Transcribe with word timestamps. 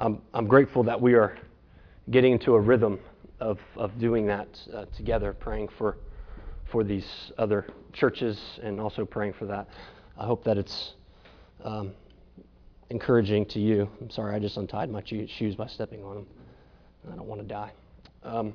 I'm, 0.00 0.22
I'm 0.32 0.46
grateful 0.46 0.84
that 0.84 1.00
we 1.00 1.14
are 1.14 1.36
getting 2.10 2.32
into 2.32 2.54
a 2.54 2.60
rhythm 2.60 3.00
of, 3.40 3.58
of 3.76 3.98
doing 3.98 4.26
that 4.26 4.48
uh, 4.72 4.84
together, 4.96 5.32
praying 5.32 5.68
for, 5.76 5.96
for 6.70 6.84
these 6.84 7.32
other 7.36 7.66
churches 7.92 8.38
and 8.62 8.80
also 8.80 9.04
praying 9.04 9.32
for 9.32 9.46
that. 9.46 9.68
I 10.16 10.24
hope 10.24 10.44
that 10.44 10.56
it's 10.56 10.94
um, 11.64 11.92
encouraging 12.90 13.46
to 13.46 13.58
you. 13.58 13.88
I'm 14.00 14.10
sorry, 14.10 14.36
I 14.36 14.38
just 14.38 14.56
untied 14.56 14.88
my 14.88 15.02
shoes 15.04 15.56
by 15.56 15.66
stepping 15.66 16.04
on 16.04 16.14
them. 16.14 16.26
I 17.12 17.16
don't 17.16 17.26
want 17.26 17.40
to 17.40 17.46
die. 17.46 17.72
Um, 18.22 18.54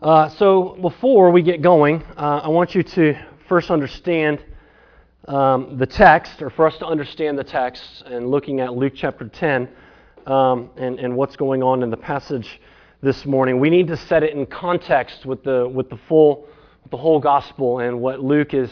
uh, 0.00 0.28
so, 0.30 0.76
before 0.80 1.30
we 1.30 1.42
get 1.42 1.62
going, 1.62 2.02
uh, 2.16 2.40
I 2.42 2.48
want 2.48 2.74
you 2.74 2.82
to 2.82 3.14
first 3.48 3.70
understand 3.70 4.42
um, 5.28 5.78
the 5.78 5.86
text, 5.86 6.42
or 6.42 6.50
for 6.50 6.66
us 6.66 6.76
to 6.78 6.86
understand 6.86 7.38
the 7.38 7.44
text, 7.44 8.02
and 8.06 8.28
looking 8.30 8.60
at 8.60 8.74
Luke 8.74 8.94
chapter 8.96 9.28
10 9.28 9.68
um, 10.26 10.70
and, 10.76 10.98
and 10.98 11.16
what's 11.16 11.36
going 11.36 11.62
on 11.62 11.82
in 11.82 11.90
the 11.90 11.96
passage 11.96 12.60
this 13.02 13.24
morning, 13.24 13.60
we 13.60 13.70
need 13.70 13.86
to 13.88 13.96
set 13.96 14.22
it 14.22 14.34
in 14.34 14.46
context 14.46 15.24
with 15.24 15.42
the, 15.44 15.68
with 15.68 15.88
the 15.90 15.98
full, 16.08 16.46
the 16.90 16.96
whole 16.96 17.20
gospel 17.20 17.78
and 17.78 18.00
what 18.00 18.20
Luke 18.20 18.52
is 18.52 18.70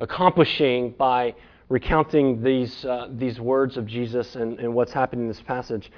accomplishing 0.00 0.90
by 0.98 1.34
recounting 1.68 2.42
these, 2.42 2.84
uh, 2.84 3.08
these 3.12 3.38
words 3.40 3.76
of 3.76 3.86
Jesus 3.86 4.34
and, 4.36 4.58
and 4.58 4.74
what's 4.74 4.92
happening 4.92 5.22
in 5.24 5.28
this 5.28 5.42
passage. 5.42 5.90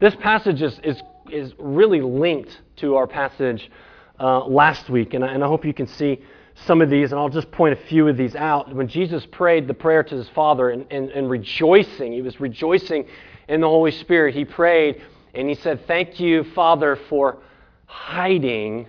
This 0.00 0.14
passage 0.16 0.62
is, 0.62 0.80
is, 0.82 1.00
is 1.30 1.54
really 1.58 2.00
linked 2.00 2.60
to 2.76 2.96
our 2.96 3.06
passage 3.06 3.70
uh, 4.18 4.44
last 4.46 4.90
week, 4.90 5.14
and 5.14 5.24
I, 5.24 5.28
and 5.28 5.44
I 5.44 5.46
hope 5.46 5.64
you 5.64 5.74
can 5.74 5.86
see 5.86 6.20
some 6.66 6.80
of 6.80 6.88
these, 6.88 7.12
and 7.12 7.20
I'll 7.20 7.28
just 7.28 7.50
point 7.50 7.72
a 7.72 7.82
few 7.86 8.08
of 8.08 8.16
these 8.16 8.34
out. 8.36 8.74
When 8.74 8.88
Jesus 8.88 9.26
prayed 9.26 9.66
the 9.66 9.74
prayer 9.74 10.02
to 10.02 10.14
his 10.14 10.28
Father 10.30 10.70
and, 10.70 10.86
and, 10.90 11.10
and 11.10 11.28
rejoicing, 11.28 12.12
he 12.12 12.22
was 12.22 12.40
rejoicing 12.40 13.06
in 13.48 13.60
the 13.60 13.68
Holy 13.68 13.90
Spirit. 13.90 14.34
He 14.34 14.44
prayed 14.44 15.02
and 15.34 15.48
he 15.48 15.54
said, 15.56 15.86
Thank 15.86 16.20
you, 16.20 16.44
Father, 16.54 16.96
for 17.08 17.38
hiding, 17.86 18.86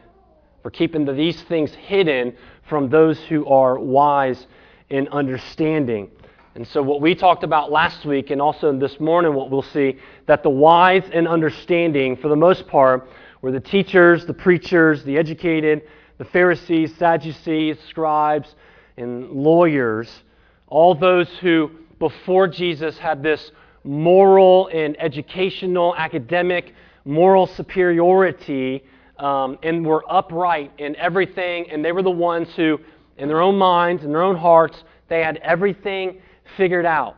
for 0.61 0.69
keeping 0.69 1.05
these 1.15 1.41
things 1.43 1.73
hidden 1.73 2.35
from 2.69 2.89
those 2.89 3.19
who 3.19 3.45
are 3.47 3.77
wise 3.79 4.47
in 4.89 5.07
understanding. 5.09 6.09
And 6.55 6.65
so, 6.67 6.81
what 6.81 7.01
we 7.01 7.15
talked 7.15 7.43
about 7.43 7.71
last 7.71 8.05
week, 8.05 8.29
and 8.29 8.41
also 8.41 8.71
this 8.77 8.99
morning, 8.99 9.33
what 9.33 9.49
we'll 9.49 9.61
see, 9.61 9.99
that 10.27 10.41
the 10.41 10.49
wise 10.49 11.03
and 11.11 11.27
understanding, 11.27 12.15
for 12.15 12.29
the 12.29 12.35
most 12.35 12.65
part, 12.67 13.09
were 13.41 13.51
the 13.51 13.59
teachers, 13.59 14.25
the 14.25 14.33
preachers, 14.33 15.03
the 15.03 15.17
educated, 15.17 15.81
the 16.17 16.25
Pharisees, 16.25 16.95
Sadducees, 16.97 17.77
scribes, 17.89 18.55
and 18.97 19.29
lawyers, 19.31 20.23
all 20.67 20.95
those 20.95 21.29
who 21.41 21.71
before 21.99 22.47
Jesus 22.47 22.97
had 22.97 23.21
this 23.21 23.51
moral 23.83 24.67
and 24.73 24.95
educational, 24.99 25.95
academic, 25.95 26.73
moral 27.05 27.47
superiority 27.47 28.83
um, 29.19 29.57
and 29.63 29.85
were 29.85 30.03
upright 30.09 30.71
in 30.77 30.95
everything, 30.95 31.69
and 31.69 31.85
they 31.85 31.91
were 31.91 32.01
the 32.01 32.09
ones 32.09 32.49
who, 32.55 32.79
in 33.17 33.27
their 33.27 33.41
own 33.41 33.57
minds, 33.57 34.03
in 34.03 34.11
their 34.11 34.23
own 34.23 34.35
hearts, 34.35 34.83
they 35.07 35.21
had 35.21 35.37
everything 35.37 36.21
figured 36.57 36.85
out. 36.85 37.15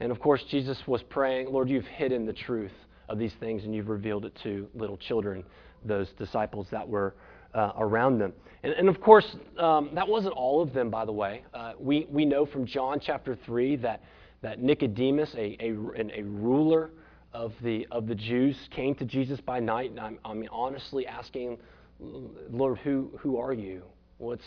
And 0.00 0.10
of 0.10 0.20
course, 0.20 0.44
Jesus 0.44 0.86
was 0.86 1.02
praying, 1.02 1.52
Lord, 1.52 1.68
you've 1.68 1.86
hidden 1.86 2.24
the 2.24 2.32
truth 2.32 2.72
of 3.08 3.18
these 3.18 3.34
things 3.34 3.64
and 3.64 3.74
you've 3.74 3.88
revealed 3.88 4.24
it 4.24 4.34
to 4.42 4.68
little 4.74 4.96
children, 4.96 5.44
those 5.84 6.10
disciples 6.12 6.68
that 6.70 6.88
were 6.88 7.14
uh, 7.58 7.72
around 7.78 8.18
them. 8.18 8.32
And, 8.62 8.72
and 8.72 8.88
of 8.88 9.00
course, 9.00 9.36
um, 9.58 9.90
that 9.94 10.06
wasn't 10.06 10.34
all 10.34 10.62
of 10.62 10.72
them, 10.72 10.90
by 10.90 11.04
the 11.04 11.12
way. 11.12 11.42
Uh, 11.52 11.72
we, 11.78 12.06
we 12.08 12.24
know 12.24 12.46
from 12.46 12.66
John 12.66 13.00
chapter 13.00 13.34
3 13.34 13.76
that, 13.76 14.02
that 14.42 14.62
Nicodemus, 14.62 15.34
a, 15.34 15.56
a, 15.60 16.20
a 16.20 16.22
ruler 16.22 16.90
of 17.32 17.52
the, 17.62 17.86
of 17.90 18.06
the 18.06 18.14
Jews, 18.14 18.56
came 18.70 18.94
to 18.96 19.04
Jesus 19.04 19.40
by 19.40 19.58
night. 19.58 19.90
And 19.90 19.98
I'm, 19.98 20.18
I 20.24 20.34
mean, 20.34 20.48
honestly 20.52 21.06
asking, 21.06 21.58
Lord, 21.98 22.78
who, 22.78 23.10
who 23.18 23.38
are 23.38 23.52
you? 23.52 23.82
What's, 24.18 24.46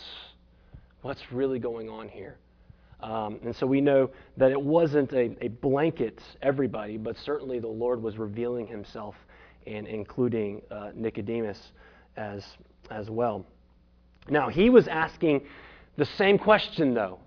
what's 1.02 1.20
really 1.30 1.58
going 1.58 1.90
on 1.90 2.08
here? 2.08 2.38
Um, 3.02 3.40
and 3.44 3.54
so 3.54 3.66
we 3.66 3.82
know 3.82 4.10
that 4.38 4.52
it 4.52 4.60
wasn't 4.60 5.12
a, 5.12 5.36
a 5.44 5.48
blanket 5.48 6.22
everybody, 6.40 6.96
but 6.96 7.16
certainly 7.18 7.58
the 7.58 7.68
Lord 7.68 8.02
was 8.02 8.16
revealing 8.16 8.66
himself 8.66 9.16
and 9.66 9.86
including 9.86 10.62
uh, 10.70 10.92
Nicodemus 10.94 11.58
as, 12.16 12.44
as 12.90 13.10
well. 13.10 13.46
Now, 14.28 14.48
he 14.48 14.70
was 14.70 14.88
asking 14.88 15.42
the 15.96 16.04
same 16.04 16.38
question, 16.38 16.94
though. 16.94 17.18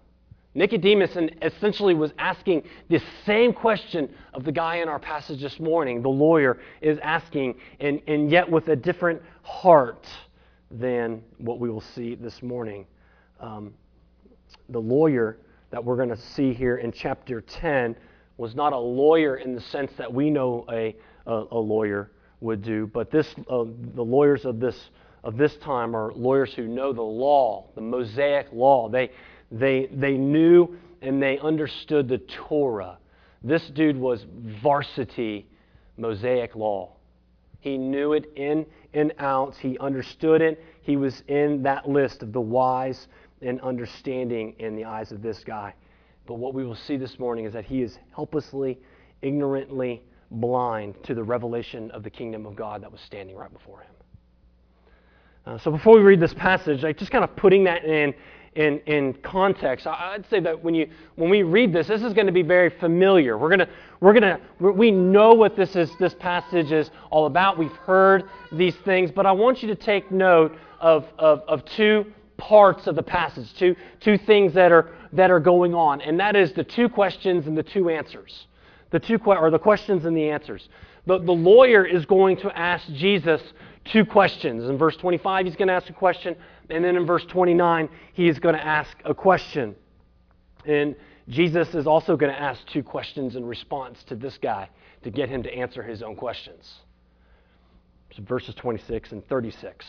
Nicodemus 0.55 1.17
essentially 1.41 1.93
was 1.93 2.13
asking 2.17 2.63
the 2.89 3.01
same 3.25 3.51
question 3.51 4.09
of 4.33 4.45
the 4.45 4.51
guy 4.53 4.77
in 4.77 4.87
our 4.87 4.99
passage 4.99 5.41
this 5.41 5.59
morning, 5.59 6.01
the 6.01 6.09
lawyer 6.09 6.59
is 6.81 6.97
asking, 7.03 7.55
and, 7.81 8.01
and 8.07 8.31
yet 8.31 8.49
with 8.49 8.69
a 8.69 8.75
different 8.75 9.21
heart 9.43 10.07
than 10.71 11.21
what 11.37 11.59
we 11.59 11.69
will 11.69 11.81
see 11.81 12.15
this 12.15 12.41
morning. 12.41 12.85
Um, 13.41 13.73
the 14.69 14.79
lawyer 14.79 15.37
that 15.71 15.83
we're 15.83 15.97
going 15.97 16.09
to 16.09 16.17
see 16.17 16.53
here 16.53 16.77
in 16.77 16.93
chapter 16.93 17.41
10 17.41 17.97
was 18.37 18.55
not 18.55 18.71
a 18.71 18.77
lawyer 18.77 19.35
in 19.35 19.55
the 19.55 19.61
sense 19.61 19.91
that 19.97 20.11
we 20.11 20.29
know 20.29 20.65
a, 20.71 20.95
a, 21.25 21.43
a 21.51 21.59
lawyer 21.59 22.11
would 22.39 22.61
do, 22.61 22.87
but 22.87 23.11
this, 23.11 23.27
uh, 23.49 23.65
the 23.93 24.03
lawyers 24.03 24.45
of 24.45 24.61
this 24.61 24.89
of 25.25 25.37
this 25.37 25.57
time 25.57 25.95
are 25.95 26.13
lawyers 26.13 26.53
who 26.53 26.67
know 26.67 26.93
the 26.93 27.01
law, 27.01 27.67
the 27.73 27.81
Mosaic 27.81 28.47
law. 28.53 28.87
They, 28.87 29.11
they, 29.51 29.89
they 29.91 30.17
knew 30.17 30.77
and 31.01 31.21
they 31.21 31.39
understood 31.39 32.07
the 32.07 32.19
Torah. 32.19 32.99
This 33.43 33.67
dude 33.69 33.97
was 33.97 34.25
varsity 34.61 35.47
Mosaic 35.97 36.55
law. 36.55 36.93
He 37.59 37.77
knew 37.77 38.13
it 38.13 38.31
in 38.35 38.67
and 38.93 39.13
out. 39.17 39.55
He 39.55 39.79
understood 39.79 40.41
it. 40.41 40.63
He 40.83 40.95
was 40.95 41.23
in 41.27 41.63
that 41.63 41.89
list 41.89 42.21
of 42.21 42.31
the 42.31 42.41
wise 42.41 43.07
and 43.41 43.59
understanding 43.61 44.55
in 44.59 44.75
the 44.75 44.85
eyes 44.85 45.11
of 45.11 45.23
this 45.23 45.43
guy. 45.43 45.73
But 46.27 46.35
what 46.35 46.53
we 46.53 46.63
will 46.63 46.75
see 46.75 46.97
this 46.97 47.17
morning 47.17 47.45
is 47.45 47.53
that 47.53 47.65
he 47.65 47.81
is 47.81 47.97
helplessly, 48.15 48.79
ignorantly 49.23 50.03
blind 50.29 51.03
to 51.03 51.15
the 51.15 51.23
revelation 51.23 51.89
of 51.91 52.03
the 52.03 52.09
kingdom 52.11 52.45
of 52.45 52.55
God 52.55 52.83
that 52.83 52.91
was 52.91 53.01
standing 53.01 53.35
right 53.35 53.51
before 53.51 53.81
him. 53.81 53.94
Uh, 55.45 55.59
so 55.59 55.69
before 55.69 55.95
we 55.95 56.01
read 56.01 56.19
this 56.19 56.33
passage, 56.33 56.81
like 56.81 56.97
just 56.97 57.11
kind 57.11 57.23
of 57.23 57.35
putting 57.35 57.63
that 57.65 57.85
in, 57.85 58.13
in, 58.55 58.79
in 58.87 59.13
context, 59.21 59.85
I'd 59.85 60.27
say 60.27 60.39
that 60.39 60.63
when, 60.63 60.73
you, 60.73 60.89
when 61.15 61.29
we 61.29 61.43
read 61.43 61.71
this, 61.71 61.87
this 61.87 62.01
is 62.01 62.13
going 62.13 62.25
to 62.25 62.33
be 62.33 62.41
very 62.41 62.71
familiar. 62.71 63.37
We're 63.37 63.49
going 63.49 63.59
to, 63.59 63.69
we're 63.99 64.19
going 64.19 64.23
to, 64.23 64.71
we 64.71 64.89
know 64.89 65.33
what 65.33 65.55
this, 65.55 65.75
is, 65.75 65.91
this 65.99 66.15
passage 66.15 66.71
is 66.71 66.89
all 67.11 67.27
about. 67.27 67.59
We've 67.59 67.71
heard 67.71 68.23
these 68.51 68.75
things, 68.85 69.11
but 69.11 69.27
I 69.27 69.31
want 69.33 69.61
you 69.61 69.67
to 69.67 69.75
take 69.75 70.11
note 70.11 70.57
of, 70.79 71.05
of, 71.19 71.41
of 71.47 71.63
two 71.65 72.05
parts 72.37 72.87
of 72.87 72.95
the 72.95 73.03
passage, 73.03 73.53
two, 73.53 73.75
two 73.99 74.17
things 74.17 74.51
that 74.55 74.71
are, 74.71 74.95
that 75.13 75.29
are 75.29 75.39
going 75.39 75.75
on, 75.75 76.01
and 76.01 76.19
that 76.19 76.35
is 76.35 76.53
the 76.53 76.63
two 76.63 76.89
questions 76.89 77.45
and 77.45 77.55
the 77.55 77.63
two 77.63 77.89
answers. 77.89 78.47
The 78.89 78.99
two, 78.99 79.19
or 79.25 79.51
the 79.51 79.59
questions 79.59 80.05
and 80.05 80.15
the 80.15 80.29
answers. 80.29 80.69
The, 81.05 81.19
the 81.19 81.31
lawyer 81.31 81.85
is 81.85 82.05
going 82.05 82.37
to 82.37 82.57
ask 82.57 82.87
Jesus 82.93 83.41
two 83.85 84.05
questions. 84.05 84.63
In 84.63 84.77
verse 84.77 84.97
25, 84.97 85.45
he's 85.45 85.55
going 85.55 85.67
to 85.67 85.73
ask 85.73 85.89
a 85.89 85.93
question, 85.93 86.35
and 86.69 86.83
then 86.83 86.95
in 86.95 87.05
verse 87.05 87.25
29, 87.25 87.89
he 88.13 88.27
is 88.27 88.39
going 88.39 88.55
to 88.55 88.65
ask 88.65 88.95
a 89.05 89.13
question. 89.13 89.75
And 90.65 90.95
Jesus 91.29 91.73
is 91.75 91.85
also 91.87 92.15
going 92.17 92.31
to 92.31 92.39
ask 92.39 92.65
two 92.67 92.83
questions 92.83 93.35
in 93.35 93.45
response 93.45 94.03
to 94.05 94.15
this 94.15 94.37
guy 94.41 94.69
to 95.03 95.11
get 95.11 95.29
him 95.29 95.43
to 95.43 95.53
answer 95.53 95.83
his 95.83 96.01
own 96.01 96.15
questions. 96.15 96.71
So 98.15 98.23
verses 98.23 98.55
26 98.55 99.11
and 99.11 99.27
36. 99.27 99.85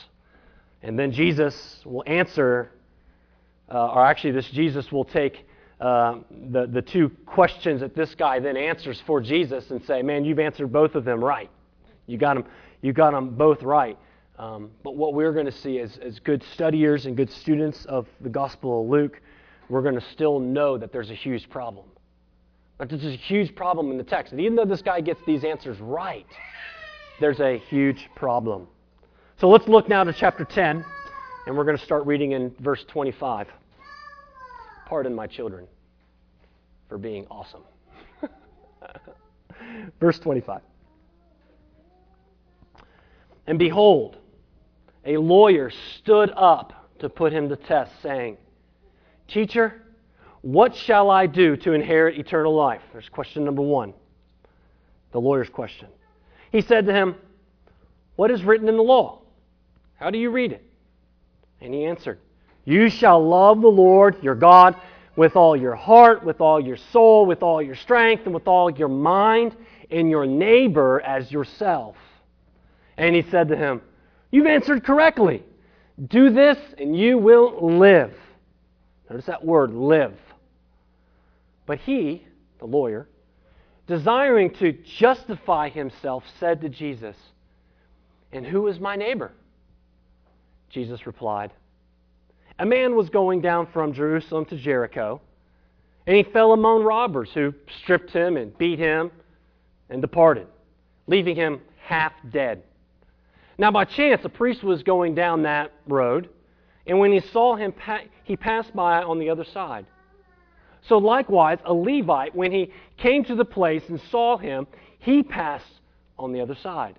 And 0.83 0.99
then 0.99 1.13
Jesus 1.13 1.81
will 1.85 2.05
answer, 2.07 2.71
uh, 3.73 3.93
or 3.93 4.05
actually, 4.05 4.33
this 4.33 4.49
Jesus 4.51 4.93
will 4.93 5.05
take 5.05 5.47
uh, 5.81 6.19
the, 6.51 6.67
the 6.67 6.83
two 6.83 7.11
questions 7.27 7.81
that 7.81 7.95
this 7.95 8.15
guy 8.15 8.41
then 8.41 8.57
answers 8.57 9.03
for 9.07 9.21
Jesus 9.21 9.71
and 9.71 9.85
say, 9.85 10.03
Man, 10.03 10.25
you've 10.25 10.39
answered 10.39 10.73
both 10.73 10.95
of 10.95 11.05
them 11.05 11.23
right. 11.23 11.51
You 12.07 12.19
got 12.19 12.35
them 12.35 12.45
you 12.83 12.93
got 12.93 13.13
them 13.13 13.31
both 13.31 13.63
right. 13.63 13.99
Um, 14.39 14.71
but 14.85 14.97
what 14.97 15.15
we're 15.15 15.33
going 15.33 15.47
to 15.47 15.53
see 15.53 15.81
as, 15.81 15.99
as 15.99 16.19
good 16.21 16.43
studiers 16.55 17.07
and 17.07 17.17
good 17.17 17.31
students 17.31 17.85
of 17.87 18.07
the 18.21 18.29
Gospel 18.29 18.83
of 18.83 18.89
Luke, 18.89 19.21
we're 19.69 19.83
going 19.83 19.95
to 19.95 20.05
still 20.13 20.39
know 20.39 20.77
that 20.77 20.93
there's 20.93 21.11
a 21.11 21.15
huge 21.15 21.49
problem. 21.49 21.87
That 22.79 22.91
there's 22.91 23.05
a 23.05 23.17
huge 23.17 23.55
problem 23.55 23.91
in 23.91 23.97
the 23.97 24.05
text. 24.05 24.33
And 24.33 24.41
even 24.41 24.55
though 24.55 24.67
this 24.67 24.83
guy 24.83 25.01
gets 25.01 25.21
these 25.27 25.43
answers 25.43 25.81
right, 25.81 26.27
there's 27.19 27.41
a 27.41 27.59
huge 27.71 28.09
problem. 28.15 28.69
So 29.39 29.49
let's 29.49 29.67
look 29.69 29.89
now 29.89 30.05
to 30.05 30.13
chapter 30.13 30.45
10, 30.45 30.85
and 31.47 31.57
we're 31.57 31.65
going 31.65 31.79
to 31.79 31.85
start 31.85 32.05
reading 32.07 32.33
in 32.33 32.55
verse 32.61 32.85
25. 32.89 33.49
Pardon 34.87 35.15
my 35.15 35.27
children 35.27 35.67
for 36.89 36.97
being 36.97 37.27
awesome. 37.29 37.63
verse 40.01 40.19
25. 40.21 40.61
And 43.49 43.59
behold, 43.59 44.17
a 45.05 45.17
lawyer 45.17 45.71
stood 45.97 46.31
up 46.35 46.89
to 47.01 47.09
put 47.09 47.33
him 47.33 47.49
to 47.49 47.57
test, 47.57 47.93
saying, 48.01 48.39
Teacher, 49.29 49.83
what 50.43 50.75
shall 50.75 51.11
I 51.11 51.27
do 51.27 51.57
to 51.59 51.73
inherit 51.73 52.19
eternal 52.19 52.55
life? 52.55 52.83
There's 52.93 53.09
question 53.09 53.45
number 53.45 53.63
one. 53.63 53.93
the 55.11 55.21
lawyer's 55.21 55.49
question. 55.49 55.89
He 56.53 56.61
said 56.61 56.87
to 56.87 56.93
him, 56.93 57.17
What 58.15 58.31
is 58.31 58.45
written 58.45 58.69
in 58.69 58.77
the 58.77 58.83
law? 58.83 59.23
How 59.97 60.11
do 60.11 60.19
you 60.19 60.31
read 60.31 60.53
it? 60.53 60.63
And 61.61 61.75
he 61.75 61.85
answered, 61.87 62.21
You 62.67 62.91
shall 62.91 63.27
love 63.27 63.63
the 63.63 63.69
Lord 63.69 64.23
your 64.23 64.35
God 64.35 64.77
with 65.15 65.37
all 65.37 65.57
your 65.57 65.75
heart, 65.75 66.25
with 66.25 66.43
all 66.43 66.61
your 66.61 66.77
soul, 66.77 67.25
with 67.25 67.43
all 67.43 67.63
your 67.63 67.77
strength, 67.77 68.25
and 68.27 68.35
with 68.35 68.47
all 68.47 68.71
your 68.71 68.89
mind, 68.89 69.57
and 69.91 70.11
your 70.11 70.27
neighbor 70.27 71.01
as 71.01 71.33
yourself. 71.33 71.97
And 72.99 73.15
he 73.15 73.23
said 73.23 73.49
to 73.49 73.57
him, 73.57 73.81
You've 74.31 74.47
answered 74.47 74.85
correctly. 74.85 75.43
Do 76.09 76.29
this, 76.31 76.59
and 76.77 76.95
you 76.99 77.17
will 77.17 77.79
live. 77.79 78.13
Notice 79.09 79.27
that 79.27 79.45
word, 79.45 79.73
live. 79.73 80.15
But 81.65 81.79
he, 81.79 82.27
the 82.59 82.67
lawyer, 82.67 83.09
desiring 83.87 84.51
to 84.55 84.73
justify 84.73 85.69
himself, 85.69 86.25
said 86.39 86.61
to 86.63 86.69
Jesus, 86.69 87.17
And 88.33 88.45
who 88.45 88.67
is 88.67 88.81
my 88.81 88.97
neighbor? 88.97 89.33
Jesus 90.69 91.07
replied, 91.07 91.53
A 92.59 92.67
man 92.67 92.97
was 92.97 93.11
going 93.11 93.43
down 93.43 93.67
from 93.67 93.93
Jerusalem 93.93 94.47
to 94.47 94.57
Jericho, 94.57 95.21
and 96.07 96.17
he 96.17 96.23
fell 96.23 96.53
among 96.53 96.85
robbers 96.85 97.31
who 97.35 97.53
stripped 97.83 98.11
him 98.11 98.37
and 98.37 98.57
beat 98.57 98.79
him 98.79 99.11
and 99.91 100.01
departed, 100.01 100.47
leaving 101.07 101.37
him 101.37 101.61
half 101.83 102.13
dead. 102.31 102.63
Now, 103.59 103.71
by 103.71 103.85
chance, 103.85 104.25
a 104.25 104.29
priest 104.29 104.63
was 104.63 104.83
going 104.83 105.15
down 105.15 105.43
that 105.43 105.73
road, 105.87 106.29
and 106.87 106.99
when 106.99 107.13
he 107.13 107.21
saw 107.21 107.57
him, 107.57 107.75
he 108.25 108.37
passed 108.37 108.75
by 108.75 109.03
on 109.03 109.19
the 109.19 109.31
other 109.31 109.45
side. 109.45 109.87
So, 110.83 110.99
likewise, 110.99 111.59
a 111.65 111.75
Levite, 111.75 112.35
when 112.35 112.53
he 112.53 112.71
came 112.97 113.25
to 113.25 113.35
the 113.35 113.45
place 113.45 113.83
and 113.89 114.01
saw 114.11 114.37
him, 114.37 114.67
he 114.99 115.23
passed 115.23 115.81
on 116.19 116.33
the 116.33 116.41
other 116.41 116.55
side. 116.55 116.97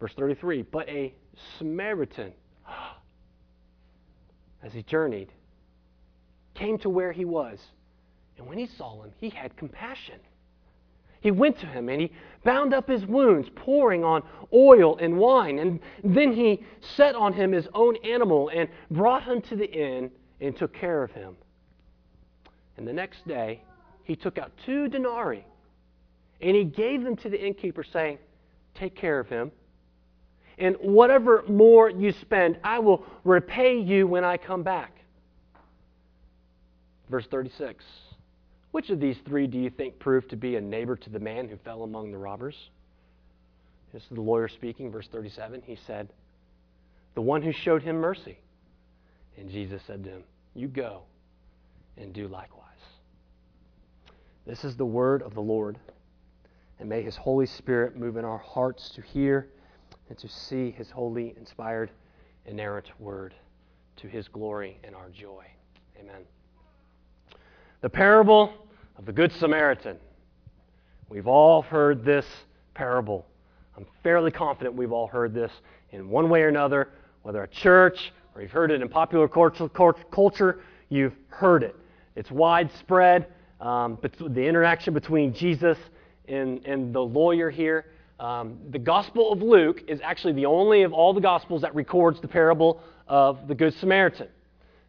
Verse 0.00 0.12
33 0.14 0.62
But 0.62 0.88
a 0.88 1.14
Samaritan, 1.58 2.32
as 4.64 4.72
he 4.72 4.82
journeyed, 4.82 5.30
came 6.54 6.78
to 6.78 6.88
where 6.88 7.12
he 7.12 7.24
was, 7.24 7.58
and 8.38 8.46
when 8.46 8.58
he 8.58 8.66
saw 8.66 9.02
him, 9.02 9.12
he 9.20 9.28
had 9.28 9.56
compassion 9.56 10.18
he 11.24 11.30
went 11.30 11.58
to 11.60 11.66
him 11.66 11.88
and 11.88 12.02
he 12.02 12.12
bound 12.44 12.74
up 12.74 12.86
his 12.86 13.06
wounds, 13.06 13.48
pouring 13.56 14.04
on 14.04 14.22
oil 14.52 14.98
and 14.98 15.16
wine. 15.16 15.58
And 15.58 15.80
then 16.04 16.34
he 16.34 16.62
set 16.96 17.14
on 17.14 17.32
him 17.32 17.50
his 17.50 17.66
own 17.72 17.96
animal 18.04 18.50
and 18.50 18.68
brought 18.90 19.24
him 19.24 19.40
to 19.48 19.56
the 19.56 19.64
inn 19.64 20.10
and 20.42 20.54
took 20.54 20.74
care 20.74 21.02
of 21.02 21.12
him. 21.12 21.34
And 22.76 22.86
the 22.86 22.92
next 22.92 23.26
day, 23.26 23.62
he 24.02 24.16
took 24.16 24.36
out 24.36 24.52
two 24.66 24.86
denarii 24.86 25.46
and 26.42 26.54
he 26.54 26.64
gave 26.64 27.02
them 27.02 27.16
to 27.16 27.30
the 27.30 27.42
innkeeper, 27.42 27.84
saying, 27.84 28.18
Take 28.74 28.94
care 28.94 29.18
of 29.18 29.26
him. 29.30 29.50
And 30.58 30.76
whatever 30.76 31.44
more 31.48 31.90
you 31.90 32.12
spend, 32.12 32.58
I 32.62 32.78
will 32.78 33.04
repay 33.24 33.78
you 33.78 34.06
when 34.06 34.24
I 34.24 34.36
come 34.36 34.62
back. 34.62 34.92
Verse 37.10 37.26
36. 37.26 37.84
Which 38.70 38.90
of 38.90 38.98
these 39.00 39.18
three 39.24 39.46
do 39.46 39.58
you 39.58 39.70
think 39.70 39.98
proved 39.98 40.30
to 40.30 40.36
be 40.36 40.56
a 40.56 40.60
neighbor 40.60 40.96
to 40.96 41.10
the 41.10 41.20
man 41.20 41.48
who 41.48 41.56
fell 41.56 41.84
among 41.84 42.10
the 42.10 42.18
robbers? 42.18 42.70
This 43.92 44.02
is 44.02 44.08
the 44.10 44.20
lawyer 44.20 44.48
speaking, 44.48 44.90
verse 44.90 45.06
37. 45.06 45.62
He 45.64 45.76
said, 45.86 46.08
The 47.14 47.20
one 47.20 47.42
who 47.42 47.52
showed 47.52 47.82
him 47.82 47.96
mercy. 47.96 48.38
And 49.36 49.48
Jesus 49.48 49.80
said 49.86 50.02
to 50.04 50.10
him, 50.10 50.24
You 50.54 50.66
go 50.66 51.02
and 51.96 52.12
do 52.12 52.26
likewise. 52.26 52.64
This 54.46 54.64
is 54.64 54.76
the 54.76 54.84
word 54.84 55.22
of 55.22 55.34
the 55.34 55.40
Lord. 55.40 55.78
And 56.80 56.88
may 56.88 57.02
his 57.02 57.16
Holy 57.16 57.46
Spirit 57.46 57.96
move 57.96 58.16
in 58.16 58.24
our 58.24 58.38
hearts 58.38 58.90
to 58.90 59.02
hear 59.02 59.48
and 60.08 60.18
to 60.18 60.28
see 60.28 60.70
his 60.70 60.90
holy, 60.90 61.34
inspired, 61.36 61.90
inerrant 62.46 62.88
word 62.98 63.34
to 63.96 64.06
his 64.06 64.28
glory 64.28 64.78
and 64.84 64.94
our 64.94 65.08
joy. 65.10 65.44
Amen. 65.98 66.22
The 67.80 67.88
parable 67.88 68.52
of 68.96 69.06
the 69.06 69.12
Good 69.12 69.32
Samaritan. 69.32 69.98
We've 71.08 71.26
all 71.26 71.62
heard 71.62 72.04
this 72.04 72.26
parable. 72.74 73.26
I'm 73.76 73.86
fairly 74.02 74.30
confident 74.30 74.74
we've 74.74 74.92
all 74.92 75.06
heard 75.06 75.34
this 75.34 75.52
in 75.90 76.08
one 76.08 76.28
way 76.28 76.42
or 76.42 76.48
another, 76.48 76.88
whether 77.22 77.42
at 77.42 77.52
church 77.52 78.12
or 78.34 78.42
you've 78.42 78.50
heard 78.50 78.70
it 78.70 78.82
in 78.82 78.88
popular 78.88 79.28
culture, 79.28 80.60
you've 80.88 81.14
heard 81.28 81.62
it. 81.62 81.76
It's 82.16 82.30
widespread. 82.30 83.26
Um, 83.60 83.98
the 84.02 84.44
interaction 84.44 84.92
between 84.92 85.32
Jesus 85.32 85.78
and, 86.28 86.64
and 86.66 86.94
the 86.94 87.00
lawyer 87.00 87.50
here. 87.50 87.86
Um, 88.20 88.58
the 88.70 88.78
Gospel 88.78 89.32
of 89.32 89.42
Luke 89.42 89.82
is 89.88 90.00
actually 90.02 90.34
the 90.34 90.46
only 90.46 90.82
of 90.82 90.92
all 90.92 91.12
the 91.12 91.20
Gospels 91.20 91.62
that 91.62 91.74
records 91.74 92.20
the 92.20 92.28
parable 92.28 92.80
of 93.08 93.48
the 93.48 93.54
Good 93.54 93.74
Samaritan. 93.74 94.28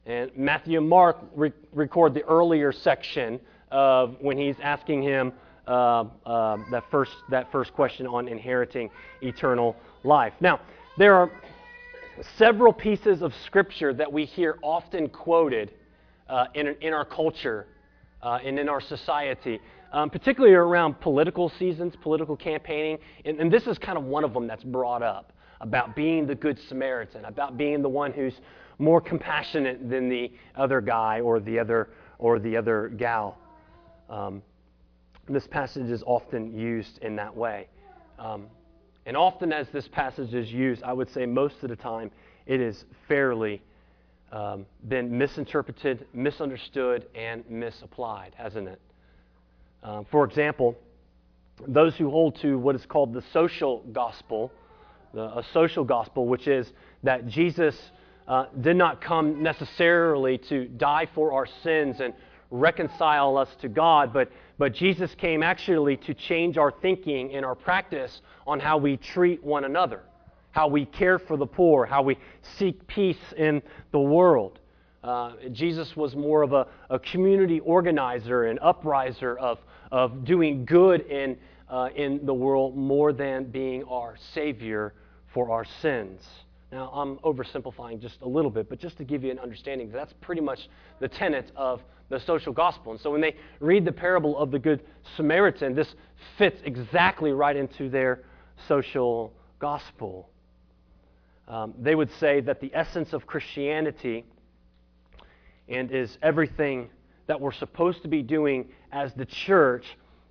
And 0.05 0.29
Matthew 0.35 0.77
and 0.77 0.87
Mark 0.87 1.17
re- 1.33 1.51
record 1.73 2.13
the 2.13 2.23
earlier 2.23 2.71
section 2.71 3.39
of 3.71 4.17
when 4.21 4.37
he's 4.37 4.55
asking 4.61 5.01
him 5.01 5.33
uh, 5.67 6.05
uh, 6.25 6.57
that, 6.69 6.83
first, 6.91 7.13
that 7.29 7.51
first 7.51 7.73
question 7.73 8.05
on 8.05 8.27
inheriting 8.27 8.91
eternal 9.21 9.75
life. 10.03 10.33
Now, 10.39 10.59
there 10.99 11.15
are 11.15 11.31
several 12.37 12.71
pieces 12.71 13.23
of 13.23 13.33
scripture 13.45 13.91
that 13.95 14.11
we 14.11 14.25
hear 14.25 14.59
often 14.61 15.09
quoted 15.09 15.71
uh, 16.29 16.45
in, 16.53 16.67
in 16.81 16.93
our 16.93 17.05
culture 17.05 17.65
uh, 18.21 18.39
and 18.43 18.59
in 18.59 18.69
our 18.69 18.81
society, 18.81 19.59
um, 19.95 20.09
particularly 20.09 20.53
around 20.53 20.99
political 20.99 21.47
seasons, 21.57 21.95
political 22.01 22.35
campaigning. 22.35 22.97
And, 23.23 23.39
and 23.39 23.51
this 23.51 23.65
is 23.65 23.77
kind 23.77 23.97
of 23.97 24.03
one 24.03 24.25
of 24.25 24.33
them 24.33 24.45
that's 24.45 24.63
brought 24.63 25.01
up 25.01 25.31
about 25.61 25.95
being 25.95 26.27
the 26.27 26.35
Good 26.35 26.59
Samaritan, 26.67 27.23
about 27.23 27.57
being 27.57 27.81
the 27.81 27.89
one 27.89 28.11
who's 28.11 28.33
more 28.77 28.99
compassionate 28.99 29.89
than 29.89 30.09
the 30.09 30.33
other 30.55 30.81
guy 30.81 31.21
or 31.21 31.39
the 31.39 31.57
other, 31.57 31.89
or 32.19 32.39
the 32.39 32.57
other 32.57 32.89
gal. 32.89 33.37
Um, 34.09 34.43
this 35.29 35.47
passage 35.47 35.89
is 35.89 36.03
often 36.05 36.53
used 36.53 36.97
in 36.97 37.15
that 37.15 37.35
way. 37.35 37.67
Um, 38.19 38.47
and 39.05 39.15
often, 39.15 39.53
as 39.53 39.67
this 39.71 39.87
passage 39.87 40.33
is 40.33 40.51
used, 40.51 40.83
I 40.83 40.91
would 40.91 41.09
say 41.13 41.25
most 41.25 41.55
of 41.63 41.69
the 41.69 41.75
time 41.77 42.11
it 42.45 42.59
is 42.59 42.83
fairly 43.07 43.61
um, 44.33 44.65
been 44.89 45.17
misinterpreted, 45.17 46.05
misunderstood, 46.13 47.07
and 47.15 47.49
misapplied, 47.49 48.33
hasn't 48.35 48.67
it? 48.67 48.81
Um, 49.85 50.03
for 50.09 50.25
example, 50.25 50.75
those 51.67 51.95
who 51.95 52.09
hold 52.09 52.37
to 52.41 52.57
what 52.57 52.73
is 52.75 52.83
called 52.87 53.13
the 53.13 53.23
social 53.31 53.83
gospel, 53.93 54.51
the, 55.13 55.21
a 55.37 55.45
social 55.53 55.83
gospel, 55.83 56.25
which 56.25 56.47
is 56.47 56.73
that 57.03 57.27
Jesus 57.27 57.75
uh, 58.27 58.47
did 58.61 58.77
not 58.77 58.99
come 58.99 59.43
necessarily 59.43 60.39
to 60.39 60.65
die 60.65 61.07
for 61.13 61.33
our 61.33 61.45
sins 61.61 61.97
and 61.99 62.15
reconcile 62.49 63.37
us 63.37 63.49
to 63.61 63.69
God, 63.69 64.11
but, 64.11 64.31
but 64.57 64.73
Jesus 64.73 65.13
came 65.13 65.43
actually 65.43 65.97
to 65.97 66.15
change 66.15 66.57
our 66.57 66.71
thinking 66.71 67.35
and 67.35 67.45
our 67.45 67.55
practice 67.55 68.21
on 68.47 68.59
how 68.59 68.79
we 68.79 68.97
treat 68.97 69.43
one 69.43 69.65
another, 69.65 70.01
how 70.49 70.67
we 70.67 70.85
care 70.85 71.19
for 71.19 71.37
the 71.37 71.45
poor, 71.45 71.85
how 71.85 72.01
we 72.01 72.17
seek 72.57 72.87
peace 72.87 73.33
in 73.37 73.61
the 73.91 73.99
world. 73.99 74.59
Uh, 75.03 75.33
Jesus 75.51 75.95
was 75.95 76.15
more 76.15 76.41
of 76.41 76.53
a, 76.53 76.65
a 76.89 76.97
community 76.97 77.59
organizer 77.59 78.45
and 78.45 78.57
upriser 78.59 79.37
of, 79.37 79.59
of 79.91 80.25
doing 80.25 80.65
good 80.65 81.01
in, 81.01 81.37
uh, 81.69 81.89
in 81.95 82.25
the 82.25 82.33
world 82.33 82.75
more 82.75 83.13
than 83.13 83.45
being 83.45 83.83
our 83.85 84.15
Savior 84.33 84.93
for 85.33 85.51
our 85.51 85.65
sins. 85.81 86.21
Now, 86.71 86.89
I'm 86.93 87.17
oversimplifying 87.17 88.01
just 88.01 88.21
a 88.21 88.27
little 88.27 88.51
bit, 88.51 88.69
but 88.69 88.79
just 88.79 88.97
to 88.97 89.03
give 89.03 89.23
you 89.23 89.31
an 89.31 89.39
understanding, 89.39 89.91
that's 89.91 90.13
pretty 90.19 90.41
much 90.41 90.67
the 90.99 91.07
tenet 91.07 91.51
of 91.55 91.81
the 92.09 92.19
social 92.19 92.53
gospel. 92.53 92.91
And 92.91 93.01
so 93.01 93.11
when 93.11 93.21
they 93.21 93.35
read 93.59 93.85
the 93.85 93.91
parable 93.91 94.37
of 94.37 94.51
the 94.51 94.59
Good 94.59 94.81
Samaritan, 95.15 95.73
this 95.73 95.95
fits 96.37 96.59
exactly 96.63 97.31
right 97.31 97.55
into 97.55 97.89
their 97.89 98.23
social 98.67 99.33
gospel. 99.59 100.29
Um, 101.47 101.73
they 101.79 101.95
would 101.95 102.11
say 102.19 102.41
that 102.41 102.59
the 102.59 102.71
essence 102.73 103.13
of 103.13 103.25
Christianity 103.27 104.25
and 105.67 105.91
is 105.91 106.17
everything 106.21 106.89
that 107.27 107.39
we're 107.39 107.51
supposed 107.51 108.01
to 108.03 108.07
be 108.07 108.21
doing 108.21 108.67
as 108.91 109.13
the 109.13 109.25
church 109.25 109.85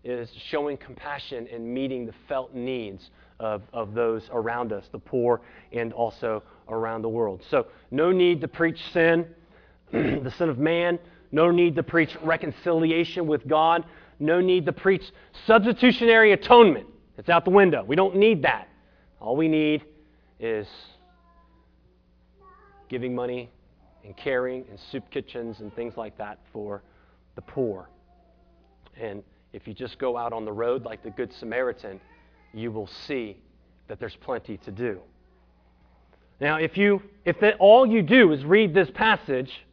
is 0.05 0.31
showing 0.49 0.77
compassion 0.77 1.49
and 1.53 1.67
meeting 1.67 2.07
the 2.07 2.15
felt 2.29 2.55
needs 2.55 3.11
of, 3.41 3.63
of 3.73 3.95
those 3.95 4.29
around 4.33 4.73
us, 4.73 4.85
the 4.93 4.99
poor 4.99 5.41
and 5.73 5.93
also 5.93 6.43
around 6.69 7.03
the 7.03 7.09
world. 7.09 7.43
So, 7.51 7.67
no 7.91 8.13
need 8.13 8.41
to 8.43 8.49
preach 8.49 8.81
sin, 8.93 9.27
the 9.93 10.33
sin 10.37 10.49
of 10.49 10.59
man, 10.59 10.99
no 11.35 11.51
need 11.51 11.75
to 11.75 11.83
preach 11.83 12.17
reconciliation 12.23 13.27
with 13.27 13.49
God. 13.49 13.85
No 14.21 14.41
need 14.41 14.67
to 14.67 14.73
preach 14.73 15.03
substitutionary 15.49 16.33
atonement. 16.33 16.87
It's 17.19 17.29
out 17.29 17.45
the 17.45 17.51
window. 17.51 17.83
We 17.83 17.97
don't 17.97 18.15
need 18.15 18.43
that. 18.43 18.69
All 19.21 19.35
we 19.35 19.49
need 19.49 19.85
is 20.39 20.69
giving 22.89 23.17
money 23.17 23.51
and 24.05 24.17
caring 24.17 24.65
and 24.71 24.79
soup 24.79 25.11
kitchens 25.11 25.61
and 25.61 25.75
things 25.75 25.97
like 25.97 26.17
that 26.19 26.39
for 26.53 26.83
the 27.35 27.43
poor 27.43 27.89
and, 29.01 29.23
if 29.53 29.69
you 29.69 29.73
just 29.75 29.99
go 29.99 30.17
out 30.17 30.33
on 30.33 30.45
the 30.45 30.53
road 30.53 30.85
like 30.85 31.03
the 31.05 31.11
Good 31.11 31.33
Samaritan, 31.33 32.01
you 32.53 32.73
will 32.73 32.89
see 32.89 33.37
that 33.87 34.01
there's 34.01 34.17
plenty 34.17 34.57
to 34.59 34.73
do. 34.73 35.01
Now, 36.41 36.57
if 36.57 36.77
you 36.77 37.01
if 37.25 37.39
that 37.41 37.57
all 37.61 37.87
you 37.87 38.03
do 38.03 38.33
is 38.33 38.45
read 38.45 38.75
this 38.75 38.91
passage, 38.91 39.65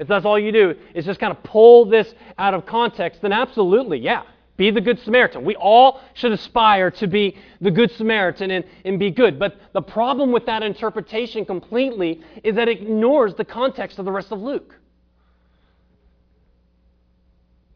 if 0.00 0.08
that's 0.08 0.24
all 0.24 0.38
you 0.38 0.50
do 0.50 0.74
is 0.94 1.04
just 1.04 1.20
kind 1.20 1.30
of 1.30 1.40
pull 1.44 1.84
this 1.84 2.12
out 2.38 2.54
of 2.54 2.66
context, 2.66 3.22
then 3.22 3.32
absolutely, 3.32 3.98
yeah, 3.98 4.24
be 4.58 4.72
the 4.72 4.80
Good 4.80 4.98
Samaritan. 5.00 5.44
We 5.44 5.56
all 5.56 6.00
should 6.14 6.32
aspire 6.32 6.90
to 6.90 7.06
be 7.06 7.38
the 7.60 7.70
Good 7.70 7.92
Samaritan 7.92 8.50
and, 8.50 8.64
and 8.84 8.98
be 8.98 9.10
good. 9.10 9.38
But 9.38 9.56
the 9.72 9.80
problem 9.80 10.32
with 10.32 10.44
that 10.46 10.62
interpretation 10.62 11.46
completely 11.46 12.20
is 12.42 12.56
that 12.56 12.68
it 12.68 12.82
ignores 12.82 13.34
the 13.34 13.44
context 13.44 13.98
of 13.98 14.04
the 14.04 14.12
rest 14.12 14.32
of 14.32 14.42
Luke. 14.42 14.74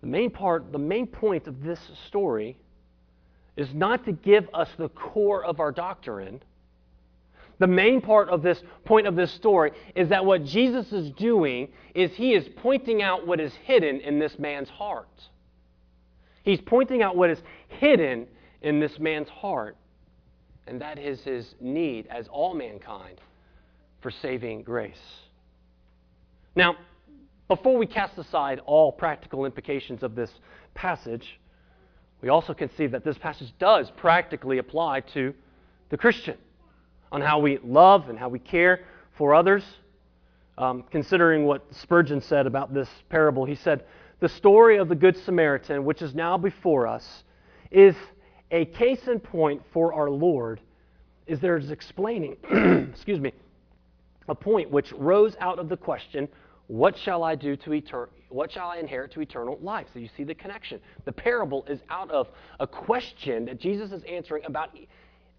The 0.02 0.08
main 0.08 0.30
part, 0.30 0.72
the 0.72 0.78
main 0.78 1.06
point 1.06 1.46
of 1.46 1.62
this 1.62 1.78
story 2.08 2.56
is 3.56 3.72
not 3.72 4.04
to 4.06 4.12
give 4.12 4.48
us 4.52 4.68
the 4.76 4.88
core 4.88 5.44
of 5.44 5.60
our 5.60 5.70
doctrine. 5.70 6.42
The 7.60 7.68
main 7.68 8.00
part 8.00 8.28
of 8.28 8.42
this 8.42 8.60
point 8.84 9.06
of 9.06 9.14
this 9.14 9.30
story 9.30 9.70
is 9.94 10.08
that 10.08 10.24
what 10.24 10.44
Jesus 10.44 10.92
is 10.92 11.10
doing 11.10 11.68
is 11.94 12.10
he 12.12 12.34
is 12.34 12.48
pointing 12.56 13.02
out 13.02 13.24
what 13.24 13.38
is 13.38 13.54
hidden 13.62 14.00
in 14.00 14.18
this 14.18 14.36
man's 14.36 14.68
heart. 14.68 15.06
He's 16.42 16.60
pointing 16.60 17.02
out 17.02 17.16
what 17.16 17.30
is 17.30 17.38
hidden 17.68 18.26
in 18.62 18.80
this 18.80 18.98
man's 18.98 19.28
heart, 19.28 19.76
and 20.66 20.80
that 20.80 20.98
is 20.98 21.20
his 21.22 21.54
need, 21.60 22.06
as 22.08 22.28
all 22.28 22.54
mankind, 22.54 23.20
for 24.00 24.10
saving 24.10 24.62
grace. 24.62 24.96
Now, 26.54 26.76
before 27.48 27.76
we 27.76 27.86
cast 27.86 28.18
aside 28.18 28.60
all 28.66 28.92
practical 28.92 29.44
implications 29.44 30.02
of 30.02 30.14
this 30.14 30.30
passage, 30.74 31.38
we 32.20 32.28
also 32.28 32.54
can 32.54 32.70
see 32.76 32.86
that 32.86 33.04
this 33.04 33.18
passage 33.18 33.52
does 33.58 33.90
practically 33.96 34.58
apply 34.58 35.00
to 35.12 35.34
the 35.90 35.96
Christian 35.96 36.38
on 37.10 37.20
how 37.20 37.38
we 37.40 37.58
love 37.62 38.08
and 38.08 38.18
how 38.18 38.28
we 38.28 38.38
care 38.38 38.80
for 39.18 39.34
others. 39.34 39.64
Um, 40.56 40.84
considering 40.90 41.44
what 41.44 41.64
Spurgeon 41.72 42.20
said 42.20 42.46
about 42.46 42.72
this 42.72 42.88
parable, 43.08 43.44
he 43.44 43.54
said, 43.54 43.84
The 44.22 44.28
story 44.28 44.76
of 44.76 44.88
the 44.88 44.94
Good 44.94 45.16
Samaritan, 45.24 45.84
which 45.84 46.00
is 46.00 46.14
now 46.14 46.38
before 46.38 46.86
us, 46.86 47.24
is 47.72 47.96
a 48.52 48.66
case 48.66 49.08
in 49.08 49.18
point 49.18 49.62
for 49.72 49.92
our 49.94 50.08
Lord, 50.08 50.60
is 51.26 51.40
there 51.40 51.56
is 51.56 51.72
explaining, 51.72 52.36
excuse 52.92 53.18
me, 53.18 53.32
a 54.28 54.34
point 54.36 54.70
which 54.70 54.92
rose 54.92 55.34
out 55.40 55.58
of 55.58 55.68
the 55.68 55.76
question, 55.76 56.28
What 56.68 56.96
shall 56.96 57.24
I 57.24 57.34
do 57.34 57.56
to 57.56 57.72
eternal 57.72 58.10
what 58.28 58.52
shall 58.52 58.68
I 58.68 58.76
inherit 58.76 59.10
to 59.14 59.20
eternal 59.22 59.58
life? 59.60 59.88
So 59.92 59.98
you 59.98 60.08
see 60.16 60.22
the 60.22 60.36
connection. 60.36 60.78
The 61.04 61.12
parable 61.12 61.64
is 61.68 61.80
out 61.90 62.12
of 62.12 62.28
a 62.60 62.66
question 62.66 63.46
that 63.46 63.58
Jesus 63.58 63.90
is 63.90 64.04
answering 64.04 64.44
about 64.44 64.70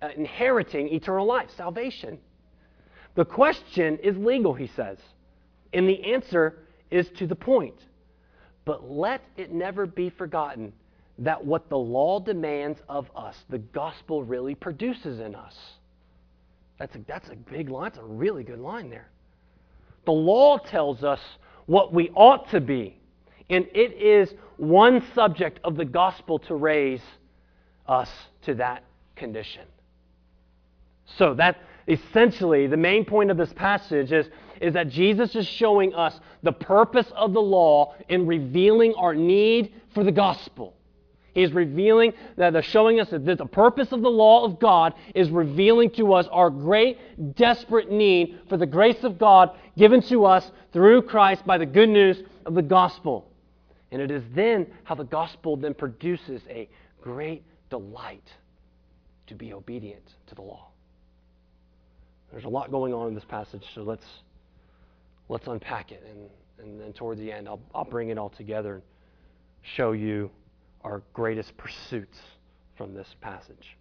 uh, 0.02 0.10
inheriting 0.18 0.94
eternal 0.94 1.26
life, 1.26 1.50
salvation. 1.56 2.20
The 3.16 3.24
question 3.24 3.98
is 4.04 4.18
legal, 4.18 4.54
he 4.54 4.68
says, 4.68 4.98
and 5.72 5.88
the 5.88 6.14
answer 6.14 6.66
is 6.92 7.08
to 7.12 7.26
the 7.26 7.36
point. 7.36 7.80
But 8.66 8.90
let 8.90 9.22
it 9.38 9.52
never 9.52 9.86
be 9.86 10.10
forgotten 10.10 10.74
that 11.20 11.44
what 11.44 11.70
the 11.70 11.78
law 11.78 12.20
demands 12.20 12.80
of 12.90 13.10
us, 13.16 13.36
the 13.50 13.60
gospel 13.60 14.24
really 14.24 14.56
produces 14.56 15.20
in 15.20 15.36
us. 15.36 15.56
That's 16.80 16.96
a, 16.96 17.00
that's 17.08 17.30
a 17.30 17.36
big 17.36 17.70
line. 17.70 17.86
That's 17.86 18.00
a 18.00 18.04
really 18.04 18.44
good 18.44 18.60
line 18.60 18.90
there. 18.90 19.10
The 20.06 20.12
law 20.12 20.58
tells 20.58 21.04
us 21.04 21.20
what 21.66 21.94
we 21.94 22.10
ought 22.16 22.50
to 22.50 22.60
be, 22.60 22.98
and 23.50 23.68
it 23.74 23.94
is 23.94 24.34
one 24.58 25.04
subject 25.14 25.60
of 25.64 25.78
the 25.78 25.86
gospel 25.86 26.40
to 26.40 26.56
raise 26.56 27.02
us 27.88 28.10
to 28.44 28.56
that 28.56 28.84
condition. 29.16 29.64
So 31.18 31.34
that 31.36 31.58
essentially 31.88 32.68
the 32.68 32.78
main 32.78 33.06
point 33.06 33.30
of 33.30 33.38
this 33.38 33.54
passage 33.54 34.12
is, 34.12 34.28
is 34.64 34.74
that 34.74 34.90
Jesus 34.90 35.36
is 35.36 35.46
showing 35.46 35.94
us 35.94 36.18
the 36.42 36.54
purpose 36.54 37.12
of 37.16 37.34
the 37.34 37.42
law 37.42 37.96
in 38.08 38.26
revealing 38.26 38.94
our 38.96 39.14
need 39.14 39.74
for 39.94 40.04
the 40.04 40.12
gospel. 40.12 40.74
He's 41.34 41.52
revealing 41.52 42.14
that 42.38 42.54
they're 42.54 42.62
showing 42.62 43.00
us 43.00 43.10
that 43.10 43.26
the 43.26 43.46
purpose 43.46 43.92
of 43.92 44.02
the 44.02 44.10
law 44.10 44.46
of 44.46 44.60
God 44.60 44.94
is 45.16 45.30
revealing 45.30 45.90
to 45.92 46.14
us 46.14 46.28
our 46.32 46.50
great, 46.50 47.36
desperate 47.36 47.92
need 47.92 48.40
for 48.48 48.56
the 48.56 48.68
grace 48.68 49.04
of 49.04 49.18
God 49.18 49.52
given 49.78 50.02
to 50.04 50.26
us 50.26 50.50
through 50.72 51.02
Christ 51.04 51.46
by 51.46 51.58
the 51.58 51.66
good 51.66 51.90
news 51.90 52.22
of 52.46 52.54
the 52.54 52.62
gospel. 52.62 53.30
And 53.92 54.02
it 54.02 54.12
is 54.12 54.24
then 54.34 54.68
how 54.84 54.96
the 54.96 55.04
gospel 55.04 55.58
then 55.58 55.74
produces 55.74 56.42
a 56.50 56.70
great 57.02 57.44
delight 57.70 58.32
to 59.28 59.36
be 59.36 59.54
obedient 59.54 60.08
to 60.28 60.36
the 60.36 60.42
law. 60.42 60.68
There's 62.32 62.46
a 62.46 62.50
lot 62.50 62.72
going 62.72 62.94
on 62.94 63.08
in 63.08 63.16
this 63.16 63.26
passage, 63.26 63.64
so 63.76 63.82
let's 63.82 64.06
let's 65.34 65.48
unpack 65.48 65.92
it, 65.92 66.04
and, 66.08 66.30
and 66.60 66.80
then 66.80 66.94
toward 66.94 67.18
the 67.18 67.32
end, 67.32 67.48
I'll, 67.48 67.60
I'll 67.74 67.84
bring 67.84 68.10
it 68.10 68.20
all 68.20 68.30
together 68.30 68.76
and 68.76 68.84
show 69.76 69.92
you 69.92 70.30
our 70.84 71.02
greatest 71.12 71.58
pursuits 71.58 72.20
from 72.78 72.94
this 72.94 73.08
passage. 73.20 73.76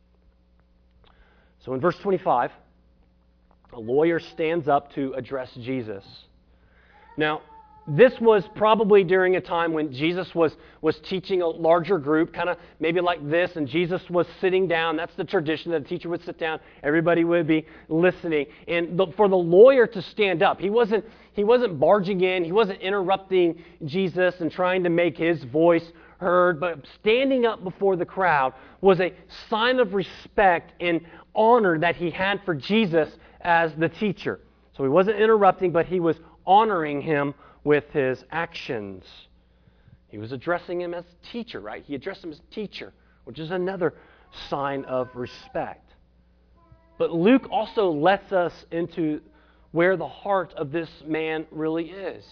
So 1.58 1.74
in 1.74 1.80
verse 1.80 1.98
25, 1.98 2.50
a 3.74 3.78
lawyer 3.78 4.18
stands 4.18 4.66
up 4.66 4.94
to 4.94 5.12
address 5.12 5.50
Jesus. 5.54 6.04
Now, 7.18 7.42
this 7.86 8.12
was 8.20 8.44
probably 8.54 9.02
during 9.02 9.34
a 9.36 9.40
time 9.40 9.72
when 9.72 9.92
Jesus 9.92 10.32
was, 10.34 10.56
was 10.82 10.98
teaching 11.00 11.42
a 11.42 11.46
larger 11.48 11.98
group, 11.98 12.32
kind 12.32 12.48
of 12.48 12.56
maybe 12.78 13.00
like 13.00 13.28
this, 13.28 13.56
and 13.56 13.66
Jesus 13.66 14.00
was 14.08 14.26
sitting 14.40 14.68
down. 14.68 14.96
That's 14.96 15.14
the 15.16 15.24
tradition 15.24 15.72
that 15.72 15.82
the 15.82 15.88
teacher 15.88 16.08
would 16.08 16.24
sit 16.24 16.38
down, 16.38 16.60
everybody 16.84 17.24
would 17.24 17.46
be 17.46 17.66
listening. 17.88 18.46
And 18.68 18.96
the, 18.98 19.08
for 19.16 19.28
the 19.28 19.36
lawyer 19.36 19.86
to 19.88 20.02
stand 20.02 20.42
up, 20.42 20.60
he 20.60 20.70
wasn't, 20.70 21.04
he 21.32 21.42
wasn't 21.42 21.80
barging 21.80 22.20
in, 22.20 22.44
he 22.44 22.52
wasn't 22.52 22.80
interrupting 22.80 23.62
Jesus 23.84 24.36
and 24.40 24.50
trying 24.50 24.84
to 24.84 24.90
make 24.90 25.18
his 25.18 25.42
voice 25.44 25.84
heard, 26.18 26.60
but 26.60 26.86
standing 27.00 27.46
up 27.46 27.64
before 27.64 27.96
the 27.96 28.06
crowd 28.06 28.54
was 28.80 29.00
a 29.00 29.12
sign 29.50 29.80
of 29.80 29.92
respect 29.92 30.72
and 30.80 31.00
honor 31.34 31.78
that 31.80 31.96
he 31.96 32.10
had 32.10 32.40
for 32.44 32.54
Jesus 32.54 33.08
as 33.40 33.72
the 33.76 33.88
teacher. 33.88 34.38
So 34.76 34.84
he 34.84 34.88
wasn't 34.88 35.18
interrupting, 35.18 35.72
but 35.72 35.86
he 35.86 35.98
was 35.98 36.16
honoring 36.46 37.00
him 37.00 37.34
with 37.64 37.84
his 37.92 38.24
actions. 38.30 39.04
He 40.08 40.18
was 40.18 40.32
addressing 40.32 40.80
him 40.80 40.94
as 40.94 41.04
teacher, 41.30 41.60
right? 41.60 41.84
He 41.86 41.94
addressed 41.94 42.22
him 42.22 42.32
as 42.32 42.40
teacher, 42.50 42.92
which 43.24 43.38
is 43.38 43.50
another 43.50 43.94
sign 44.48 44.84
of 44.84 45.08
respect. 45.14 45.92
But 46.98 47.12
Luke 47.12 47.48
also 47.50 47.90
lets 47.90 48.32
us 48.32 48.52
into 48.70 49.20
where 49.70 49.96
the 49.96 50.06
heart 50.06 50.52
of 50.54 50.70
this 50.70 50.90
man 51.06 51.46
really 51.50 51.90
is. 51.90 52.24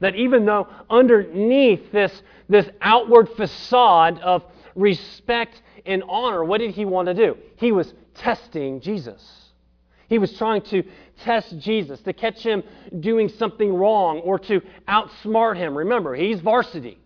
That 0.00 0.16
even 0.16 0.44
though 0.44 0.68
underneath 0.90 1.92
this, 1.92 2.22
this 2.48 2.68
outward 2.82 3.28
facade 3.30 4.18
of 4.18 4.44
respect 4.74 5.62
and 5.86 6.02
honor, 6.08 6.44
what 6.44 6.58
did 6.58 6.72
he 6.72 6.84
want 6.84 7.06
to 7.06 7.14
do? 7.14 7.36
He 7.56 7.72
was 7.72 7.94
testing 8.14 8.80
Jesus. 8.80 9.45
He 10.08 10.18
was 10.18 10.32
trying 10.38 10.62
to 10.62 10.82
test 11.24 11.58
Jesus, 11.58 12.00
to 12.02 12.12
catch 12.12 12.38
him 12.38 12.62
doing 13.00 13.28
something 13.28 13.74
wrong 13.74 14.20
or 14.20 14.38
to 14.40 14.60
outsmart 14.88 15.56
him. 15.56 15.76
Remember, 15.76 16.14
he's 16.14 16.40
varsity, 16.40 16.98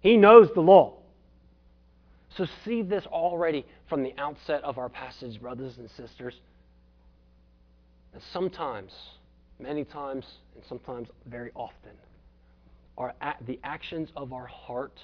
he 0.00 0.16
knows 0.16 0.48
the 0.54 0.60
law. 0.60 0.98
So, 2.36 2.46
see 2.64 2.82
this 2.82 3.06
already 3.06 3.64
from 3.88 4.02
the 4.02 4.12
outset 4.18 4.64
of 4.64 4.76
our 4.76 4.88
passage, 4.88 5.40
brothers 5.40 5.78
and 5.78 5.88
sisters. 5.90 6.34
That 8.12 8.22
sometimes, 8.32 8.92
many 9.60 9.84
times, 9.84 10.24
and 10.56 10.64
sometimes 10.68 11.08
very 11.26 11.52
often, 11.54 11.92
our, 12.98 13.14
the 13.46 13.60
actions 13.62 14.08
of 14.16 14.32
our 14.32 14.46
heart 14.46 14.98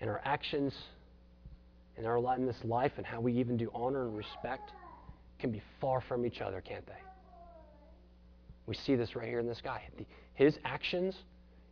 and 0.00 0.08
our 0.08 0.22
actions 0.24 0.72
in 1.98 2.06
our 2.06 2.18
in 2.36 2.46
this 2.46 2.64
life 2.64 2.92
and 2.96 3.04
how 3.04 3.20
we 3.20 3.34
even 3.34 3.56
do 3.56 3.70
honor 3.74 4.06
and 4.06 4.16
respect 4.16 4.70
can 5.38 5.50
be 5.50 5.62
far 5.80 6.00
from 6.00 6.26
each 6.26 6.40
other, 6.40 6.60
can't 6.60 6.86
they? 6.86 7.00
We 8.66 8.74
see 8.74 8.96
this 8.96 9.16
right 9.16 9.26
here 9.26 9.40
in 9.40 9.46
this 9.46 9.60
guy. 9.62 9.82
His 10.34 10.58
actions 10.64 11.14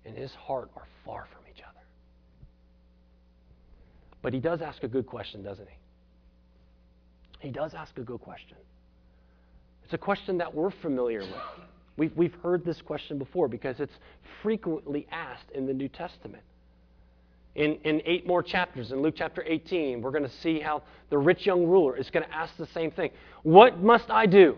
and 0.04 0.16
his 0.16 0.32
heart 0.32 0.70
are 0.76 0.86
far 1.04 1.26
from 1.32 1.42
each 1.50 1.62
other. 1.62 1.84
But 4.22 4.32
he 4.32 4.40
does 4.40 4.62
ask 4.62 4.82
a 4.82 4.88
good 4.88 5.06
question, 5.06 5.42
doesn't 5.42 5.68
he? 5.68 5.76
He 7.38 7.50
does 7.50 7.74
ask 7.74 7.96
a 7.98 8.02
good 8.02 8.20
question. 8.20 8.56
It's 9.84 9.92
a 9.94 9.98
question 9.98 10.38
that 10.38 10.52
we're 10.52 10.72
familiar 10.82 11.20
with. 11.20 11.66
We've, 11.96 12.16
we've 12.16 12.34
heard 12.42 12.64
this 12.64 12.80
question 12.82 13.18
before 13.18 13.46
because 13.46 13.78
it's 13.78 13.92
frequently 14.42 15.06
asked 15.12 15.50
in 15.54 15.66
the 15.66 15.72
New 15.72 15.88
Testament 15.88 16.42
in, 17.56 17.74
in 17.84 18.02
eight 18.04 18.26
more 18.26 18.42
chapters, 18.42 18.92
in 18.92 19.02
Luke 19.02 19.14
chapter 19.16 19.42
18, 19.46 20.02
we're 20.02 20.10
going 20.10 20.22
to 20.22 20.36
see 20.42 20.60
how 20.60 20.82
the 21.10 21.18
rich 21.18 21.46
young 21.46 21.66
ruler 21.66 21.96
is 21.96 22.10
going 22.10 22.24
to 22.24 22.34
ask 22.34 22.56
the 22.56 22.66
same 22.68 22.90
thing 22.90 23.10
What 23.42 23.80
must 23.80 24.10
I 24.10 24.26
do? 24.26 24.56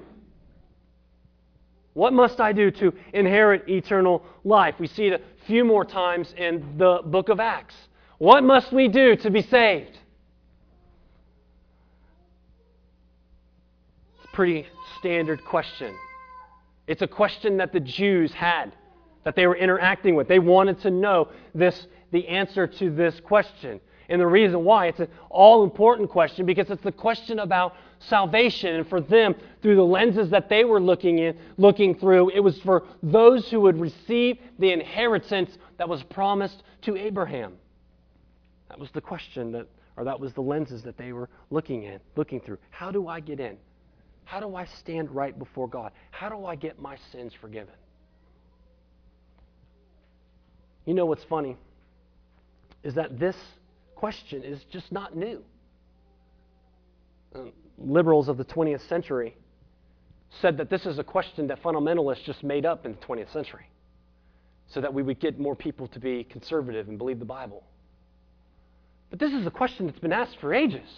What 1.95 2.13
must 2.13 2.41
I 2.41 2.53
do 2.53 2.71
to 2.71 2.93
inherit 3.13 3.69
eternal 3.69 4.23
life? 4.45 4.77
We 4.79 4.87
see 4.87 5.07
it 5.07 5.21
a 5.21 5.47
few 5.47 5.65
more 5.65 5.85
times 5.85 6.33
in 6.37 6.77
the 6.79 7.01
book 7.05 7.29
of 7.29 7.41
Acts. 7.41 7.75
What 8.19 8.45
must 8.45 8.73
we 8.73 8.87
do 8.87 9.17
to 9.17 9.31
be 9.31 9.43
saved? 9.43 9.99
It's 14.17 14.25
a 14.33 14.37
pretty 14.37 14.67
standard 15.01 15.45
question. 15.45 15.97
It's 16.87 17.03
a 17.03 17.07
question 17.07 17.57
that 17.59 17.73
the 17.73 17.81
Jews 17.81 18.33
had, 18.33 18.75
that 19.25 19.35
they 19.35 19.47
were 19.47 19.57
interacting 19.57 20.15
with. 20.15 20.29
They 20.29 20.39
wanted 20.39 20.81
to 20.83 20.91
know 20.91 21.29
this, 21.55 21.87
the 22.11 22.27
answer 22.29 22.67
to 22.67 22.91
this 22.91 23.21
question. 23.21 23.81
And 24.09 24.21
the 24.21 24.27
reason 24.27 24.65
why, 24.65 24.87
it's 24.87 25.01
an 25.01 25.09
all 25.29 25.65
important 25.65 26.09
question 26.09 26.47
because 26.47 26.71
it's 26.71 26.83
the 26.83 26.93
question 26.93 27.41
about 27.41 27.75
salvation. 27.99 28.77
And 28.77 28.89
for 28.89 29.01
them, 29.01 29.35
through 29.61 29.77
the 29.77 29.85
lenses 29.85 30.31
that 30.31 30.49
they 30.49 30.65
were 30.65 30.81
looking 30.81 31.19
in, 31.19 31.37
looking 31.59 31.95
through, 31.95 32.31
it 32.31 32.41
was 32.41 32.59
for 32.63 32.85
those 33.03 33.51
who 33.51 33.61
would 33.61 33.79
receive 33.79 34.39
the 34.59 34.73
inheritance 34.73 35.59
that 35.77 35.89
was 35.89 36.03
promised 36.05 36.63
to 36.83 36.97
Abraham. 36.97 37.55
That 38.71 38.79
was 38.79 38.91
the 38.93 39.01
question 39.01 39.53
that, 39.53 39.67
or 39.97 40.05
that 40.05 40.19
was 40.19 40.33
the 40.33 40.41
lenses 40.43 40.83
that 40.85 40.97
they 40.97 41.13
were 41.13 41.29
looking 41.51 41.83
in, 41.83 42.01
looking 42.17 42.41
through. 42.41 42.59
How 42.71 42.91
do 42.91 43.09
I 43.09 43.21
get 43.21 43.41
in? 43.41 43.59
How 44.25 44.41
do 44.41 44.57
I 44.57 44.65
stand 44.65 45.11
right 45.11 45.39
before 45.39 45.69
God? 45.69 45.93
How 46.11 46.29
do 46.29 46.47
I 46.47 46.55
get 46.55 46.81
my 46.81 46.97
sins 47.13 47.33
forgiven? 47.39 47.75
You 50.87 50.95
know 50.95 51.07
what's 51.07 51.25
funny? 51.25 51.57
Is 52.83 52.95
that 52.95 53.19
this 53.19 53.37
question 53.95 54.43
is 54.45 54.63
just 54.71 54.93
not 54.93 55.17
new. 55.17 55.43
Um, 57.35 57.53
liberals 57.77 58.29
of 58.29 58.37
the 58.37 58.45
20th 58.45 58.87
century 58.89 59.37
said 60.41 60.57
that 60.59 60.71
this 60.71 60.87
is 60.87 60.99
a 60.99 61.05
question 61.05 61.47
that 61.49 61.63
fundamentalists 61.63 62.25
just 62.25 62.43
made 62.43 62.67
up 62.67 62.87
in 62.87 62.93
the 62.93 62.99
20th 62.99 63.33
century 63.33 63.67
so 64.69 64.81
that 64.81 64.93
we 64.93 65.03
would 65.03 65.21
get 65.21 65.39
more 65.39 65.57
people 65.57 65.89
to 65.89 65.99
be 65.99 66.25
conservative 66.25 66.89
and 66.89 66.99
believe 66.99 67.19
the 67.19 67.25
Bible. 67.25 67.65
But 69.11 69.19
this 69.19 69.33
is 69.33 69.47
a 69.47 69.51
question 69.51 69.87
that's 69.87 69.99
been 69.99 70.13
asked 70.13 70.39
for 70.41 70.53
ages. 70.53 70.89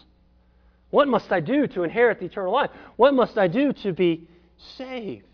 What 0.90 1.06
must 1.06 1.30
I 1.30 1.40
do 1.40 1.68
to 1.68 1.84
inherit 1.84 2.18
the 2.18 2.26
eternal 2.26 2.52
life? 2.52 2.70
What 2.96 3.14
must 3.14 3.38
I 3.38 3.46
do 3.46 3.72
to 3.84 3.92
be 3.92 4.28
saved? 4.76 5.26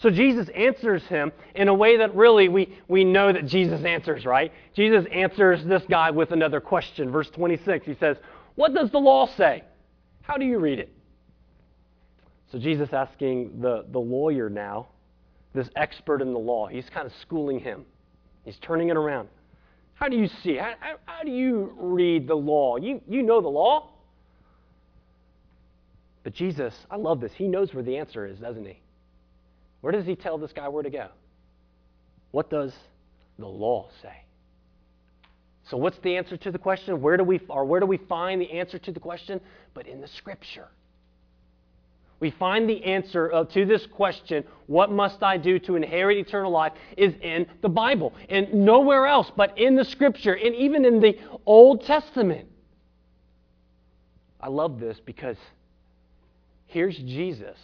So 0.00 0.10
Jesus 0.10 0.48
answers 0.50 1.02
him 1.04 1.32
in 1.56 1.66
a 1.66 1.74
way 1.74 1.96
that 1.98 2.14
really 2.14 2.48
we, 2.48 2.78
we 2.86 3.02
know 3.02 3.32
that 3.32 3.46
Jesus 3.46 3.84
answers, 3.84 4.24
right? 4.24 4.52
Jesus 4.74 5.04
answers 5.12 5.64
this 5.64 5.82
guy 5.90 6.10
with 6.10 6.30
another 6.30 6.60
question. 6.60 7.10
Verse 7.10 7.28
26, 7.30 7.84
he 7.84 7.94
says, 7.94 8.16
What 8.54 8.74
does 8.74 8.92
the 8.92 8.98
law 8.98 9.28
say? 9.36 9.64
How 10.22 10.36
do 10.36 10.44
you 10.44 10.58
read 10.58 10.78
it? 10.78 10.92
So 12.52 12.58
Jesus 12.58 12.92
asking 12.92 13.60
the, 13.60 13.84
the 13.90 13.98
lawyer 13.98 14.48
now, 14.48 14.86
this 15.52 15.68
expert 15.74 16.22
in 16.22 16.32
the 16.32 16.38
law, 16.38 16.68
he's 16.68 16.88
kind 16.90 17.06
of 17.06 17.12
schooling 17.20 17.58
him. 17.58 17.84
He's 18.44 18.58
turning 18.58 18.90
it 18.90 18.96
around. 18.96 19.28
How 19.94 20.08
do 20.08 20.16
you 20.16 20.28
see? 20.44 20.56
How, 20.56 20.74
how, 20.78 20.96
how, 21.06 21.24
do 21.24 21.30
you 21.32 21.74
read 21.76 22.28
the 22.28 22.36
law? 22.36 22.76
You, 22.76 23.00
you 23.08 23.22
know 23.22 23.40
the 23.40 23.48
law. 23.48 23.90
But 26.22 26.34
Jesus, 26.34 26.72
I 26.88 26.96
love 26.96 27.20
this. 27.20 27.32
He 27.34 27.48
knows 27.48 27.74
where 27.74 27.82
the 27.82 27.96
answer 27.96 28.24
is, 28.24 28.38
doesn't 28.38 28.64
he? 28.64 28.80
Where 29.80 29.92
does 29.92 30.06
he 30.06 30.16
tell 30.16 30.38
this 30.38 30.52
guy 30.52 30.68
where 30.68 30.82
to 30.82 30.90
go? 30.90 31.08
What 32.30 32.50
does 32.50 32.72
the 33.38 33.46
law 33.46 33.88
say? 34.02 34.24
So 35.70 35.76
what's 35.76 35.98
the 35.98 36.16
answer 36.16 36.36
to 36.36 36.50
the 36.50 36.58
question? 36.58 37.00
Where 37.00 37.16
do 37.16 37.24
we 37.24 37.40
or 37.48 37.64
where 37.64 37.80
do 37.80 37.86
we 37.86 37.98
find 37.98 38.40
the 38.40 38.50
answer 38.52 38.78
to 38.78 38.92
the 38.92 39.00
question? 39.00 39.40
But 39.74 39.86
in 39.86 40.00
the 40.00 40.08
scripture. 40.08 40.68
We 42.20 42.30
find 42.32 42.68
the 42.68 42.84
answer 42.84 43.32
uh, 43.32 43.44
to 43.44 43.64
this 43.64 43.86
question, 43.86 44.44
what 44.66 44.90
must 44.90 45.22
I 45.22 45.36
do 45.36 45.60
to 45.60 45.76
inherit 45.76 46.18
eternal 46.18 46.50
life, 46.50 46.72
is 46.96 47.14
in 47.22 47.46
the 47.62 47.68
Bible. 47.68 48.12
And 48.28 48.52
nowhere 48.52 49.06
else 49.06 49.30
but 49.36 49.56
in 49.56 49.76
the 49.76 49.84
Scripture, 49.84 50.34
and 50.34 50.54
even 50.54 50.84
in 50.84 51.00
the 51.00 51.16
Old 51.46 51.84
Testament. 51.84 52.48
I 54.40 54.48
love 54.48 54.80
this 54.80 54.98
because 55.04 55.36
here's 56.66 56.96
Jesus 56.96 57.56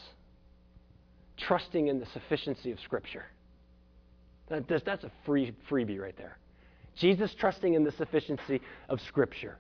trusting 1.37 1.89
in 1.89 2.01
the 2.01 2.07
sufficiency 2.07 2.71
of 2.71 2.81
Scripture. 2.81 3.25
That's 4.49 5.05
a 5.05 5.11
free 5.25 5.55
freebie 5.69 6.01
right 6.01 6.17
there. 6.17 6.39
Jesus 6.97 7.35
trusting 7.35 7.75
in 7.75 7.83
the 7.85 7.93
sufficiency 7.93 8.61
of 8.89 9.01
Scripture. 9.01 9.59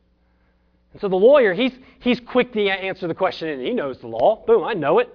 And 0.93 1.01
so 1.01 1.09
the 1.09 1.17
lawyer, 1.17 1.55
he's, 1.55 1.73
he's 1.99 2.21
quick 2.21 2.53
to 2.53 2.69
answer 2.69 3.09
the 3.09 3.15
question, 3.15 3.49
and 3.49 3.63
he 3.63 3.73
knows 3.73 3.99
the 3.99 4.07
law. 4.07 4.45
Boom, 4.47 4.63
I 4.63 4.75
know 4.75 5.01
it. 5.01 5.13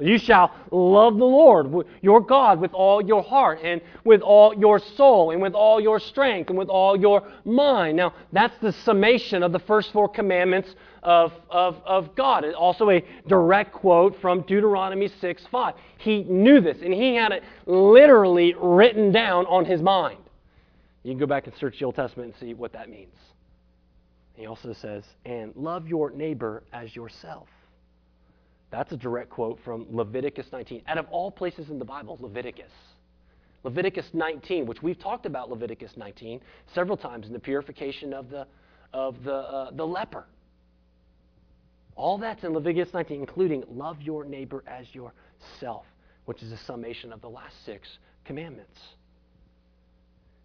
You 0.00 0.18
shall 0.18 0.54
love 0.70 1.18
the 1.18 1.24
Lord, 1.24 1.86
your 2.00 2.20
God, 2.20 2.60
with 2.60 2.72
all 2.72 3.04
your 3.04 3.22
heart, 3.22 3.58
and 3.62 3.80
with 4.04 4.20
all 4.20 4.54
your 4.54 4.78
soul, 4.78 5.32
and 5.32 5.42
with 5.42 5.54
all 5.54 5.80
your 5.80 5.98
strength, 5.98 6.48
and 6.48 6.58
with 6.58 6.68
all 6.68 6.98
your 6.98 7.24
mind. 7.44 7.96
Now, 7.96 8.14
that's 8.32 8.56
the 8.58 8.72
summation 8.72 9.42
of 9.42 9.50
the 9.52 9.58
first 9.58 9.92
four 9.92 10.08
commandments 10.08 10.74
of, 11.02 11.32
of, 11.50 11.80
of 11.84 12.14
God. 12.14 12.44
It's 12.44 12.54
also 12.54 12.90
a 12.90 13.04
direct 13.26 13.72
quote 13.72 14.20
from 14.20 14.42
Deuteronomy 14.42 15.08
6 15.20 15.46
5. 15.50 15.74
He 15.98 16.22
knew 16.22 16.60
this, 16.60 16.78
and 16.82 16.94
he 16.94 17.16
had 17.16 17.32
it 17.32 17.42
literally 17.66 18.54
written 18.60 19.10
down 19.10 19.44
on 19.46 19.64
his 19.64 19.82
mind. 19.82 20.18
You 21.02 21.10
can 21.10 21.18
go 21.18 21.26
back 21.26 21.46
and 21.46 21.56
search 21.56 21.78
the 21.80 21.86
Old 21.86 21.96
Testament 21.96 22.32
and 22.32 22.48
see 22.48 22.54
what 22.54 22.72
that 22.74 22.88
means. 22.88 23.14
He 24.34 24.46
also 24.46 24.72
says, 24.72 25.04
and 25.26 25.54
love 25.56 25.88
your 25.88 26.10
neighbor 26.10 26.62
as 26.72 26.94
yourself. 26.94 27.48
That's 28.70 28.92
a 28.92 28.96
direct 28.96 29.30
quote 29.30 29.58
from 29.64 29.86
Leviticus 29.90 30.46
19. 30.52 30.82
Out 30.86 30.98
of 30.98 31.06
all 31.10 31.30
places 31.30 31.70
in 31.70 31.78
the 31.78 31.84
Bible, 31.84 32.18
Leviticus. 32.20 32.70
Leviticus 33.64 34.06
19, 34.12 34.66
which 34.66 34.82
we've 34.82 34.98
talked 34.98 35.26
about 35.26 35.50
Leviticus 35.50 35.92
19 35.96 36.40
several 36.74 36.96
times 36.96 37.26
in 37.26 37.32
the 37.32 37.38
purification 37.38 38.14
of 38.14 38.30
the, 38.30 38.46
of 38.92 39.22
the, 39.24 39.34
uh, 39.34 39.70
the 39.72 39.86
leper. 39.86 40.24
All 41.96 42.16
that's 42.16 42.44
in 42.44 42.52
Leviticus 42.54 42.94
19, 42.94 43.20
including 43.20 43.64
love 43.68 44.00
your 44.00 44.24
neighbor 44.24 44.64
as 44.66 44.86
yourself, 44.94 45.84
which 46.24 46.42
is 46.42 46.52
a 46.52 46.56
summation 46.58 47.12
of 47.12 47.20
the 47.20 47.28
last 47.28 47.54
six 47.66 47.88
commandments. 48.24 48.78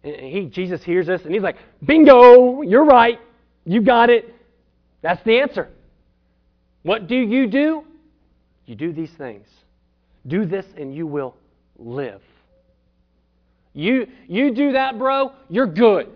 And 0.04 0.16
he, 0.16 0.46
Jesus 0.46 0.82
hears 0.82 1.06
this 1.06 1.22
and 1.24 1.32
he's 1.32 1.42
like, 1.42 1.56
bingo, 1.84 2.62
you're 2.62 2.84
right. 2.84 3.18
You 3.64 3.80
got 3.80 4.10
it. 4.10 4.34
That's 5.00 5.22
the 5.24 5.40
answer. 5.40 5.68
What 6.82 7.06
do 7.08 7.16
you 7.16 7.46
do? 7.46 7.84
You 8.66 8.74
do 8.74 8.92
these 8.92 9.12
things. 9.12 9.46
Do 10.26 10.44
this 10.44 10.66
and 10.76 10.94
you 10.94 11.06
will 11.06 11.36
live. 11.78 12.22
You, 13.72 14.08
you 14.26 14.54
do 14.54 14.72
that, 14.72 14.98
bro, 14.98 15.32
you're 15.48 15.66
good. 15.66 16.08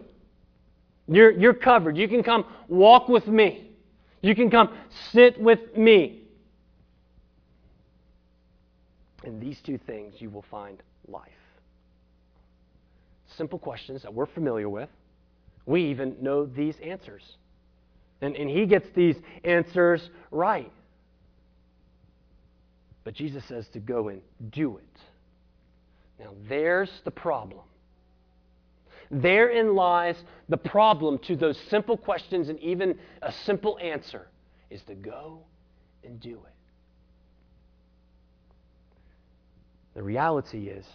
You're, 1.06 1.30
you're 1.30 1.54
covered. 1.54 1.96
You 1.96 2.08
can 2.08 2.22
come 2.22 2.44
walk 2.68 3.08
with 3.08 3.26
me. 3.26 3.70
You 4.22 4.34
can 4.34 4.50
come 4.50 4.74
sit 5.12 5.40
with 5.40 5.76
me. 5.76 6.22
In 9.24 9.38
these 9.38 9.60
two 9.60 9.78
things, 9.78 10.14
you 10.18 10.30
will 10.30 10.44
find 10.50 10.82
life. 11.06 11.28
Simple 13.36 13.58
questions 13.58 14.02
that 14.02 14.12
we're 14.12 14.26
familiar 14.26 14.68
with. 14.68 14.88
We 15.66 15.84
even 15.84 16.16
know 16.20 16.46
these 16.46 16.76
answers. 16.80 17.22
And, 18.22 18.34
and 18.36 18.48
he 18.48 18.66
gets 18.66 18.88
these 18.94 19.16
answers 19.44 20.10
right. 20.30 20.72
But 23.04 23.14
Jesus 23.14 23.44
says 23.46 23.66
to 23.68 23.80
go 23.80 24.08
and 24.08 24.20
do 24.50 24.76
it. 24.76 25.00
Now, 26.18 26.32
there's 26.48 26.90
the 27.04 27.10
problem. 27.10 27.62
Therein 29.10 29.74
lies 29.74 30.16
the 30.48 30.56
problem 30.56 31.18
to 31.20 31.34
those 31.34 31.58
simple 31.68 31.96
questions 31.96 32.48
and 32.48 32.58
even 32.60 32.98
a 33.22 33.32
simple 33.32 33.78
answer 33.82 34.28
is 34.68 34.82
to 34.82 34.94
go 34.94 35.40
and 36.04 36.20
do 36.20 36.34
it. 36.34 36.54
The 39.94 40.02
reality 40.02 40.68
is 40.68 40.86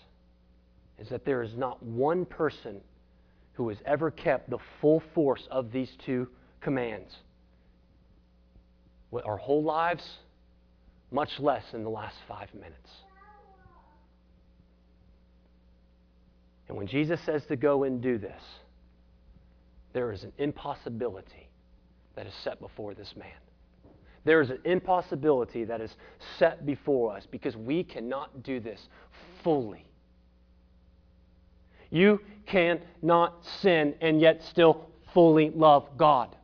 is 0.98 1.10
that 1.10 1.26
there 1.26 1.44
is 1.44 1.56
not 1.58 1.84
one 1.84 2.24
person 2.26 2.80
who 3.54 3.68
has 3.70 3.78
ever 3.86 4.12
kept 4.12 4.50
the 4.50 4.58
full 4.80 5.02
force 5.13 5.46
of 5.52 5.72
these 5.72 5.91
two 6.06 6.28
commands. 6.62 7.13
With 9.12 9.26
Our 9.26 9.38
whole 9.38 9.63
lives, 9.63 10.04
much 11.15 11.39
less 11.39 11.63
in 11.73 11.84
the 11.84 11.89
last 11.89 12.17
five 12.28 12.54
minutes. 12.54 12.91
And 16.67 16.78
when 16.78 16.88
Jesus 16.88 17.21
says 17.25 17.45
to 17.45 17.56
go 17.56 17.86
and 17.86 18.01
do 18.01 18.17
this, 18.17 18.41
there 19.93 20.12
is 20.12 20.23
an 20.23 20.34
impossibility 20.38 21.47
that 22.15 22.28
is 22.28 22.34
set 22.43 22.60
before 22.60 22.93
this 22.93 23.13
man. 23.15 23.28
There 24.25 24.41
is 24.41 24.49
an 24.49 24.60
impossibility 24.65 25.63
that 25.63 25.80
is 25.80 25.95
set 26.38 26.65
before 26.65 27.15
us 27.15 27.25
because 27.30 27.56
we 27.56 27.84
cannot 27.84 28.43
do 28.43 28.60
this 28.60 28.89
fully. 29.41 29.86
You 31.91 32.19
cannot 32.45 33.45
sin 33.62 33.95
and 34.01 34.19
yet 34.19 34.43
still 34.43 34.89
fully 35.13 35.51
love 35.51 35.88
God. 35.95 36.36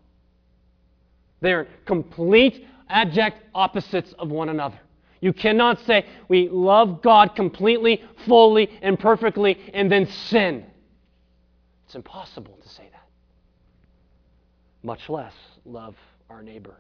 They're 1.42 1.68
complete, 1.86 2.66
abject 2.92 3.38
opposites 3.56 4.14
of 4.20 4.30
one 4.30 4.50
another. 4.50 4.80
You 5.22 5.34
cannot 5.34 5.80
say, 5.86 6.06
we 6.30 6.50
love 6.50 7.02
God 7.02 7.36
completely, 7.36 8.04
fully, 8.26 8.70
and 8.82 9.00
perfectly, 9.00 9.58
and 9.74 9.92
then 9.92 10.08
sin. 10.08 10.66
It's 11.86 11.96
impossible 11.96 12.58
to 12.62 12.70
say 12.70 12.90
that. 12.92 13.06
much 14.84 15.10
less 15.10 15.34
love 15.66 15.96
our 16.30 16.42
neighbor 16.42 16.76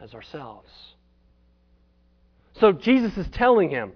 as 0.00 0.14
ourselves. 0.14 0.68
So 2.60 2.72
Jesus 2.72 3.16
is 3.16 3.26
telling 3.28 3.70
him, 3.70 3.92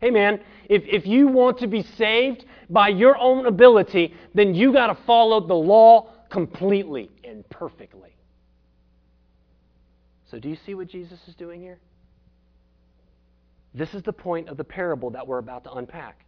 hey 0.00 0.10
man, 0.10 0.40
if, 0.68 0.82
if 0.86 1.06
you 1.06 1.28
want 1.28 1.58
to 1.58 1.66
be 1.66 1.82
saved 1.82 2.44
by 2.68 2.88
your 2.88 3.16
own 3.16 3.46
ability, 3.46 4.14
then 4.34 4.54
you 4.54 4.72
got 4.72 4.88
to 4.88 4.94
follow 5.04 5.46
the 5.46 5.54
law 5.54 6.10
completely 6.30 7.10
and 7.24 7.48
perfectly. 7.48 8.15
So, 10.30 10.38
do 10.38 10.48
you 10.48 10.56
see 10.66 10.74
what 10.74 10.88
Jesus 10.88 11.18
is 11.28 11.34
doing 11.34 11.60
here? 11.60 11.78
This 13.74 13.94
is 13.94 14.02
the 14.02 14.12
point 14.12 14.48
of 14.48 14.56
the 14.56 14.64
parable 14.64 15.10
that 15.10 15.26
we're 15.26 15.38
about 15.38 15.64
to 15.64 15.72
unpack. 15.72 16.24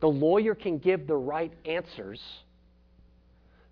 The 0.00 0.08
lawyer 0.08 0.54
can 0.54 0.78
give 0.78 1.06
the 1.06 1.16
right 1.16 1.52
answers, 1.64 2.20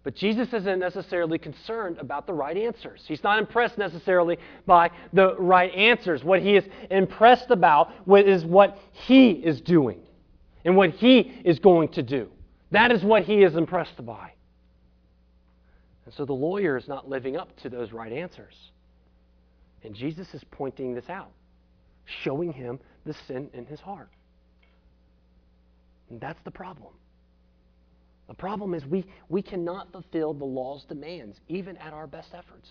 but 0.02 0.16
Jesus 0.16 0.52
isn't 0.52 0.78
necessarily 0.78 1.38
concerned 1.38 1.98
about 1.98 2.26
the 2.26 2.32
right 2.32 2.56
answers. 2.56 3.04
He's 3.06 3.22
not 3.22 3.38
impressed 3.38 3.78
necessarily 3.78 4.38
by 4.64 4.90
the 5.12 5.36
right 5.36 5.72
answers. 5.74 6.24
What 6.24 6.40
he 6.40 6.56
is 6.56 6.64
impressed 6.90 7.50
about 7.50 7.92
is 8.08 8.44
what 8.44 8.78
he 8.92 9.30
is 9.30 9.60
doing 9.60 10.00
and 10.64 10.76
what 10.76 10.90
he 10.90 11.18
is 11.44 11.58
going 11.58 11.88
to 11.90 12.02
do. 12.02 12.28
That 12.72 12.90
is 12.90 13.04
what 13.04 13.22
he 13.24 13.42
is 13.42 13.54
impressed 13.54 14.04
by. 14.04 14.32
And 16.06 16.14
so 16.14 16.24
the 16.24 16.32
lawyer 16.32 16.76
is 16.76 16.88
not 16.88 17.08
living 17.08 17.36
up 17.36 17.54
to 17.58 17.68
those 17.68 17.92
right 17.92 18.12
answers. 18.12 18.54
And 19.84 19.94
Jesus 19.94 20.32
is 20.34 20.42
pointing 20.50 20.94
this 20.94 21.08
out, 21.08 21.30
showing 22.22 22.52
him 22.52 22.80
the 23.04 23.14
sin 23.26 23.50
in 23.52 23.66
his 23.66 23.80
heart. 23.80 24.08
And 26.10 26.20
that's 26.20 26.40
the 26.44 26.50
problem. 26.50 26.92
The 28.28 28.34
problem 28.34 28.74
is 28.74 28.84
we, 28.86 29.04
we 29.28 29.42
cannot 29.42 29.92
fulfill 29.92 30.34
the 30.34 30.44
law's 30.44 30.84
demands, 30.84 31.38
even 31.48 31.76
at 31.76 31.92
our 31.92 32.06
best 32.06 32.34
efforts. 32.34 32.70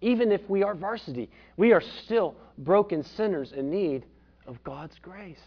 Even 0.00 0.30
if 0.30 0.40
we 0.48 0.62
are 0.62 0.74
varsity, 0.74 1.28
we 1.56 1.72
are 1.72 1.82
still 2.04 2.36
broken 2.58 3.02
sinners 3.02 3.52
in 3.52 3.70
need 3.70 4.04
of 4.46 4.62
God's 4.62 4.96
grace. 5.02 5.42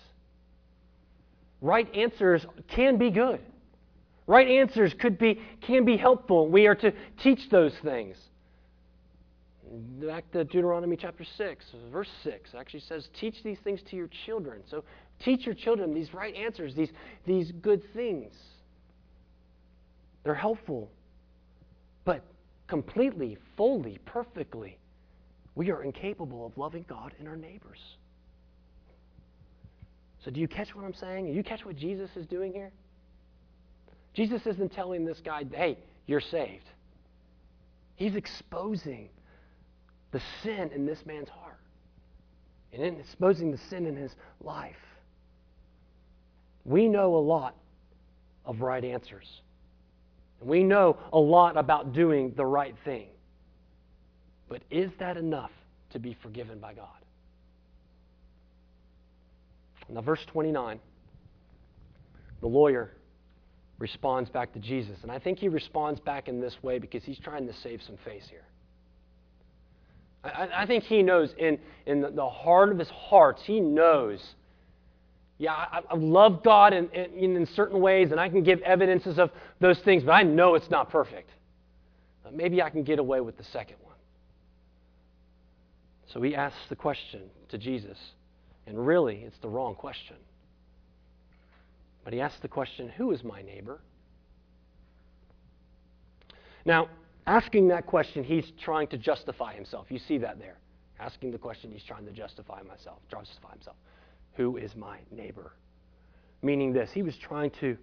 Right 1.62 1.94
answers 1.96 2.46
can 2.68 2.98
be 2.98 3.10
good. 3.10 3.40
Right 4.28 4.48
answers 4.48 4.94
could 4.94 5.18
be, 5.18 5.42
can 5.62 5.86
be 5.86 5.96
helpful. 5.96 6.48
We 6.48 6.68
are 6.68 6.76
to 6.76 6.92
teach 7.22 7.50
those 7.50 7.74
things. 7.84 8.18
Back 9.72 10.30
to 10.32 10.44
Deuteronomy 10.44 10.98
chapter 10.98 11.24
6, 11.24 11.66
verse 11.92 12.10
6 12.24 12.56
actually 12.58 12.82
says, 12.82 13.08
Teach 13.18 13.42
these 13.42 13.60
things 13.60 13.82
to 13.90 13.96
your 13.96 14.10
children. 14.26 14.64
So 14.70 14.84
teach 15.20 15.46
your 15.46 15.56
children 15.56 15.94
these 15.94 16.14
right 16.14 16.36
answers, 16.36 16.76
these, 16.76 16.92
these 17.26 17.52
good 17.62 17.82
things. 17.94 18.34
They're 20.24 20.36
helpful. 20.36 20.92
But 22.04 22.24
completely, 22.68 23.38
fully, 23.56 24.00
perfectly, 24.06 24.78
we 25.56 25.72
are 25.72 25.84
incapable 25.84 26.46
of 26.46 26.58
loving 26.58 26.86
God 26.90 27.14
and 27.20 27.28
our 27.28 27.38
neighbors. 27.38 27.80
So, 30.26 30.32
do 30.32 30.40
you 30.40 30.48
catch 30.48 30.76
what 30.76 30.86
I'm 30.86 30.94
saying? 30.94 31.28
Do 31.28 31.34
you 31.34 31.44
catch 31.44 31.66
what 31.66 31.76
Jesus 31.76 32.10
is 32.16 32.28
doing 32.28 32.54
here? 32.54 32.72
Jesus 34.14 34.46
isn't 34.46 34.72
telling 34.74 35.06
this 35.06 35.20
guy, 35.24 35.46
hey, 35.52 35.78
you're 36.06 36.22
saved. 36.22 36.66
He's 37.96 38.16
exposing 38.16 39.10
the 40.12 40.22
sin 40.44 40.72
in 40.74 40.86
this 40.86 41.00
man's 41.06 41.30
heart 41.30 41.60
and 42.74 42.84
in 42.84 43.00
exposing 43.00 43.52
the 43.52 43.60
sin 43.70 43.86
in 43.86 43.96
his 43.96 44.12
life. 44.42 44.76
We 46.66 46.88
know 46.88 47.16
a 47.16 47.18
lot 47.18 47.56
of 48.46 48.62
right 48.62 48.84
answers. 48.84 49.28
And 50.40 50.50
we 50.50 50.64
know 50.64 50.98
a 51.14 51.20
lot 51.20 51.58
about 51.58 51.94
doing 51.94 52.34
the 52.36 52.46
right 52.46 52.76
thing. 52.84 53.08
But 54.50 54.62
is 54.70 54.92
that 55.00 55.18
enough 55.18 55.52
to 55.92 56.00
be 56.00 56.16
forgiven 56.22 56.60
by 56.60 56.74
God? 56.74 56.88
Now, 59.90 60.02
verse 60.02 60.26
29, 60.28 60.80
the 62.40 62.48
lawyer 62.48 62.92
responds 63.78 64.30
back 64.30 64.54
to 64.54 64.60
Jesus. 64.60 64.98
And 65.04 65.12
I 65.12 65.20
think 65.20 65.40
he 65.40 65.50
responds 65.50 66.00
back 66.00 66.28
in 66.28 66.40
this 66.40 66.56
way 66.62 66.80
because 66.80 67.04
he's 67.04 67.20
trying 67.20 67.48
to 67.48 67.54
save 67.54 67.82
some 67.86 67.98
face 68.06 68.24
here. 68.30 68.46
I, 70.24 70.50
I 70.54 70.66
think 70.66 70.84
he 70.84 71.02
knows 71.02 71.34
in, 71.38 71.58
in 71.86 72.02
the 72.16 72.30
heart 72.30 72.72
of 72.72 72.80
his 72.80 72.90
heart, 72.90 73.40
he 73.44 73.60
knows, 73.60 74.22
yeah, 75.38 75.54
I, 75.54 75.82
I 75.90 75.96
love 75.96 76.44
God 76.44 76.74
in, 76.74 76.90
in, 76.90 77.36
in, 77.36 77.46
certain 77.48 77.80
ways, 77.80 78.12
and 78.12 78.20
I 78.20 78.30
can 78.30 78.44
give 78.44 78.62
evidences 78.62 79.18
of 79.18 79.32
those 79.60 79.80
things, 79.80 80.04
but 80.04 80.12
I 80.12 80.24
know 80.24 80.56
it's 80.56 80.70
not 80.70 80.92
perfect. 80.92 81.32
But 82.24 82.36
maybe 82.36 82.62
I 82.62 82.70
can 82.70 82.84
get 82.84 83.00
away 83.00 83.22
with 83.22 83.38
the 83.38 83.44
second 83.46 83.78
one. 83.82 83.96
So 86.14 86.22
he 86.22 86.36
asks 86.36 86.60
the 86.70 86.76
question 86.76 87.22
to 87.50 87.58
Jesus, 87.58 87.98
and 88.68 88.86
really, 88.86 89.24
it's 89.26 89.40
the 89.40 89.50
wrong 89.50 89.74
question. 89.74 90.18
But 92.04 92.14
he 92.14 92.22
asks 92.22 92.40
the 92.42 92.48
question, 92.48 92.90
Who 92.90 93.12
is 93.12 93.24
my 93.24 93.42
neighbor? 93.42 93.80
Now, 96.66 96.90
asking 97.32 97.70
that 97.70 97.86
question, 97.86 98.26
he's 98.26 98.52
trying 98.62 98.88
to 98.88 98.98
justify 98.98 99.54
himself. 99.54 99.88
You 99.90 100.00
see 100.00 100.18
that 100.18 100.38
there. 100.38 100.58
Asking 101.00 101.32
the 101.32 101.38
question, 101.38 101.72
he's 101.72 101.84
trying 101.84 102.06
to 102.06 102.12
justify 102.12 102.62
myself, 102.62 103.00
justify 103.10 103.52
himself. 103.52 103.78
Who 104.34 104.58
is 104.58 104.76
my 104.76 104.98
neighbor? 105.12 105.54
Meaning 106.42 106.74
this, 106.74 106.92
he 106.92 107.04
was 107.04 107.16
trying 107.18 107.52
to, 107.62 107.78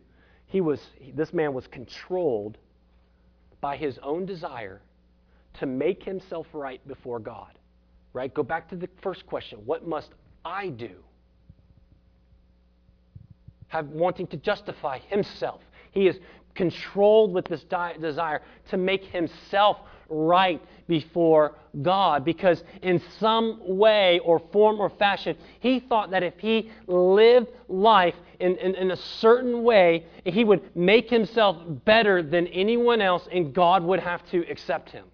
he 0.46 0.60
was, 0.60 0.80
this 1.14 1.32
man 1.32 1.54
was 1.54 1.66
controlled 1.66 2.58
by 3.62 3.78
his 3.78 3.98
own 4.02 4.26
desire 4.26 4.82
to 5.54 5.66
make 5.66 6.02
himself 6.02 6.46
right 6.52 6.86
before 6.86 7.18
God. 7.18 7.58
Right? 8.12 8.32
Go 8.32 8.42
back 8.42 8.68
to 8.68 8.76
the 8.76 8.88
first 9.00 9.26
question. 9.26 9.60
What 9.64 9.86
must 9.88 10.10
I 10.44 10.68
do? 10.68 10.90
Have 13.68 13.88
wanting 13.88 14.26
to 14.28 14.36
justify 14.36 14.98
himself. 14.98 15.62
He 15.90 16.06
is 16.06 16.18
controlled 16.58 17.32
with 17.32 17.44
this 17.46 17.64
desire 18.00 18.42
to 18.68 18.76
make 18.76 19.04
himself 19.04 19.78
right 20.08 20.60
before 20.88 21.54
God 21.82 22.24
because, 22.24 22.64
in 22.82 23.00
some 23.20 23.60
way 23.62 24.18
or 24.24 24.40
form 24.50 24.80
or 24.80 24.90
fashion, 24.90 25.36
he 25.60 25.78
thought 25.78 26.10
that 26.10 26.24
if 26.24 26.34
he 26.38 26.70
lived 26.88 27.48
life 27.68 28.16
in, 28.40 28.56
in, 28.56 28.74
in, 28.74 28.90
a 28.90 28.96
certain 28.96 29.62
way, 29.62 30.04
he 30.24 30.42
would 30.42 30.74
make 30.74 31.08
himself 31.08 31.56
better 31.84 32.22
than 32.22 32.48
anyone 32.48 33.00
else 33.00 33.28
and 33.30 33.54
God 33.54 33.84
would 33.84 34.00
have 34.00 34.28
to 34.30 34.44
accept 34.50 34.90
him. 34.90 35.04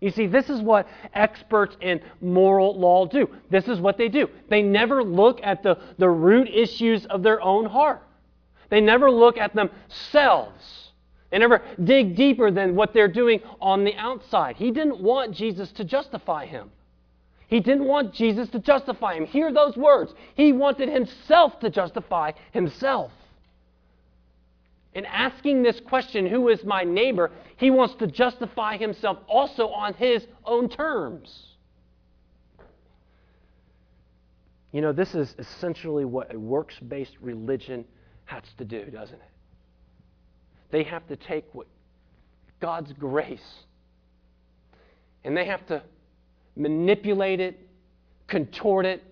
You 0.00 0.10
see, 0.10 0.26
this 0.26 0.48
is 0.48 0.60
what 0.60 0.88
experts 1.12 1.76
in 1.82 2.00
moral 2.22 2.78
law 2.78 3.06
do. 3.06 3.28
This 3.50 3.68
is 3.68 3.78
what 3.78 3.98
they 3.98 4.08
do. 4.08 4.28
They 4.48 4.62
never 4.62 5.02
look 5.02 5.40
at 5.42 5.62
the, 5.62 5.78
the 5.98 6.08
root 6.08 6.48
issues 6.48 7.04
of 7.06 7.22
their 7.22 7.42
own 7.42 7.66
heart. 7.66 8.05
They 8.68 8.80
never 8.80 9.10
look 9.10 9.38
at 9.38 9.54
themselves. 9.54 10.90
They 11.30 11.38
never 11.38 11.62
dig 11.82 12.16
deeper 12.16 12.50
than 12.50 12.76
what 12.76 12.92
they're 12.92 13.08
doing 13.08 13.40
on 13.60 13.84
the 13.84 13.94
outside. 13.96 14.56
He 14.56 14.70
didn't 14.70 15.00
want 15.00 15.34
Jesus 15.34 15.72
to 15.72 15.84
justify 15.84 16.46
him. 16.46 16.70
He 17.48 17.60
didn't 17.60 17.84
want 17.84 18.12
Jesus 18.12 18.48
to 18.50 18.58
justify 18.58 19.14
him. 19.14 19.26
Hear 19.26 19.52
those 19.52 19.76
words. 19.76 20.12
He 20.34 20.52
wanted 20.52 20.88
himself 20.88 21.60
to 21.60 21.70
justify 21.70 22.32
himself. 22.52 23.12
In 24.94 25.04
asking 25.04 25.62
this 25.62 25.78
question, 25.80 26.26
who 26.26 26.48
is 26.48 26.64
my 26.64 26.82
neighbor, 26.82 27.30
he 27.56 27.70
wants 27.70 27.94
to 27.96 28.06
justify 28.06 28.76
himself 28.78 29.18
also 29.28 29.68
on 29.68 29.94
his 29.94 30.26
own 30.44 30.68
terms. 30.68 31.56
You 34.72 34.80
know, 34.80 34.92
this 34.92 35.14
is 35.14 35.34
essentially 35.38 36.04
what 36.04 36.34
a 36.34 36.38
works 36.38 36.78
based 36.80 37.14
religion 37.20 37.84
has 38.26 38.42
to 38.58 38.64
do, 38.64 38.84
doesn't 38.84 39.16
it? 39.16 39.30
They 40.70 40.82
have 40.84 41.06
to 41.08 41.16
take 41.16 41.44
what 41.52 41.66
God's 42.60 42.92
grace 42.92 43.64
and 45.24 45.36
they 45.36 45.46
have 45.46 45.66
to 45.66 45.82
manipulate 46.54 47.40
it, 47.40 47.58
contort 48.28 48.86
it, 48.86 49.02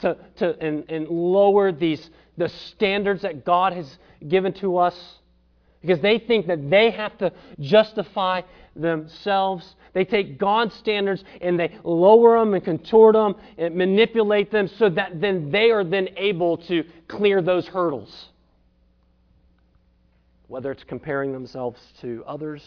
to, 0.00 0.16
to, 0.36 0.58
and, 0.58 0.84
and 0.90 1.08
lower 1.08 1.70
these, 1.70 2.10
the 2.36 2.48
standards 2.48 3.22
that 3.22 3.44
God 3.44 3.72
has 3.72 3.98
given 4.26 4.52
to 4.54 4.78
us 4.78 5.19
because 5.80 6.00
they 6.00 6.18
think 6.18 6.46
that 6.46 6.68
they 6.68 6.90
have 6.90 7.16
to 7.18 7.32
justify 7.58 8.42
themselves. 8.76 9.76
They 9.94 10.04
take 10.04 10.38
God's 10.38 10.74
standards 10.74 11.24
and 11.40 11.58
they 11.58 11.78
lower 11.84 12.38
them 12.38 12.54
and 12.54 12.64
contort 12.64 13.14
them 13.14 13.34
and 13.56 13.74
manipulate 13.74 14.50
them 14.50 14.68
so 14.78 14.90
that 14.90 15.20
then 15.20 15.50
they 15.50 15.70
are 15.70 15.84
then 15.84 16.08
able 16.16 16.58
to 16.58 16.84
clear 17.08 17.40
those 17.40 17.66
hurdles. 17.66 18.28
Whether 20.48 20.70
it's 20.70 20.84
comparing 20.84 21.32
themselves 21.32 21.80
to 22.02 22.24
others 22.26 22.62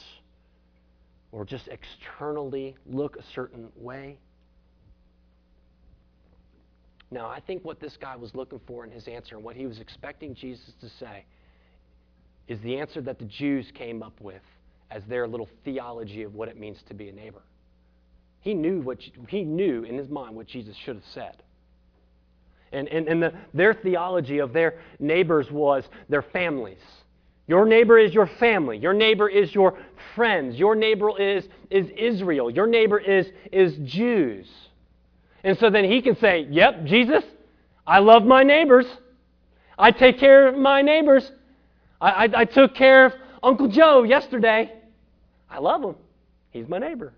or 1.31 1.45
just 1.45 1.67
externally 1.67 2.75
look 2.85 3.17
a 3.17 3.23
certain 3.33 3.69
way. 3.75 4.17
Now, 7.11 7.27
I 7.29 7.41
think 7.41 7.63
what 7.63 7.79
this 7.79 7.95
guy 7.95 8.15
was 8.15 8.33
looking 8.33 8.59
for 8.65 8.83
in 8.83 8.89
his 8.89 9.07
answer 9.07 9.35
and 9.35 9.43
what 9.43 9.55
he 9.55 9.67
was 9.67 9.79
expecting 9.79 10.33
Jesus 10.33 10.73
to 10.81 10.89
say 10.89 11.25
is 12.47 12.59
the 12.61 12.77
answer 12.77 13.01
that 13.01 13.19
the 13.19 13.25
Jews 13.25 13.71
came 13.73 14.03
up 14.03 14.19
with 14.19 14.41
as 14.91 15.03
their 15.05 15.27
little 15.27 15.49
theology 15.63 16.23
of 16.23 16.35
what 16.35 16.49
it 16.49 16.59
means 16.59 16.77
to 16.87 16.93
be 16.93 17.09
a 17.09 17.13
neighbor. 17.13 17.41
He 18.41 18.53
knew, 18.53 18.81
what, 18.81 18.99
he 19.29 19.43
knew 19.43 19.83
in 19.83 19.97
his 19.97 20.09
mind 20.09 20.35
what 20.35 20.47
Jesus 20.47 20.75
should 20.75 20.95
have 20.95 21.05
said. 21.13 21.41
And, 22.73 22.87
and, 22.89 23.07
and 23.07 23.23
the, 23.23 23.33
their 23.53 23.73
theology 23.73 24.39
of 24.39 24.51
their 24.51 24.79
neighbors 24.99 25.49
was 25.49 25.83
their 26.09 26.21
families. 26.21 26.79
Your 27.47 27.65
neighbor 27.65 27.97
is 27.97 28.13
your 28.13 28.27
family. 28.27 28.77
Your 28.77 28.93
neighbor 28.93 29.29
is 29.29 29.53
your 29.53 29.77
friends. 30.15 30.55
Your 30.55 30.75
neighbor 30.75 31.19
is, 31.19 31.47
is 31.69 31.87
Israel. 31.97 32.49
Your 32.49 32.67
neighbor 32.67 32.99
is, 32.99 33.27
is 33.51 33.75
Jews. 33.83 34.47
And 35.43 35.57
so 35.57 35.69
then 35.69 35.83
he 35.83 36.01
can 36.01 36.15
say, 36.17 36.47
Yep, 36.49 36.85
Jesus, 36.85 37.23
I 37.85 37.99
love 37.99 38.23
my 38.23 38.43
neighbors. 38.43 38.85
I 39.77 39.91
take 39.91 40.19
care 40.19 40.47
of 40.47 40.57
my 40.57 40.81
neighbors. 40.81 41.29
I, 42.03 42.25
I, 42.25 42.29
I 42.41 42.45
took 42.45 42.75
care 42.75 43.05
of 43.05 43.13
Uncle 43.41 43.69
Joe 43.69 44.03
yesterday. 44.03 44.71
I 45.49 45.59
love 45.59 45.81
him. 45.81 45.95
He's 46.51 46.67
my 46.67 46.77
neighbor. 46.77 47.13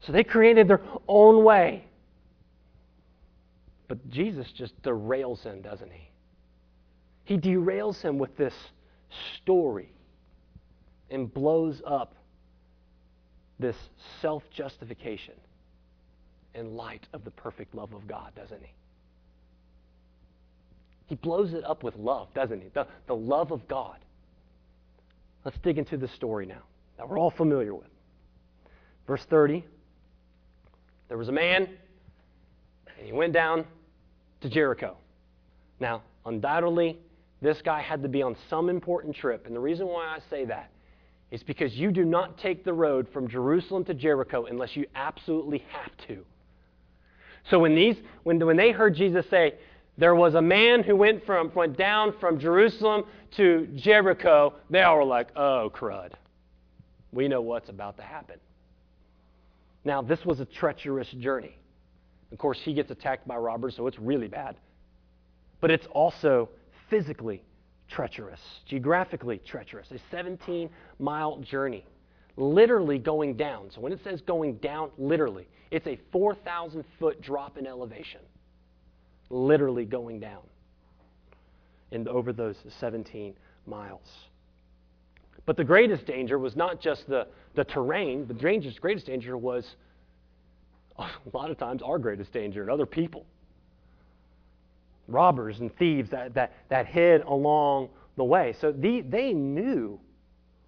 So 0.00 0.12
they 0.12 0.24
created 0.24 0.66
their 0.66 0.80
own 1.06 1.44
way. 1.44 1.84
But 3.86 4.08
Jesus 4.08 4.50
just 4.52 4.80
derails 4.82 5.42
him, 5.42 5.60
doesn't 5.60 5.92
he? 5.92 6.08
He 7.24 7.36
derails 7.36 8.00
him 8.00 8.18
with 8.18 8.34
this 8.36 8.54
story 9.36 9.92
and 11.10 11.32
blows 11.32 11.82
up 11.86 12.14
this 13.58 13.76
self 14.22 14.42
justification 14.50 15.34
in 16.54 16.76
light 16.76 17.06
of 17.12 17.24
the 17.24 17.30
perfect 17.30 17.74
love 17.74 17.92
of 17.92 18.06
God, 18.06 18.32
doesn't 18.34 18.62
he? 18.62 18.72
He 21.06 21.14
blows 21.16 21.52
it 21.52 21.64
up 21.64 21.82
with 21.82 21.96
love, 21.96 22.28
doesn't 22.34 22.60
he? 22.60 22.68
The, 22.72 22.86
the 23.06 23.14
love 23.16 23.50
of 23.50 23.66
God. 23.68 23.98
Let's 25.44 25.58
dig 25.58 25.78
into 25.78 25.96
the 25.96 26.08
story 26.08 26.46
now 26.46 26.62
that 26.96 27.08
we're 27.08 27.18
all 27.18 27.30
familiar 27.30 27.74
with. 27.74 27.88
Verse 29.06 29.24
30 29.28 29.64
There 31.08 31.18
was 31.18 31.28
a 31.28 31.32
man, 31.32 31.68
and 32.98 33.06
he 33.06 33.12
went 33.12 33.32
down 33.32 33.66
to 34.40 34.48
Jericho. 34.48 34.96
Now, 35.80 36.02
undoubtedly, 36.24 36.98
this 37.42 37.60
guy 37.62 37.82
had 37.82 38.02
to 38.02 38.08
be 38.08 38.22
on 38.22 38.36
some 38.48 38.70
important 38.70 39.14
trip. 39.14 39.46
And 39.46 39.54
the 39.54 39.60
reason 39.60 39.86
why 39.86 40.06
I 40.06 40.18
say 40.30 40.46
that 40.46 40.70
is 41.30 41.42
because 41.42 41.74
you 41.74 41.90
do 41.90 42.04
not 42.04 42.38
take 42.38 42.64
the 42.64 42.72
road 42.72 43.06
from 43.12 43.28
Jerusalem 43.28 43.84
to 43.86 43.94
Jericho 43.94 44.46
unless 44.46 44.76
you 44.76 44.86
absolutely 44.94 45.64
have 45.70 45.90
to. 46.08 46.24
So 47.50 47.58
when 47.58 47.74
these 47.74 47.96
when, 48.22 48.38
when 48.44 48.56
they 48.56 48.70
heard 48.70 48.94
Jesus 48.94 49.26
say, 49.28 49.54
there 49.96 50.14
was 50.14 50.34
a 50.34 50.42
man 50.42 50.82
who 50.82 50.96
went 50.96 51.24
from 51.24 51.52
went 51.54 51.76
down 51.76 52.14
from 52.18 52.38
Jerusalem 52.38 53.04
to 53.36 53.68
Jericho, 53.74 54.54
they 54.70 54.82
all 54.82 54.96
were 54.96 55.04
like, 55.04 55.28
oh 55.36 55.70
crud. 55.74 56.12
We 57.12 57.28
know 57.28 57.40
what's 57.40 57.68
about 57.68 57.96
to 57.98 58.02
happen. 58.02 58.40
Now, 59.84 60.02
this 60.02 60.24
was 60.24 60.40
a 60.40 60.44
treacherous 60.44 61.08
journey. 61.10 61.56
Of 62.32 62.38
course, 62.38 62.58
he 62.60 62.74
gets 62.74 62.90
attacked 62.90 63.28
by 63.28 63.36
robbers, 63.36 63.76
so 63.76 63.86
it's 63.86 63.98
really 63.98 64.28
bad. 64.28 64.56
But 65.60 65.70
it's 65.70 65.86
also 65.92 66.48
physically 66.90 67.42
treacherous, 67.88 68.40
geographically 68.66 69.40
treacherous, 69.46 69.90
a 69.92 69.98
17 70.10 70.70
mile 70.98 71.38
journey, 71.38 71.84
literally 72.36 72.98
going 72.98 73.36
down. 73.36 73.70
So 73.70 73.80
when 73.80 73.92
it 73.92 74.00
says 74.02 74.20
going 74.22 74.54
down, 74.56 74.90
literally, 74.98 75.46
it's 75.70 75.86
a 75.86 75.98
4,000 76.12 76.84
foot 76.98 77.20
drop 77.20 77.58
in 77.58 77.66
elevation, 77.66 78.20
literally 79.34 79.84
going 79.84 80.20
down 80.20 80.42
in, 81.90 82.06
over 82.08 82.32
those 82.32 82.56
17 82.80 83.34
miles. 83.66 84.08
But 85.46 85.56
the 85.56 85.64
greatest 85.64 86.06
danger 86.06 86.38
was 86.38 86.56
not 86.56 86.80
just 86.80 87.06
the, 87.08 87.26
the 87.54 87.64
terrain, 87.64 88.26
the 88.26 88.34
dangerous, 88.34 88.78
greatest 88.78 89.06
danger 89.06 89.36
was 89.36 89.66
a 90.98 91.08
lot 91.32 91.50
of 91.50 91.58
times 91.58 91.82
our 91.82 91.98
greatest 91.98 92.32
danger 92.32 92.62
and 92.62 92.70
other 92.70 92.86
people 92.86 93.26
robbers 95.08 95.60
and 95.60 95.74
thieves 95.76 96.10
that, 96.10 96.34
that, 96.34 96.52
that 96.68 96.86
hid 96.86 97.22
along 97.22 97.88
the 98.16 98.24
way. 98.24 98.54
So 98.60 98.72
the, 98.72 99.02
they 99.02 99.32
knew 99.32 100.00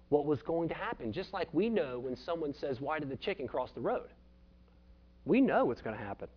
what 0.09 0.25
was 0.25 0.41
going 0.41 0.69
to 0.69 0.75
happen, 0.75 1.11
just 1.11 1.33
like 1.33 1.53
we 1.53 1.69
know 1.69 1.99
when 1.99 2.15
someone 2.15 2.53
says, 2.53 2.79
Why 2.79 2.99
did 2.99 3.09
the 3.09 3.17
chicken 3.17 3.47
cross 3.47 3.71
the 3.73 3.81
road? 3.81 4.09
We 5.25 5.41
know 5.41 5.65
what's 5.65 5.81
going 5.81 5.97
to 5.97 6.03
happen. 6.03 6.29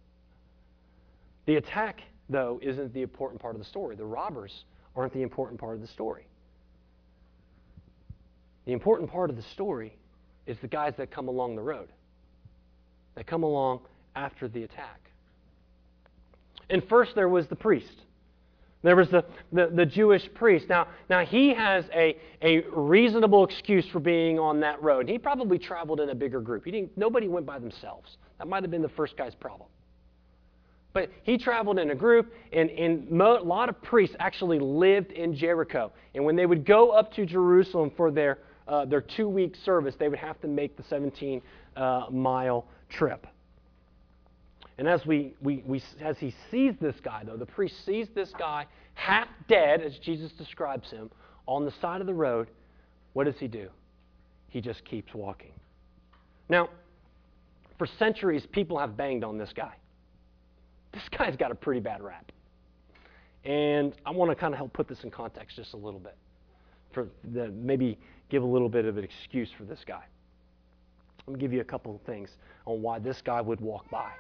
The 1.47 1.57
attack, 1.57 2.03
though, 2.31 2.59
isn't 2.63 2.95
the 2.95 3.03
important 3.03 3.41
part 3.41 3.55
of 3.55 3.61
the 3.61 3.67
story. 3.67 3.97
The 3.97 4.05
robbers 4.05 4.65
aren't 4.97 5.13
the 5.13 5.23
important 5.23 5.61
part 5.61 5.75
of 5.75 5.81
the 5.81 5.89
story. 5.89 6.27
The 8.67 8.73
important 8.73 9.11
part 9.11 9.31
of 9.31 9.37
the 9.37 9.43
story 9.43 9.97
is 10.47 10.57
the 10.61 10.69
guys 10.69 10.95
that 10.99 11.11
come 11.11 11.29
along 11.29 11.57
the 11.57 11.63
road, 11.63 11.89
that 13.15 13.27
come 13.27 13.43
along 13.43 13.81
after 14.15 14.49
the 14.49 14.63
attack. 14.63 15.11
And 16.69 16.83
first 16.89 17.15
there 17.15 17.29
was 17.29 17.47
the 17.49 17.57
priest. 17.57 18.03
There 18.83 18.97
was 18.97 19.11
the, 19.11 19.25
the, 19.53 19.67
the, 19.67 19.85
Jewish 19.85 20.27
priest. 20.35 20.67
Now, 20.69 20.89
now 21.11 21.25
he 21.25 21.53
has 21.53 21.85
a, 21.95 22.17
a 22.41 22.63
reasonable 22.75 23.45
excuse 23.45 23.87
for 23.93 24.01
being 24.01 24.39
on 24.39 24.61
that 24.61 24.83
road. 24.83 25.07
He 25.07 25.19
probably 25.19 25.59
traveled 25.59 26.01
in 26.01 26.09
a 26.09 26.15
bigger 26.15 26.41
group. 26.41 26.65
He 26.65 26.71
didn't, 26.71 26.97
nobody 26.97 27.29
went 27.29 27.45
by 27.45 27.59
themselves. 27.59 28.17
That 28.39 28.49
might 28.49 28.63
have 28.63 28.71
been 28.71 28.81
the 28.81 28.89
first 28.89 29.19
guy's 29.19 29.35
problem. 29.35 29.69
But 30.93 31.11
he 31.23 31.39
traveled 31.39 31.79
in 31.79 31.91
a 31.91 31.95
group, 31.95 32.33
and, 32.53 32.69
and 32.71 33.21
a 33.21 33.43
lot 33.43 33.69
of 33.69 33.81
priests 33.83 34.17
actually 34.19 34.59
lived 34.59 35.13
in 35.13 35.37
Jericho. 35.37 35.93
And 36.15 36.25
when 36.25 36.35
they 36.35 36.47
would 36.47 36.67
go 36.67 36.91
up 36.91 37.13
to 37.15 37.25
Jerusalem 37.25 37.93
for 37.97 38.11
their, 38.11 38.39
uh, 38.67 38.87
their 38.87 39.01
two 39.01 39.29
week 39.29 39.55
service, 39.65 39.95
they 39.99 40.09
would 40.09 40.19
have 40.19 40.41
to 40.41 40.49
make 40.49 40.77
the 40.77 40.83
17 40.85 41.43
uh, 41.77 42.07
mile 42.11 42.67
trip. 42.89 43.27
And 44.79 44.89
as, 44.89 45.05
we, 45.07 45.35
we, 45.43 45.63
we, 45.67 45.83
as 46.01 46.17
he 46.19 46.35
sees 46.51 46.75
this 46.81 46.97
guy, 47.05 47.23
though, 47.25 47.37
the 47.37 47.47
priest 47.47 47.75
sees 47.85 48.09
this 48.15 48.33
guy 48.39 48.67
half 48.95 49.29
dead, 49.47 49.83
as 49.83 49.97
Jesus 49.99 50.33
describes 50.33 50.91
him, 50.91 51.11
on 51.47 51.65
the 51.65 51.73
side 51.81 52.01
of 52.01 52.07
the 52.07 52.15
road, 52.15 52.49
what 53.13 53.25
does 53.25 53.35
he 53.39 53.47
do? 53.47 53.69
He 54.49 54.61
just 54.61 54.85
keeps 54.85 55.15
walking. 55.15 55.53
Now, 56.49 56.71
for 57.79 57.87
centuries, 57.99 58.47
people 58.51 58.79
have 58.79 58.97
banged 58.97 59.23
on 59.23 59.39
this 59.39 59.53
guy. 59.55 59.75
This 60.93 61.03
guy's 61.17 61.37
got 61.37 61.51
a 61.51 61.55
pretty 61.55 61.81
bad 61.81 62.03
rap. 62.03 62.33
And 63.45 63.95
I 64.05 64.11
want 64.11 64.31
to 64.31 64.35
kind 64.35 64.53
of 64.53 64.59
help 64.59 64.73
put 64.73 64.89
this 64.89 65.03
in 65.05 65.11
context 65.11 65.57
just 65.57 65.73
a 65.73 65.77
little 65.77 66.01
bit, 66.01 66.17
for 66.93 67.09
the, 67.33 67.49
maybe 67.49 67.99
give 68.29 68.43
a 68.43 68.47
little 68.47 68.69
bit 68.69 68.85
of 68.85 68.99
an 68.99 69.05
excuse 69.05 69.49
for 69.57 69.65
this 69.65 69.81
guy. 69.87 70.03
Let 71.27 71.35
me 71.35 71.41
give 71.41 71.53
you 71.53 71.61
a 71.61 71.65
couple 71.65 71.95
of 71.95 72.03
things 72.03 72.31
on 72.67 72.83
why 72.83 72.99
this 72.99 73.23
guy 73.23 73.41
would 73.41 73.61
walk 73.61 73.89
by. 73.91 74.11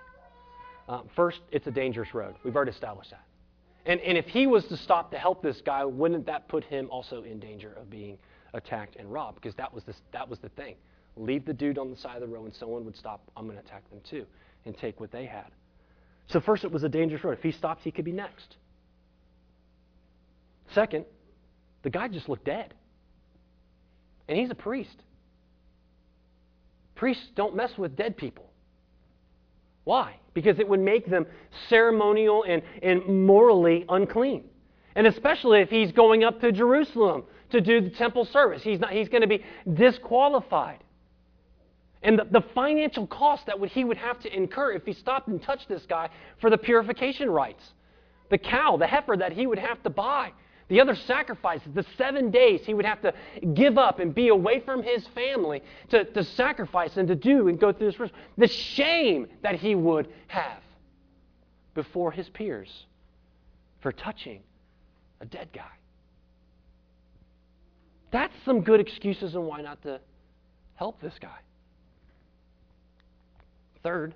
Uh, 0.89 1.03
first, 1.15 1.41
it's 1.51 1.67
a 1.67 1.71
dangerous 1.71 2.15
road. 2.15 2.35
We've 2.45 2.57
already 2.57 2.73
established 2.73 3.11
that. 3.11 3.25
And, 3.87 4.01
and 4.01 4.17
if 4.17 4.27
he 4.27 4.47
was 4.47 4.65
to 4.67 4.77
stop 4.77 5.11
to 5.13 5.19
help 5.19 5.43
this 5.43 5.61
guy, 5.65 5.85
wouldn't 5.85 6.27
that 6.27 6.49
put 6.49 6.65
him 6.65 6.89
also 6.91 7.23
in 7.23 7.41
danger 7.41 7.73
of 7.81 7.91
being 7.91 8.19
attacked 8.55 8.97
and 8.97 9.11
robbed? 9.11 9.41
Because 9.41 9.55
that 9.57 9.73
was, 9.73 9.85
this, 9.85 9.97
that 10.13 10.29
was 10.29 10.39
the 10.39 10.51
thing. 10.51 10.77
Leave 11.17 11.45
the 11.45 11.53
dude 11.53 11.79
on 11.79 11.91
the 11.91 11.97
side 11.97 12.17
of 12.17 12.21
the 12.23 12.29
road, 12.29 12.45
and 12.45 12.55
someone 12.55 12.85
would 12.85 12.97
stop. 12.97 13.21
I'm 13.37 13.47
going 13.47 13.59
to 13.59 13.65
attack 13.65 13.89
them 13.91 14.01
too 14.09 14.27
and 14.67 14.77
take 14.77 15.01
what 15.01 15.11
they 15.11 15.27
had. 15.27 15.51
So, 16.31 16.41
first, 16.41 16.65
it 16.65 16.71
was 16.71 16.85
a 16.85 16.89
dangerous 16.89 17.25
road. 17.25 17.33
If 17.33 17.43
he 17.43 17.53
stopped, 17.53 17.83
he 17.83 17.91
could 17.91 18.05
be 18.05 18.13
next. 18.13 18.57
Second, 20.75 21.05
the 21.83 21.91
guy 21.91 22.09
just 22.09 22.29
looked 22.29 22.45
dead. 22.45 22.73
And 24.29 24.39
he's 24.39 24.51
a 24.51 24.55
priest. 24.55 25.03
Priests 26.95 27.27
don't 27.35 27.57
mess 27.57 27.73
with 27.77 27.97
dead 27.97 28.17
people. 28.17 28.49
Why? 29.85 30.15
Because 30.35 30.61
it 30.61 30.69
would 30.69 30.81
make 30.81 31.11
them 31.11 31.27
ceremonial 31.69 32.45
and, 32.47 32.63
and 32.83 33.27
morally 33.27 33.85
unclean. 33.89 34.45
And 34.95 35.07
especially 35.07 35.61
if 35.61 35.71
he's 35.71 35.91
going 35.91 36.23
up 36.23 36.41
to 36.43 36.53
Jerusalem 36.53 37.25
to 37.51 37.61
do 37.61 37.81
the 37.81 37.91
temple 37.91 38.25
service, 38.27 38.63
he's, 38.63 38.79
not, 38.79 38.93
he's 38.93 39.09
going 39.09 39.23
to 39.23 39.27
be 39.27 39.43
disqualified. 39.73 40.79
And 42.03 42.19
the, 42.19 42.27
the 42.31 42.41
financial 42.55 43.07
cost 43.07 43.47
that 43.47 43.59
would, 43.61 43.71
he 43.71 43.85
would 43.85 43.97
have 43.97 44.19
to 44.21 44.35
incur 44.35 44.73
if 44.73 44.87
he 44.87 44.93
stopped 44.93 45.29
and 45.29 45.43
touched 45.43 45.69
this 45.69 45.85
guy 45.87 46.09
for 46.41 46.49
the 46.49 46.59
purification 46.59 47.29
rites. 47.31 47.63
The 48.31 48.39
cow, 48.39 48.77
the 48.77 48.87
heifer 48.87 49.17
that 49.17 49.33
he 49.33 49.47
would 49.47 49.59
have 49.59 49.83
to 49.83 49.91
buy 49.91 50.33
the 50.71 50.81
other 50.81 50.95
sacrifices, 50.95 51.67
the 51.75 51.85
seven 51.99 52.31
days 52.31 52.61
he 52.65 52.75
would 52.75 52.85
have 52.85 53.03
to 53.03 53.13
give 53.55 53.77
up 53.77 53.99
and 53.99 54.15
be 54.15 54.29
away 54.29 54.61
from 54.61 54.85
his 54.85 55.05
family 55.09 55.63
to, 55.91 56.05
to 56.05 56.23
sacrifice 56.23 56.97
and 56.97 57.09
to 57.09 57.17
do 57.17 57.49
and 57.49 57.59
go 57.59 57.73
through 57.73 57.91
this. 57.91 58.11
The 58.39 58.47
shame 58.47 59.27
that 59.43 59.57
he 59.57 59.75
would 59.75 60.09
have 60.29 60.63
before 61.75 62.13
his 62.13 62.29
peers 62.29 62.69
for 63.81 63.91
touching 63.91 64.43
a 65.21 65.27
dead 65.27 65.49
guy. 65.53 65.73
That's 68.13 68.35
some 68.45 68.61
good 68.61 68.79
excuses 68.79 69.35
on 69.35 69.47
why 69.47 69.63
not 69.63 69.83
to 69.83 70.01
help 70.77 71.01
this 71.01 71.15
guy. 71.21 71.39
Third, 73.83 74.15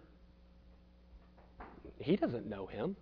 he 1.99 2.17
doesn't 2.17 2.49
know 2.49 2.67
him. 2.67 2.97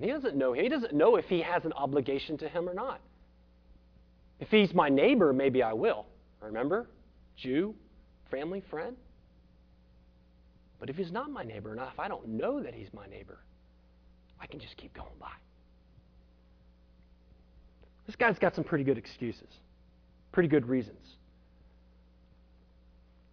He 0.00 0.06
doesn't 0.06 0.34
know. 0.34 0.54
him. 0.54 0.62
He 0.62 0.68
doesn't 0.68 0.94
know 0.94 1.16
if 1.16 1.26
he 1.26 1.42
has 1.42 1.64
an 1.64 1.72
obligation 1.74 2.38
to 2.38 2.48
him 2.48 2.68
or 2.68 2.74
not. 2.74 3.00
If 4.38 4.48
he's 4.48 4.72
my 4.72 4.88
neighbor, 4.88 5.32
maybe 5.34 5.62
I 5.62 5.74
will. 5.74 6.06
Remember? 6.40 6.88
Jew, 7.36 7.74
family, 8.30 8.62
friend. 8.70 8.96
But 10.78 10.88
if 10.88 10.96
he's 10.96 11.12
not 11.12 11.30
my 11.30 11.44
neighbor, 11.44 11.72
and 11.72 11.80
if 11.80 12.00
I 12.00 12.08
don't 12.08 12.26
know 12.26 12.62
that 12.62 12.72
he's 12.72 12.88
my 12.94 13.06
neighbor, 13.06 13.38
I 14.40 14.46
can 14.46 14.58
just 14.58 14.78
keep 14.78 14.94
going 14.94 15.08
by. 15.20 15.32
This 18.06 18.16
guy's 18.16 18.38
got 18.38 18.54
some 18.54 18.64
pretty 18.64 18.84
good 18.84 18.96
excuses, 18.96 19.48
pretty 20.32 20.48
good 20.48 20.66
reasons. 20.66 21.16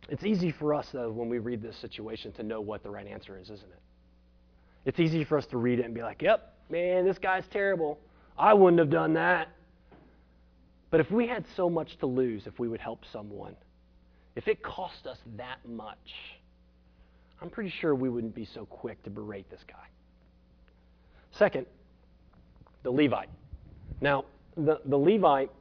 It's 0.09 0.23
easy 0.23 0.51
for 0.51 0.73
us, 0.73 0.87
though, 0.91 1.11
when 1.11 1.29
we 1.29 1.39
read 1.39 1.61
this 1.61 1.75
situation 1.77 2.31
to 2.33 2.43
know 2.43 2.61
what 2.61 2.83
the 2.83 2.89
right 2.89 3.07
answer 3.07 3.37
is, 3.37 3.49
isn't 3.49 3.69
it? 3.69 3.81
It's 4.85 4.99
easy 4.99 5.25
for 5.25 5.37
us 5.37 5.45
to 5.47 5.57
read 5.57 5.79
it 5.79 5.85
and 5.85 5.93
be 5.93 6.01
like, 6.01 6.21
yep, 6.21 6.55
man, 6.69 7.05
this 7.05 7.17
guy's 7.17 7.43
terrible. 7.51 7.99
I 8.37 8.53
wouldn't 8.53 8.79
have 8.79 8.89
done 8.89 9.13
that. 9.13 9.49
But 10.89 11.01
if 11.01 11.11
we 11.11 11.27
had 11.27 11.45
so 11.55 11.69
much 11.69 11.97
to 11.99 12.05
lose 12.05 12.47
if 12.47 12.57
we 12.59 12.69
would 12.69 12.79
help 12.79 13.03
someone, 13.11 13.55
if 14.35 14.47
it 14.47 14.63
cost 14.63 15.05
us 15.05 15.17
that 15.35 15.57
much, 15.67 15.97
I'm 17.41 17.49
pretty 17.49 17.73
sure 17.81 17.93
we 17.93 18.09
wouldn't 18.09 18.35
be 18.35 18.45
so 18.45 18.65
quick 18.65 19.03
to 19.03 19.09
berate 19.09 19.49
this 19.49 19.61
guy. 19.67 19.75
Second, 21.31 21.65
the 22.83 22.91
Levite. 22.91 23.29
Now, 23.99 24.25
the, 24.55 24.79
the 24.85 24.97
Levite 24.97 25.51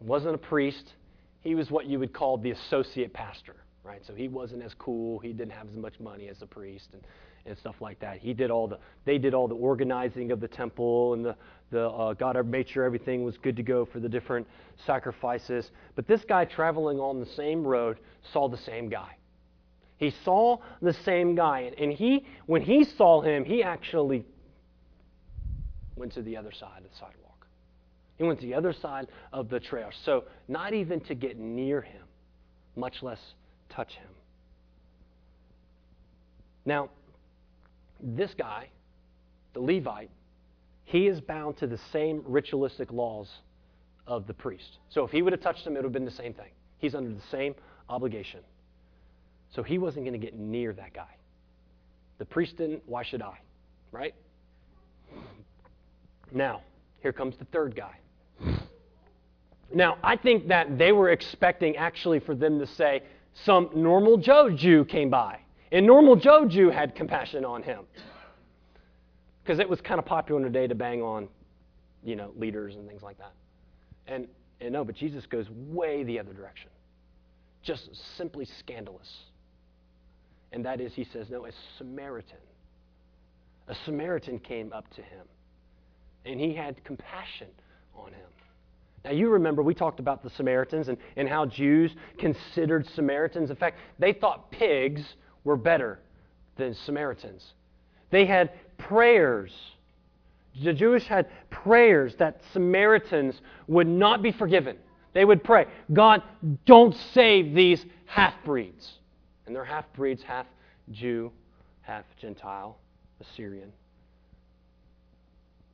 wasn't 0.00 0.34
a 0.34 0.38
priest, 0.38 0.94
he 1.42 1.54
was 1.54 1.70
what 1.70 1.86
you 1.86 1.98
would 1.98 2.12
call 2.12 2.38
the 2.38 2.50
associate 2.50 3.12
pastor, 3.12 3.56
right? 3.84 4.04
So 4.06 4.14
he 4.14 4.28
wasn't 4.28 4.62
as 4.62 4.74
cool, 4.74 5.18
he 5.18 5.32
didn't 5.32 5.52
have 5.52 5.68
as 5.68 5.76
much 5.76 6.00
money 6.00 6.28
as 6.28 6.42
a 6.42 6.46
priest. 6.46 6.88
And, 6.92 7.02
and 7.46 7.56
stuff 7.58 7.76
like 7.80 8.00
that. 8.00 8.18
He 8.18 8.32
did 8.32 8.50
all 8.50 8.66
the 8.66 8.78
they 9.04 9.18
did 9.18 9.34
all 9.34 9.48
the 9.48 9.54
organizing 9.54 10.32
of 10.32 10.40
the 10.40 10.48
temple 10.48 11.14
and 11.14 11.24
the 11.24 11.36
the 11.70 11.88
uh, 11.88 12.14
God 12.14 12.36
made 12.46 12.68
sure 12.68 12.84
everything 12.84 13.24
was 13.24 13.36
good 13.38 13.56
to 13.56 13.62
go 13.62 13.84
for 13.84 14.00
the 14.00 14.08
different 14.08 14.46
sacrifices. 14.86 15.70
But 15.94 16.06
this 16.06 16.22
guy 16.24 16.44
traveling 16.44 16.98
on 16.98 17.20
the 17.20 17.26
same 17.26 17.66
road 17.66 17.98
saw 18.32 18.48
the 18.48 18.58
same 18.58 18.88
guy. 18.88 19.16
He 19.96 20.12
saw 20.24 20.58
the 20.82 20.92
same 20.92 21.34
guy, 21.34 21.72
and 21.78 21.92
he 21.92 22.26
when 22.46 22.62
he 22.62 22.84
saw 22.84 23.20
him, 23.20 23.44
he 23.44 23.62
actually 23.62 24.24
went 25.96 26.12
to 26.14 26.22
the 26.22 26.36
other 26.36 26.52
side 26.52 26.78
of 26.78 26.90
the 26.90 26.96
sidewalk. 26.96 27.46
He 28.16 28.24
went 28.24 28.40
to 28.40 28.46
the 28.46 28.54
other 28.54 28.72
side 28.72 29.08
of 29.32 29.48
the 29.48 29.60
trail. 29.60 29.90
So 30.04 30.24
not 30.48 30.72
even 30.72 31.00
to 31.02 31.14
get 31.14 31.38
near 31.38 31.80
him, 31.80 32.02
much 32.76 33.02
less 33.02 33.20
touch 33.68 33.94
him. 33.94 34.08
Now, 36.64 36.90
this 38.00 38.34
guy, 38.34 38.68
the 39.52 39.60
Levite, 39.60 40.10
he 40.84 41.06
is 41.06 41.20
bound 41.20 41.56
to 41.58 41.66
the 41.66 41.78
same 41.92 42.22
ritualistic 42.26 42.92
laws 42.92 43.28
of 44.06 44.26
the 44.26 44.34
priest. 44.34 44.78
So 44.90 45.04
if 45.04 45.10
he 45.10 45.22
would 45.22 45.32
have 45.32 45.42
touched 45.42 45.66
him, 45.66 45.74
it 45.74 45.76
would 45.76 45.84
have 45.84 45.92
been 45.92 46.04
the 46.04 46.10
same 46.10 46.34
thing. 46.34 46.50
He's 46.78 46.94
under 46.94 47.10
the 47.10 47.26
same 47.30 47.54
obligation. 47.88 48.40
So 49.54 49.62
he 49.62 49.78
wasn't 49.78 50.04
going 50.04 50.18
to 50.18 50.24
get 50.24 50.38
near 50.38 50.72
that 50.74 50.92
guy. 50.92 51.14
The 52.18 52.24
priest 52.24 52.56
didn't, 52.56 52.82
why 52.86 53.02
should 53.02 53.22
I? 53.22 53.38
Right? 53.92 54.14
Now, 56.32 56.62
here 57.00 57.12
comes 57.12 57.36
the 57.36 57.44
third 57.46 57.76
guy. 57.76 57.96
Now, 59.72 59.98
I 60.02 60.16
think 60.16 60.48
that 60.48 60.78
they 60.78 60.92
were 60.92 61.10
expecting 61.10 61.76
actually 61.76 62.20
for 62.20 62.34
them 62.34 62.58
to 62.58 62.66
say, 62.66 63.02
some 63.34 63.70
normal 63.74 64.16
Joe 64.16 64.50
Jew 64.50 64.84
came 64.84 65.10
by. 65.10 65.38
And 65.72 65.86
normal 65.86 66.14
Joe 66.16 66.46
Jew 66.46 66.70
had 66.70 66.94
compassion 66.94 67.44
on 67.44 67.62
him. 67.62 67.80
Because 69.42 69.58
it 69.58 69.68
was 69.68 69.80
kind 69.80 69.98
of 69.98 70.06
popular 70.06 70.40
in 70.40 70.44
the 70.44 70.56
day 70.56 70.66
to 70.66 70.74
bang 70.74 71.02
on, 71.02 71.28
you 72.04 72.16
know, 72.16 72.32
leaders 72.36 72.76
and 72.76 72.88
things 72.88 73.02
like 73.02 73.18
that. 73.18 73.32
And, 74.06 74.28
and 74.60 74.72
no, 74.72 74.84
but 74.84 74.94
Jesus 74.94 75.26
goes 75.26 75.50
way 75.50 76.04
the 76.04 76.18
other 76.18 76.32
direction. 76.32 76.70
Just 77.62 77.90
simply 78.16 78.46
scandalous. 78.60 79.10
And 80.52 80.64
that 80.64 80.80
is, 80.80 80.92
he 80.94 81.04
says, 81.04 81.28
no, 81.28 81.46
a 81.46 81.50
Samaritan. 81.78 82.38
A 83.66 83.74
Samaritan 83.84 84.38
came 84.38 84.72
up 84.72 84.88
to 84.94 85.02
him. 85.02 85.26
And 86.24 86.38
he 86.38 86.54
had 86.54 86.82
compassion 86.84 87.48
on 87.96 88.12
him. 88.12 88.28
Now, 89.04 89.10
you 89.10 89.28
remember 89.28 89.62
we 89.62 89.74
talked 89.74 90.00
about 90.00 90.22
the 90.22 90.30
Samaritans 90.30 90.88
and, 90.88 90.96
and 91.16 91.28
how 91.28 91.44
Jews 91.44 91.94
considered 92.18 92.88
Samaritans. 92.94 93.50
In 93.50 93.56
fact, 93.56 93.78
they 93.98 94.14
thought 94.14 94.50
pigs 94.50 95.02
were 95.44 95.56
better 95.56 96.00
than 96.56 96.74
Samaritans. 96.74 97.52
They 98.10 98.24
had 98.24 98.50
prayers. 98.78 99.52
The 100.62 100.72
Jewish 100.72 101.06
had 101.06 101.28
prayers 101.50 102.14
that 102.16 102.40
Samaritans 102.52 103.40
would 103.66 103.88
not 103.88 104.22
be 104.22 104.32
forgiven. 104.32 104.78
They 105.12 105.24
would 105.24 105.44
pray, 105.44 105.66
God, 105.92 106.22
don't 106.64 106.96
save 107.12 107.54
these 107.54 107.84
half 108.06 108.34
breeds. 108.44 108.94
And 109.46 109.54
they're 109.54 109.64
half 109.64 109.92
breeds, 109.92 110.22
half 110.22 110.46
Jew, 110.90 111.30
half 111.82 112.04
Gentile, 112.18 112.78
Assyrian. 113.20 113.72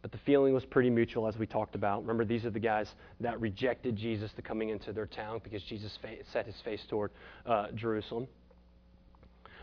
But 0.02 0.12
the 0.12 0.18
feeling 0.18 0.54
was 0.54 0.64
pretty 0.64 0.88
mutual, 0.88 1.28
as 1.28 1.36
we 1.36 1.46
talked 1.46 1.74
about. 1.74 2.00
Remember, 2.00 2.24
these 2.24 2.46
are 2.46 2.50
the 2.50 2.58
guys 2.58 2.94
that 3.20 3.38
rejected 3.40 3.96
Jesus 3.96 4.32
to 4.32 4.42
coming 4.42 4.70
into 4.70 4.92
their 4.92 5.06
town 5.06 5.40
because 5.44 5.62
Jesus 5.62 5.98
set 6.32 6.46
his 6.46 6.60
face 6.64 6.82
toward 6.88 7.10
uh, 7.44 7.66
Jerusalem. 7.74 8.26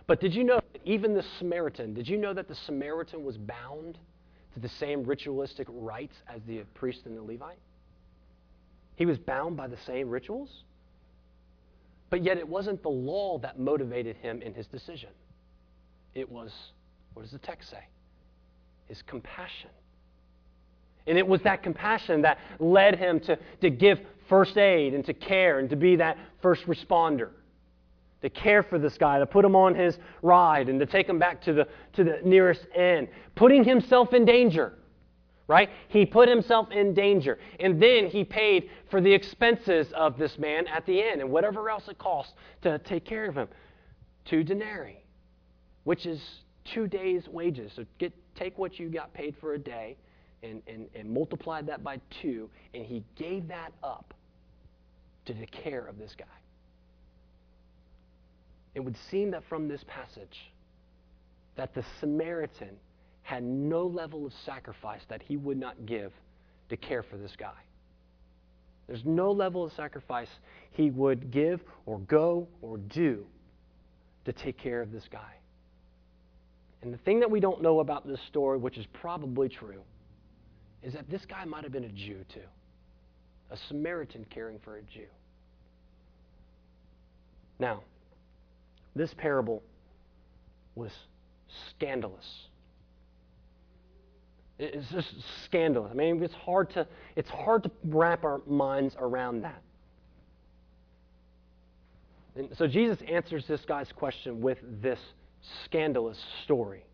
But 0.06 0.21
did 0.21 0.34
you 0.36 0.43
know 0.43 0.60
even 0.86 1.13
the 1.13 1.23
Samaritan, 1.39 1.93
did 1.93 2.08
you 2.08 2.17
know 2.17 2.34
that 2.34 2.47
the 2.47 2.56
Samaritan 2.56 3.23
was 3.23 3.38
bound 3.38 3.97
to 4.54 4.60
the 4.60 4.69
same 4.69 5.04
ritualistic 5.04 5.67
rites 5.69 6.15
as 6.34 6.41
the 6.47 6.60
priest 6.76 7.02
and 7.06 7.17
the 7.17 7.21
Levite? 7.21 7.60
He 8.95 9.06
was 9.06 9.17
bound 9.17 9.58
by 9.58 9.67
the 9.67 9.78
same 9.86 10.10
rituals. 10.10 10.63
But 12.10 12.23
yet 12.23 12.38
it 12.38 12.47
wasn't 12.47 12.82
the 12.84 12.89
law 12.89 13.38
that 13.39 13.60
motivated 13.60 14.15
him 14.17 14.41
in 14.41 14.54
his 14.54 14.67
decision. 14.67 15.10
It 16.15 16.32
was, 16.32 16.54
what 17.13 17.23
does 17.23 17.32
the 17.32 17.38
text 17.38 17.69
say? 17.69 17.86
His 18.86 19.02
compassion. 19.02 19.71
And 21.08 21.17
it 21.17 21.28
was 21.28 21.41
that 21.43 21.63
compassion 21.63 22.22
that 22.24 22.38
led 22.60 22.96
him 22.96 23.20
to, 23.22 23.38
to 23.62 23.70
give 23.70 24.00
first 24.28 24.58
aid 24.58 24.93
and 24.93 25.06
to 25.06 25.13
care 25.13 25.60
and 25.60 25.70
to 25.70 25.76
be 25.76 25.96
that 25.96 26.17
first 26.41 26.65
responder 26.67 27.30
to 28.22 28.30
care 28.30 28.63
for 28.63 28.80
this 28.80 28.98
guy, 28.98 29.20
to 29.20 29.26
put 29.26 29.46
him 29.46 29.56
on 29.56 29.76
his 29.76 29.98
ride, 30.22 30.70
and 30.70 30.80
to 30.80 30.86
take 30.86 31.08
him 31.08 31.20
back 31.20 31.41
to 31.43 31.54
the, 31.54 31.67
to 31.93 32.04
the 32.04 32.20
nearest 32.24 32.65
inn, 32.76 33.08
putting 33.36 33.63
himself 33.63 34.13
in 34.13 34.26
danger. 34.26 34.74
Right? 35.48 35.70
He 35.88 36.06
put 36.06 36.28
himself 36.28 36.72
in 36.72 36.93
danger. 36.93 37.39
And 37.62 37.82
then 37.82 38.08
he 38.08 38.26
paid 38.26 38.70
for 38.91 39.00
the 39.00 39.13
expenses 39.13 39.93
of 39.93 40.17
this 40.17 40.38
man 40.38 40.67
at 40.67 40.86
the 40.86 41.00
inn 41.00 41.22
and 41.22 41.30
whatever 41.30 41.70
else 41.70 41.88
it 41.88 41.98
cost 41.98 42.34
to 42.63 42.80
take 42.80 43.06
care 43.06 43.30
of 43.30 43.36
him. 43.36 43.48
Two 44.26 44.43
denarii, 44.43 44.98
which 45.86 46.06
is 46.06 46.22
two 46.65 46.86
days' 46.86 47.30
wages. 47.30 47.72
So 47.78 47.86
get, 47.98 48.12
take 48.36 48.58
what 48.58 48.78
you 48.78 48.89
got 48.89 49.13
paid 49.13 49.36
for 49.39 49.54
a 49.54 49.58
day 49.58 49.96
and, 50.47 50.62
and, 50.67 50.88
and 50.95 51.10
multiply 51.10 51.62
that 51.62 51.83
by 51.83 51.99
two, 52.21 52.49
and 52.73 52.86
he 52.86 53.03
gave 53.15 53.47
that 53.47 53.71
up 53.83 54.13
to 55.25 55.33
the 55.33 55.45
care 55.47 55.86
of 55.86 55.97
this 55.97 56.15
guy 56.17 56.25
it 58.77 58.86
would 58.86 58.95
seem 59.10 59.31
that 59.31 59.41
from 59.49 59.67
this 59.67 59.83
passage 59.88 60.51
that 61.55 61.73
the 61.73 61.83
Samaritan 61.99 62.77
had 63.23 63.41
no 63.41 63.88
level 63.88 64.23
of 64.23 64.31
sacrifice 64.45 65.01
that 65.10 65.19
he 65.23 65.36
would 65.36 65.57
not 65.57 65.88
give 65.88 66.12
to 66.69 66.77
care 66.77 67.01
for 67.01 67.17
this 67.17 67.36
guy. 67.36 67.57
There's 68.86 69.03
no 69.03 69.31
level 69.31 69.65
of 69.65 69.71
sacrifice 69.71 70.29
he 70.73 70.91
would 70.91 71.31
give 71.31 71.60
or 71.88 71.97
go 72.01 72.47
or 72.62 72.77
do 72.77 73.25
to 74.25 74.31
take 74.31 74.60
care 74.60 74.83
of 74.83 74.91
this 74.91 75.07
guy. 75.12 75.33
And 76.83 76.93
the 76.93 76.99
thing 76.99 77.19
that 77.21 77.31
we 77.31 77.39
don't 77.39 77.63
know 77.63 77.79
about 77.79 78.07
this 78.07 78.21
story, 78.27 78.60
which 78.60 78.77
is 78.77 78.86
probably 78.93 79.49
true, 79.49 79.82
is 80.88 80.93
that 80.93 81.09
this 81.09 81.25
guy 81.25 81.43
might 81.43 81.63
have 81.63 81.73
been 81.73 81.83
a 81.83 81.89
Jew 81.89 82.23
too. 82.33 82.39
A 83.51 83.57
Samaritan 83.67 84.25
caring 84.29 84.57
for 84.57 84.77
a 84.77 84.81
Jew. 84.83 85.07
Now, 87.59 87.81
this 88.95 89.13
parable 89.13 89.61
was 90.75 90.91
scandalous. 91.71 92.25
It's 94.59 94.89
just 94.89 95.13
scandalous. 95.43 95.91
I 95.91 95.93
mean, 95.93 96.23
it's 96.23 96.33
hard 96.33 96.69
to, 96.71 96.88
it's 97.17 97.29
hard 97.29 97.63
to 97.63 97.71
wrap 97.83 98.23
our 98.23 98.39
minds 98.47 98.95
around 98.97 99.41
that. 99.41 99.61
And 102.38 102.47
so 102.57 102.65
Jesus 102.65 102.99
answers 103.09 103.45
this 103.45 103.65
guy's 103.67 103.91
question 103.91 104.39
with 104.39 104.59
this 104.81 104.99
scandalous 105.65 106.17
story. 106.45 106.86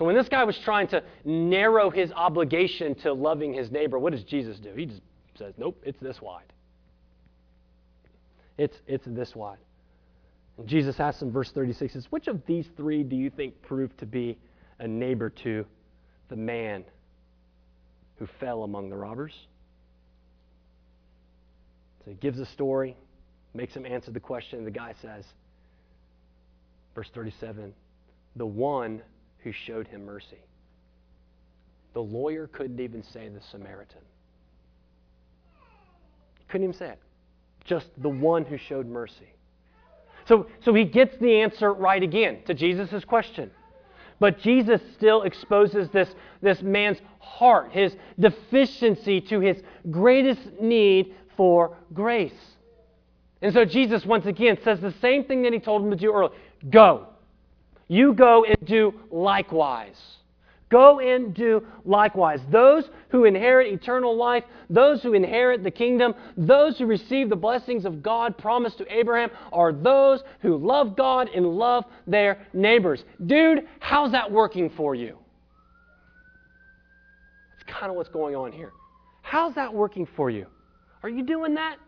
So 0.00 0.06
when 0.06 0.14
this 0.14 0.30
guy 0.30 0.44
was 0.44 0.58
trying 0.64 0.88
to 0.88 1.04
narrow 1.26 1.90
his 1.90 2.10
obligation 2.12 2.94
to 3.02 3.12
loving 3.12 3.52
his 3.52 3.70
neighbor, 3.70 3.98
what 3.98 4.14
does 4.14 4.24
Jesus 4.24 4.58
do? 4.58 4.72
He 4.74 4.86
just 4.86 5.02
says, 5.36 5.52
"Nope, 5.58 5.78
it's 5.84 6.00
this 6.00 6.22
wide. 6.22 6.50
It's 8.56 8.80
it's 8.86 9.04
this 9.04 9.36
wide." 9.36 9.58
Jesus 10.64 10.98
asks 11.00 11.20
in 11.20 11.30
verse 11.30 11.50
36 11.52 11.92
says, 11.92 12.06
Which 12.10 12.28
of 12.28 12.46
these 12.46 12.66
three 12.78 13.02
do 13.02 13.14
you 13.14 13.28
think 13.28 13.60
proved 13.60 13.98
to 13.98 14.06
be 14.06 14.38
a 14.78 14.88
neighbor 14.88 15.28
to 15.28 15.66
the 16.30 16.36
man 16.36 16.82
who 18.18 18.26
fell 18.26 18.62
among 18.62 18.88
the 18.88 18.96
robbers? 18.96 19.34
So 21.98 22.10
he 22.10 22.16
gives 22.16 22.38
a 22.38 22.46
story, 22.46 22.96
makes 23.52 23.74
him 23.74 23.84
answer 23.84 24.10
the 24.10 24.20
question. 24.20 24.60
and 24.60 24.66
The 24.66 24.70
guy 24.70 24.94
says, 25.02 25.26
verse 26.94 27.10
37, 27.10 27.74
the 28.36 28.46
one 28.46 29.02
who 29.42 29.52
showed 29.52 29.88
him 29.88 30.04
mercy. 30.04 30.38
The 31.94 32.00
lawyer 32.00 32.46
couldn't 32.46 32.80
even 32.80 33.02
say 33.02 33.28
the 33.28 33.40
Samaritan. 33.50 34.02
Couldn't 36.48 36.68
even 36.68 36.78
say 36.78 36.90
it. 36.90 36.98
Just 37.64 37.88
the 37.98 38.08
one 38.08 38.44
who 38.44 38.56
showed 38.56 38.86
mercy. 38.86 39.28
So, 40.26 40.46
so 40.64 40.74
he 40.74 40.84
gets 40.84 41.16
the 41.18 41.40
answer 41.40 41.72
right 41.72 42.02
again 42.02 42.38
to 42.46 42.54
Jesus' 42.54 43.04
question. 43.04 43.50
But 44.18 44.38
Jesus 44.38 44.80
still 44.94 45.22
exposes 45.22 45.88
this, 45.90 46.14
this 46.42 46.60
man's 46.62 46.98
heart, 47.18 47.72
his 47.72 47.96
deficiency 48.18 49.20
to 49.22 49.40
his 49.40 49.62
greatest 49.90 50.60
need 50.60 51.14
for 51.36 51.76
grace. 51.94 52.32
And 53.40 53.54
so 53.54 53.64
Jesus, 53.64 54.04
once 54.04 54.26
again, 54.26 54.58
says 54.62 54.80
the 54.80 54.94
same 55.00 55.24
thing 55.24 55.42
that 55.42 55.54
he 55.54 55.58
told 55.58 55.82
him 55.82 55.90
to 55.90 55.96
do 55.96 56.12
earlier 56.12 56.34
go. 56.68 57.06
You 57.90 58.14
go 58.14 58.44
and 58.44 58.56
do 58.66 58.94
likewise. 59.10 60.00
Go 60.70 61.00
and 61.00 61.34
do 61.34 61.66
likewise. 61.84 62.38
Those 62.48 62.84
who 63.08 63.24
inherit 63.24 63.72
eternal 63.72 64.16
life, 64.16 64.44
those 64.70 65.02
who 65.02 65.12
inherit 65.12 65.64
the 65.64 65.72
kingdom, 65.72 66.14
those 66.36 66.78
who 66.78 66.86
receive 66.86 67.28
the 67.28 67.34
blessings 67.34 67.84
of 67.84 68.00
God 68.00 68.38
promised 68.38 68.78
to 68.78 68.96
Abraham 68.96 69.30
are 69.52 69.72
those 69.72 70.22
who 70.40 70.56
love 70.56 70.96
God 70.96 71.30
and 71.34 71.44
love 71.44 71.84
their 72.06 72.46
neighbors. 72.52 73.02
Dude, 73.26 73.66
how's 73.80 74.12
that 74.12 74.30
working 74.30 74.70
for 74.76 74.94
you? 74.94 75.18
That's 77.58 77.76
kind 77.76 77.90
of 77.90 77.96
what's 77.96 78.08
going 78.08 78.36
on 78.36 78.52
here. 78.52 78.70
How's 79.22 79.56
that 79.56 79.74
working 79.74 80.06
for 80.14 80.30
you? 80.30 80.46
Are 81.02 81.08
you 81.08 81.24
doing 81.24 81.54
that? 81.54 81.78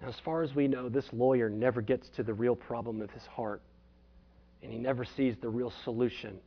Now, 0.00 0.08
as 0.08 0.16
far 0.24 0.42
as 0.42 0.54
we 0.54 0.68
know, 0.68 0.88
this 0.88 1.06
lawyer 1.12 1.50
never 1.50 1.80
gets 1.82 2.08
to 2.10 2.22
the 2.22 2.34
real 2.34 2.54
problem 2.54 3.00
of 3.02 3.10
his 3.10 3.24
heart 3.24 3.62
and 4.62 4.72
he 4.72 4.78
never 4.78 5.04
sees 5.04 5.34
the 5.40 5.48
real 5.48 5.72
solution 5.84 6.38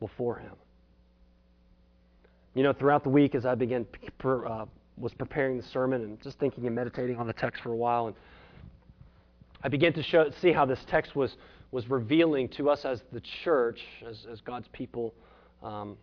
before 0.00 0.36
him. 0.36 0.52
You 2.54 2.62
know, 2.62 2.72
throughout 2.72 3.02
the 3.02 3.10
week, 3.10 3.34
as 3.34 3.46
I 3.46 3.54
began 3.54 3.86
uh, 4.24 4.66
was 4.96 5.12
preparing 5.14 5.56
the 5.56 5.62
sermon 5.62 6.02
and 6.02 6.20
just 6.22 6.38
thinking 6.38 6.66
and 6.66 6.74
meditating 6.74 7.16
on 7.16 7.26
the 7.26 7.32
text 7.32 7.62
for 7.62 7.72
a 7.72 7.76
while, 7.76 8.06
and 8.08 8.16
I 9.62 9.68
began 9.68 9.92
to 9.94 10.02
show, 10.02 10.30
see 10.40 10.52
how 10.52 10.64
this 10.64 10.78
text 10.88 11.16
was 11.16 11.36
was 11.74 11.90
revealing 11.90 12.48
to 12.50 12.70
us 12.70 12.84
as 12.84 13.02
the 13.12 13.20
church, 13.42 13.80
as, 14.08 14.26
as 14.30 14.40
God's 14.42 14.68
people, 14.72 15.12
um, 15.60 15.96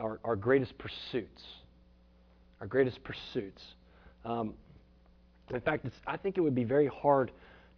our, 0.00 0.18
our 0.24 0.34
greatest 0.34 0.78
pursuits. 0.78 1.42
Our 2.62 2.66
greatest 2.66 3.04
pursuits. 3.04 3.62
Um, 4.24 4.54
in 5.56 5.60
fact, 5.60 5.86
I 6.06 6.16
think 6.16 6.36
it 6.36 6.40
would 6.40 6.54
be 6.54 6.64
very 6.64 6.86
hard 6.86 7.30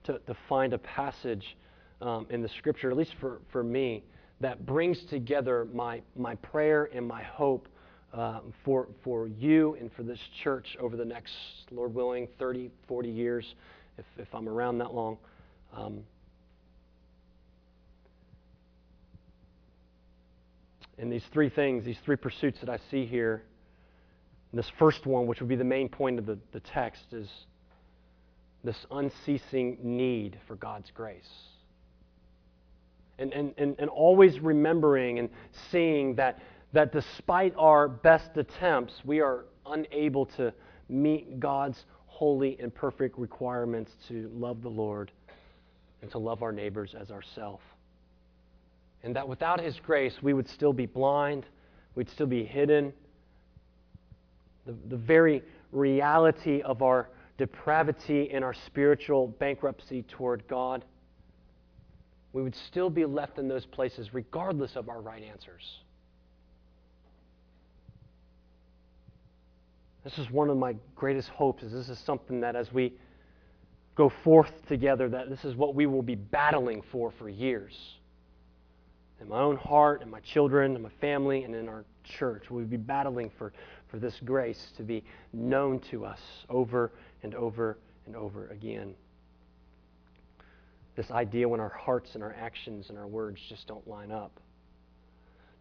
to, 0.04 0.18
to 0.18 0.36
find 0.48 0.72
a 0.72 0.78
passage 0.78 1.56
um, 2.00 2.26
in 2.30 2.42
the 2.42 2.48
scripture, 2.58 2.90
at 2.90 2.96
least 2.96 3.14
for, 3.20 3.40
for 3.52 3.62
me, 3.62 4.02
that 4.40 4.64
brings 4.64 5.02
together 5.04 5.66
my, 5.72 6.00
my 6.16 6.34
prayer 6.36 6.88
and 6.94 7.06
my 7.06 7.22
hope 7.22 7.68
uh, 8.12 8.40
for, 8.64 8.88
for 9.04 9.28
you 9.28 9.76
and 9.78 9.92
for 9.92 10.02
this 10.02 10.18
church 10.42 10.76
over 10.80 10.96
the 10.96 11.04
next, 11.04 11.32
Lord 11.70 11.94
willing, 11.94 12.26
30, 12.38 12.70
40 12.88 13.08
years, 13.08 13.54
if, 13.98 14.04
if 14.18 14.34
I'm 14.34 14.48
around 14.48 14.78
that 14.78 14.94
long. 14.94 15.18
Um, 15.76 16.00
and 20.98 21.12
these 21.12 21.24
three 21.32 21.50
things, 21.50 21.84
these 21.84 21.98
three 22.04 22.16
pursuits 22.16 22.58
that 22.60 22.68
I 22.68 22.78
see 22.90 23.06
here, 23.06 23.42
this 24.52 24.70
first 24.78 25.06
one, 25.06 25.26
which 25.26 25.38
would 25.40 25.48
be 25.48 25.56
the 25.56 25.62
main 25.62 25.88
point 25.88 26.18
of 26.18 26.26
the, 26.26 26.38
the 26.52 26.60
text, 26.60 27.12
is 27.12 27.28
this 28.64 28.86
unceasing 28.90 29.78
need 29.82 30.38
for 30.46 30.56
God's 30.56 30.90
grace 30.90 31.50
and, 33.20 33.32
and, 33.32 33.54
and, 33.58 33.76
and 33.78 33.88
always 33.90 34.40
remembering 34.40 35.18
and 35.18 35.28
seeing 35.70 36.16
that, 36.16 36.40
that 36.72 36.90
despite 36.90 37.54
our 37.56 37.86
best 37.86 38.36
attempts, 38.36 38.94
we 39.04 39.20
are 39.20 39.44
unable 39.66 40.26
to 40.26 40.52
meet 40.88 41.38
God's 41.38 41.84
holy 42.06 42.58
and 42.60 42.74
perfect 42.74 43.18
requirements 43.18 43.92
to 44.08 44.30
love 44.34 44.62
the 44.62 44.70
Lord 44.70 45.12
and 46.02 46.10
to 46.10 46.18
love 46.18 46.42
our 46.42 46.50
neighbors 46.50 46.94
as 46.98 47.10
ourselves. 47.10 47.62
And 49.02 49.14
that 49.16 49.28
without 49.28 49.60
His 49.60 49.78
grace, 49.80 50.14
we 50.22 50.32
would 50.32 50.48
still 50.48 50.72
be 50.72 50.86
blind, 50.86 51.46
we'd 51.94 52.10
still 52.10 52.26
be 52.26 52.44
hidden. 52.44 52.92
The, 54.66 54.74
the 54.88 54.96
very 54.96 55.42
reality 55.72 56.62
of 56.62 56.82
our 56.82 57.10
depravity 57.40 58.30
and 58.32 58.44
our 58.44 58.52
spiritual 58.52 59.28
bankruptcy 59.28 60.02
toward 60.02 60.46
God 60.46 60.84
we 62.32 62.42
would 62.42 62.54
still 62.54 62.90
be 62.90 63.04
left 63.04 63.38
in 63.38 63.48
those 63.48 63.66
places 63.66 64.14
regardless 64.14 64.76
of 64.76 64.88
our 64.88 65.00
right 65.00 65.22
answers. 65.22 65.78
This 70.04 70.18
is 70.18 70.30
one 70.30 70.48
of 70.48 70.56
my 70.56 70.76
greatest 70.94 71.28
hopes 71.30 71.62
is 71.62 71.72
this 71.72 71.88
is 71.88 71.98
something 71.98 72.40
that 72.40 72.56
as 72.56 72.72
we 72.72 72.94
go 73.96 74.08
forth 74.08 74.52
together 74.66 75.08
that 75.08 75.28
this 75.28 75.44
is 75.44 75.56
what 75.56 75.74
we 75.74 75.86
will 75.86 76.02
be 76.02 76.14
battling 76.14 76.82
for 76.92 77.10
for 77.10 77.28
years. 77.28 77.76
In 79.20 79.28
my 79.28 79.40
own 79.40 79.56
heart, 79.56 80.00
in 80.00 80.08
my 80.08 80.20
children, 80.20 80.76
in 80.76 80.82
my 80.82 80.90
family, 81.00 81.42
and 81.44 81.54
in 81.54 81.68
our 81.68 81.84
church, 82.04 82.44
we'll 82.48 82.64
be 82.64 82.78
battling 82.78 83.30
for, 83.36 83.52
for 83.88 83.98
this 83.98 84.18
grace 84.24 84.68
to 84.78 84.82
be 84.82 85.04
known 85.34 85.80
to 85.90 86.06
us 86.06 86.20
over 86.48 86.92
and 87.22 87.34
over 87.34 87.78
and 88.06 88.16
over 88.16 88.48
again 88.48 88.94
this 91.00 91.10
idea 91.10 91.48
when 91.48 91.60
our 91.60 91.70
hearts 91.70 92.10
and 92.14 92.22
our 92.22 92.34
actions 92.38 92.90
and 92.90 92.98
our 92.98 93.06
words 93.06 93.40
just 93.48 93.66
don't 93.66 93.86
line 93.88 94.12
up. 94.12 94.32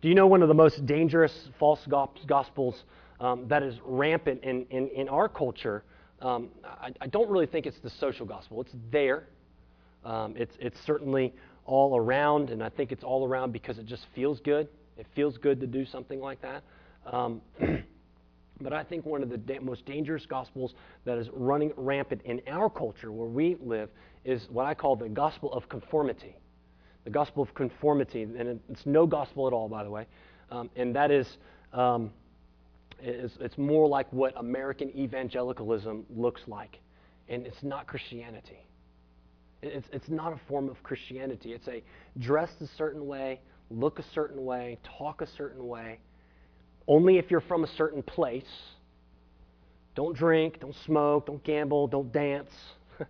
Do 0.01 0.09
you 0.09 0.15
know 0.15 0.27
one 0.27 0.41
of 0.41 0.47
the 0.47 0.53
most 0.53 0.85
dangerous 0.85 1.49
false 1.57 1.79
gospels 2.27 2.83
um, 3.21 3.47
that 3.47 3.63
is 3.63 3.75
rampant 3.85 4.43
in, 4.43 4.65
in, 4.69 4.89
in 4.89 5.07
our 5.07 5.29
culture? 5.29 5.83
Um, 6.21 6.49
I, 6.65 6.91
I, 6.99 7.07
don't 7.07 7.29
really 7.29 7.45
think 7.45 7.65
it's 7.65 7.79
the 7.79 7.89
social 7.89 8.25
gospel. 8.25 8.59
It's 8.59 8.73
there. 8.91 9.27
Um, 10.03 10.35
it's, 10.35 10.55
it's 10.59 10.77
certainly 10.85 11.33
all 11.65 11.95
around, 11.97 12.49
and 12.49 12.61
I 12.61 12.67
think 12.67 12.91
it's 12.91 13.05
all 13.05 13.25
around 13.25 13.53
because 13.53 13.77
it 13.77 13.85
just 13.85 14.05
feels 14.13 14.41
good. 14.41 14.67
It 14.97 15.05
feels 15.15 15.37
good 15.37 15.61
to 15.61 15.67
do 15.67 15.85
something 15.85 16.19
like 16.19 16.41
that. 16.41 16.63
But 18.61 18.73
I 18.73 18.83
think 18.83 19.05
one 19.05 19.23
of 19.23 19.29
the 19.29 19.37
da- 19.37 19.59
most 19.59 19.85
dangerous 19.85 20.25
gospels 20.25 20.73
that 21.05 21.17
is 21.17 21.29
running 21.33 21.71
rampant 21.77 22.21
in 22.23 22.41
our 22.47 22.69
culture 22.69 23.11
where 23.11 23.27
we 23.27 23.55
live 23.61 23.89
is 24.25 24.47
what 24.49 24.65
I 24.65 24.73
call 24.73 24.95
the 24.95 25.09
gospel 25.09 25.53
of 25.53 25.69
conformity. 25.69 26.35
The 27.05 27.09
gospel 27.09 27.41
of 27.41 27.53
conformity, 27.53 28.23
and 28.23 28.59
it's 28.69 28.85
no 28.85 29.07
gospel 29.07 29.47
at 29.47 29.53
all, 29.53 29.69
by 29.69 29.83
the 29.83 29.89
way, 29.89 30.05
um, 30.51 30.69
and 30.75 30.93
that 30.95 31.11
is, 31.11 31.27
um, 31.73 32.11
is 33.01 33.31
it's 33.39 33.57
more 33.57 33.87
like 33.87 34.11
what 34.11 34.33
American 34.37 34.89
evangelicalism 34.97 36.05
looks 36.13 36.41
like, 36.47 36.79
and 37.29 37.45
it's 37.45 37.63
not 37.63 37.87
Christianity. 37.87 38.59
It's, 39.61 39.87
it's 39.91 40.09
not 40.09 40.33
a 40.33 40.39
form 40.47 40.69
of 40.69 40.81
Christianity. 40.83 41.53
It's 41.53 41.67
a 41.67 41.81
dress 42.19 42.49
a 42.61 42.67
certain 42.77 43.07
way, 43.07 43.39
look 43.69 43.99
a 43.99 44.05
certain 44.13 44.43
way, 44.45 44.77
talk 44.97 45.21
a 45.21 45.27
certain 45.27 45.67
way. 45.67 45.99
Only 46.89 47.19
if 47.19 47.29
you're 47.29 47.39
from 47.39 47.63
a 47.63 47.67
certain 47.77 48.01
place. 48.01 48.51
Don't 49.93 50.17
drink, 50.17 50.59
don't 50.59 50.75
smoke, 50.85 51.27
don't 51.27 51.43
gamble, 51.43 51.87
don't 51.87 52.11
dance. 52.11 52.51
I 52.99 53.05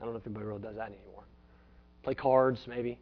don't 0.00 0.12
know 0.12 0.18
if 0.18 0.26
anybody 0.26 0.46
really 0.46 0.62
does 0.62 0.76
that 0.76 0.86
anymore. 0.86 1.24
Play 2.04 2.14
cards, 2.14 2.60
maybe. 2.68 2.96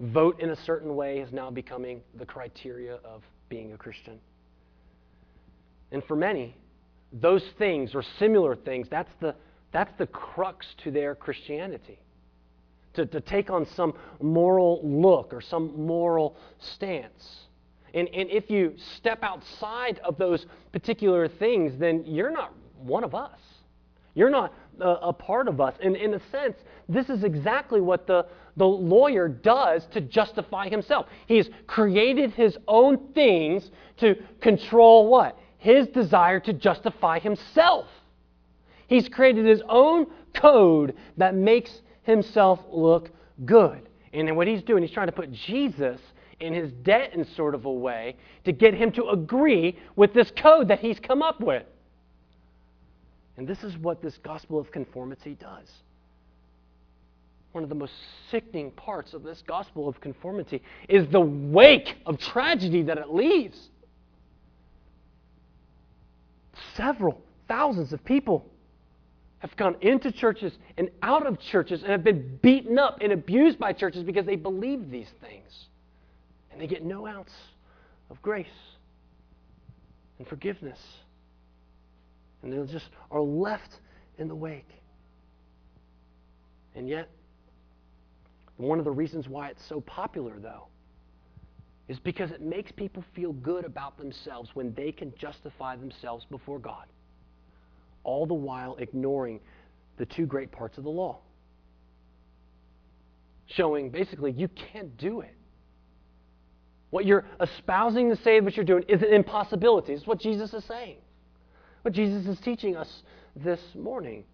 Vote 0.00 0.40
in 0.40 0.50
a 0.50 0.56
certain 0.64 0.96
way 0.96 1.20
is 1.20 1.32
now 1.32 1.48
becoming 1.48 2.00
the 2.18 2.26
criteria 2.26 2.94
of 3.04 3.22
being 3.48 3.72
a 3.72 3.76
Christian. 3.76 4.18
And 5.92 6.02
for 6.04 6.16
many, 6.16 6.56
those 7.12 7.44
things 7.56 7.94
or 7.94 8.02
similar 8.18 8.56
things, 8.56 8.88
that's 8.90 9.12
the, 9.20 9.36
that's 9.70 9.92
the 9.96 10.08
crux 10.08 10.66
to 10.82 10.90
their 10.90 11.14
Christianity. 11.14 12.00
To, 12.94 13.06
to 13.06 13.20
take 13.20 13.48
on 13.48 13.66
some 13.76 13.94
moral 14.20 14.80
look 14.82 15.32
or 15.32 15.40
some 15.40 15.86
moral 15.86 16.36
stance. 16.58 17.46
And, 17.94 18.08
and 18.08 18.30
if 18.30 18.50
you 18.50 18.74
step 18.96 19.22
outside 19.22 20.00
of 20.04 20.16
those 20.18 20.46
particular 20.72 21.28
things, 21.28 21.78
then 21.78 22.04
you're 22.06 22.30
not 22.30 22.54
one 22.78 23.04
of 23.04 23.14
us. 23.14 23.38
You're 24.14 24.30
not 24.30 24.52
a, 24.80 24.88
a 24.88 25.12
part 25.12 25.48
of 25.48 25.60
us. 25.60 25.74
And 25.82 25.96
in 25.96 26.14
a 26.14 26.20
sense, 26.30 26.56
this 26.88 27.08
is 27.08 27.24
exactly 27.24 27.80
what 27.80 28.06
the, 28.06 28.26
the 28.56 28.66
lawyer 28.66 29.28
does 29.28 29.86
to 29.92 30.00
justify 30.00 30.68
himself. 30.68 31.06
He's 31.26 31.48
created 31.66 32.32
his 32.32 32.56
own 32.68 33.12
things 33.14 33.70
to 33.98 34.16
control 34.40 35.08
what? 35.08 35.38
His 35.58 35.86
desire 35.88 36.40
to 36.40 36.52
justify 36.52 37.18
himself. 37.18 37.86
He's 38.86 39.08
created 39.08 39.46
his 39.46 39.62
own 39.68 40.06
code 40.34 40.94
that 41.16 41.34
makes 41.34 41.80
himself 42.02 42.60
look 42.70 43.10
good. 43.44 43.88
And 44.12 44.28
then 44.28 44.36
what 44.36 44.46
he's 44.46 44.62
doing, 44.62 44.82
he's 44.82 44.92
trying 44.92 45.06
to 45.06 45.12
put 45.12 45.32
Jesus 45.32 46.00
in 46.42 46.52
his 46.52 46.72
debt 46.82 47.14
in 47.14 47.24
sort 47.24 47.54
of 47.54 47.64
a 47.64 47.72
way 47.72 48.16
to 48.44 48.52
get 48.52 48.74
him 48.74 48.92
to 48.92 49.08
agree 49.08 49.78
with 49.96 50.12
this 50.12 50.30
code 50.36 50.68
that 50.68 50.80
he's 50.80 50.98
come 50.98 51.22
up 51.22 51.40
with. 51.40 51.64
And 53.36 53.48
this 53.48 53.62
is 53.62 53.76
what 53.78 54.02
this 54.02 54.18
gospel 54.18 54.58
of 54.58 54.70
conformity 54.70 55.36
does. 55.40 55.70
One 57.52 57.64
of 57.64 57.68
the 57.68 57.76
most 57.76 57.92
sickening 58.30 58.70
parts 58.72 59.14
of 59.14 59.22
this 59.22 59.42
gospel 59.46 59.88
of 59.88 60.00
conformity 60.00 60.62
is 60.88 61.06
the 61.08 61.20
wake 61.20 61.96
of 62.06 62.18
tragedy 62.18 62.82
that 62.82 62.98
it 62.98 63.10
leaves. 63.10 63.58
Several 66.74 67.20
thousands 67.48 67.92
of 67.92 68.04
people 68.04 68.46
have 69.38 69.54
gone 69.56 69.76
into 69.80 70.10
churches 70.12 70.52
and 70.78 70.88
out 71.02 71.26
of 71.26 71.38
churches 71.40 71.82
and 71.82 71.90
have 71.90 72.04
been 72.04 72.38
beaten 72.42 72.78
up 72.78 72.98
and 73.00 73.12
abused 73.12 73.58
by 73.58 73.72
churches 73.72 74.02
because 74.02 74.24
they 74.24 74.36
believe 74.36 74.90
these 74.90 75.10
things. 75.20 75.66
And 76.52 76.60
they 76.60 76.66
get 76.66 76.84
no 76.84 77.06
ounce 77.06 77.32
of 78.10 78.20
grace 78.22 78.46
and 80.18 80.26
forgiveness. 80.26 80.78
And 82.42 82.52
they 82.52 82.72
just 82.72 82.90
are 83.10 83.20
left 83.20 83.78
in 84.18 84.28
the 84.28 84.34
wake. 84.34 84.68
And 86.74 86.88
yet, 86.88 87.08
one 88.56 88.78
of 88.78 88.84
the 88.84 88.90
reasons 88.90 89.28
why 89.28 89.48
it's 89.48 89.66
so 89.68 89.80
popular, 89.80 90.34
though, 90.40 90.66
is 91.88 91.98
because 91.98 92.30
it 92.30 92.40
makes 92.40 92.70
people 92.72 93.04
feel 93.14 93.32
good 93.32 93.64
about 93.64 93.98
themselves 93.98 94.50
when 94.54 94.72
they 94.74 94.92
can 94.92 95.12
justify 95.18 95.76
themselves 95.76 96.24
before 96.30 96.58
God 96.58 96.86
all 98.04 98.26
the 98.26 98.34
while 98.34 98.76
ignoring 98.76 99.40
the 99.98 100.06
two 100.06 100.26
great 100.26 100.50
parts 100.50 100.78
of 100.78 100.84
the 100.84 100.90
law. 100.90 101.18
Showing 103.46 103.90
basically 103.90 104.32
you 104.32 104.48
can't 104.48 104.96
do 104.96 105.20
it. 105.20 105.34
What 106.92 107.06
you're 107.06 107.24
espousing 107.40 108.10
to 108.10 108.16
say 108.16 108.38
what 108.40 108.54
you're 108.54 108.66
doing 108.66 108.84
is 108.86 109.00
an 109.00 109.14
impossibility. 109.14 109.94
It's 109.94 110.06
what 110.06 110.20
Jesus 110.20 110.52
is 110.52 110.62
saying. 110.64 110.98
What 111.80 111.94
Jesus 111.94 112.26
is 112.26 112.38
teaching 112.40 112.76
us 112.76 113.02
this 113.34 113.60
morning. 113.74 114.24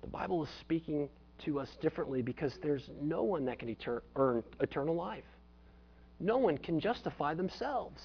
The 0.00 0.08
Bible 0.08 0.42
is 0.42 0.48
speaking 0.58 1.08
to 1.44 1.60
us 1.60 1.68
differently 1.80 2.20
because 2.20 2.52
there's 2.60 2.90
no 3.00 3.22
one 3.22 3.44
that 3.44 3.60
can 3.60 3.76
earn 4.16 4.42
eternal 4.58 4.96
life. 4.96 5.22
No 6.18 6.38
one 6.38 6.58
can 6.58 6.80
justify 6.80 7.34
themselves. 7.34 8.02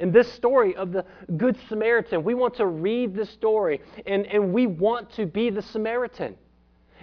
In 0.00 0.10
this 0.10 0.32
story 0.32 0.74
of 0.74 0.90
the 0.90 1.04
Good 1.36 1.56
Samaritan, 1.68 2.24
we 2.24 2.34
want 2.34 2.56
to 2.56 2.66
read 2.66 3.14
this 3.14 3.30
story 3.30 3.80
and, 4.04 4.26
and 4.26 4.52
we 4.52 4.66
want 4.66 5.12
to 5.12 5.26
be 5.26 5.50
the 5.50 5.62
Samaritan. 5.62 6.34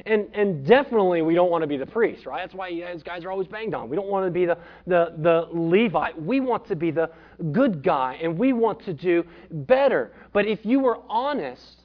And, 0.05 0.27
and 0.33 0.65
definitely 0.65 1.21
we 1.21 1.35
don't 1.35 1.49
want 1.49 1.61
to 1.61 1.67
be 1.67 1.77
the 1.77 1.85
priest, 1.85 2.25
right? 2.25 2.41
That's 2.41 2.53
why 2.53 2.69
these 2.71 3.03
guys 3.03 3.23
are 3.23 3.31
always 3.31 3.47
banged 3.47 3.73
on. 3.73 3.89
We 3.89 3.95
don't 3.95 4.09
want 4.09 4.25
to 4.25 4.31
be 4.31 4.45
the, 4.45 4.57
the, 4.87 5.13
the 5.19 5.47
Levite. 5.53 6.21
We 6.21 6.39
want 6.41 6.67
to 6.67 6.75
be 6.75 6.91
the 6.91 7.09
good 7.51 7.81
guy 7.81 8.19
and 8.21 8.37
we 8.37 8.53
want 8.53 8.83
to 8.85 8.93
do 8.93 9.23
better. 9.51 10.11
But 10.33 10.45
if 10.45 10.65
you 10.65 10.79
were 10.79 10.99
honest, 11.07 11.81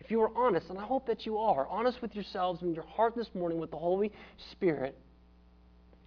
if 0.00 0.10
you 0.10 0.18
were 0.18 0.36
honest, 0.36 0.70
and 0.70 0.78
I 0.78 0.82
hope 0.82 1.06
that 1.06 1.26
you 1.26 1.38
are, 1.38 1.66
honest 1.68 2.00
with 2.02 2.14
yourselves 2.14 2.62
and 2.62 2.74
your 2.74 2.86
heart 2.86 3.14
this 3.14 3.28
morning 3.34 3.58
with 3.58 3.70
the 3.70 3.76
Holy 3.76 4.10
Spirit, 4.50 4.96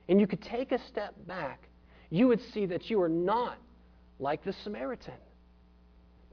and 0.10 0.20
you 0.20 0.28
could 0.28 0.42
take 0.42 0.72
a 0.72 0.80
step 0.88 1.14
back, 1.28 1.70
you 2.10 2.28
would 2.28 2.42
see 2.54 2.66
that 2.66 2.90
you 2.90 3.02
are 3.02 3.10
not 3.10 3.58
like 4.20 4.44
the 4.44 4.54
Samaritan. 4.64 5.14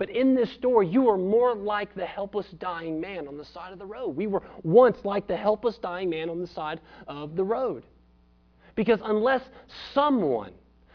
But 0.01 0.09
in 0.09 0.35
this 0.35 0.51
story, 0.53 0.89
you 0.89 1.11
are 1.11 1.19
more 1.19 1.55
like 1.55 1.95
the 1.95 2.07
helpless 2.07 2.47
dying 2.53 3.03
man 3.03 3.29
on 3.29 3.37
the 3.37 3.45
side 3.45 3.71
of 3.71 3.79
the 3.79 3.85
road. 3.85 4.17
We 4.17 4.27
were 4.27 4.43
once 4.63 4.97
like 5.05 5.27
the 5.27 5.37
helpless 5.37 5.77
dying 5.77 6.09
man 6.09 6.31
on 6.31 6.41
the 6.41 6.47
side 6.47 6.81
of 7.07 7.37
the 7.37 7.45
road. 7.45 7.85
Because 8.77 9.01
unless 9.05 9.43
someone 9.93 10.53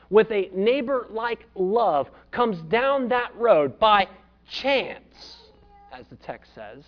with 0.10 0.32
a 0.32 0.50
neighbor 0.56 1.06
like 1.12 1.46
love 1.54 2.10
comes 2.32 2.60
down 2.64 3.10
that 3.10 3.30
road 3.36 3.78
by 3.78 4.08
chance, 4.50 5.38
as 5.94 6.08
the 6.08 6.16
text 6.16 6.56
says, 6.56 6.84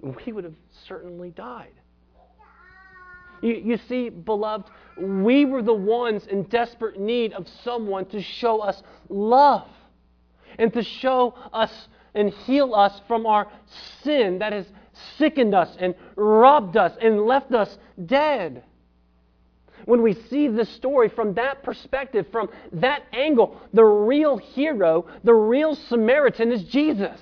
we 0.00 0.32
would 0.32 0.44
have 0.44 0.56
certainly 0.88 1.32
died. 1.32 1.74
You, 3.42 3.60
you 3.62 3.76
see, 3.90 4.08
beloved, 4.08 4.70
we 4.98 5.44
were 5.44 5.60
the 5.60 5.74
ones 5.74 6.26
in 6.28 6.44
desperate 6.44 6.98
need 6.98 7.34
of 7.34 7.46
someone 7.62 8.06
to 8.06 8.22
show 8.22 8.60
us 8.60 8.82
love 9.10 9.68
and 10.58 10.72
to 10.72 10.82
show 10.82 11.34
us 11.52 11.88
and 12.14 12.30
heal 12.30 12.74
us 12.74 13.00
from 13.06 13.26
our 13.26 13.48
sin 14.02 14.38
that 14.40 14.52
has 14.52 14.66
sickened 15.16 15.54
us 15.54 15.74
and 15.78 15.94
robbed 16.16 16.76
us 16.76 16.92
and 17.00 17.22
left 17.22 17.52
us 17.52 17.78
dead. 18.06 18.64
When 19.84 20.02
we 20.02 20.14
see 20.14 20.48
this 20.48 20.68
story 20.70 21.08
from 21.08 21.34
that 21.34 21.62
perspective, 21.62 22.26
from 22.30 22.50
that 22.74 23.02
angle, 23.12 23.60
the 23.72 23.84
real 23.84 24.36
hero, 24.36 25.06
the 25.24 25.34
real 25.34 25.74
Samaritan 25.74 26.52
is 26.52 26.62
Jesus. 26.64 27.18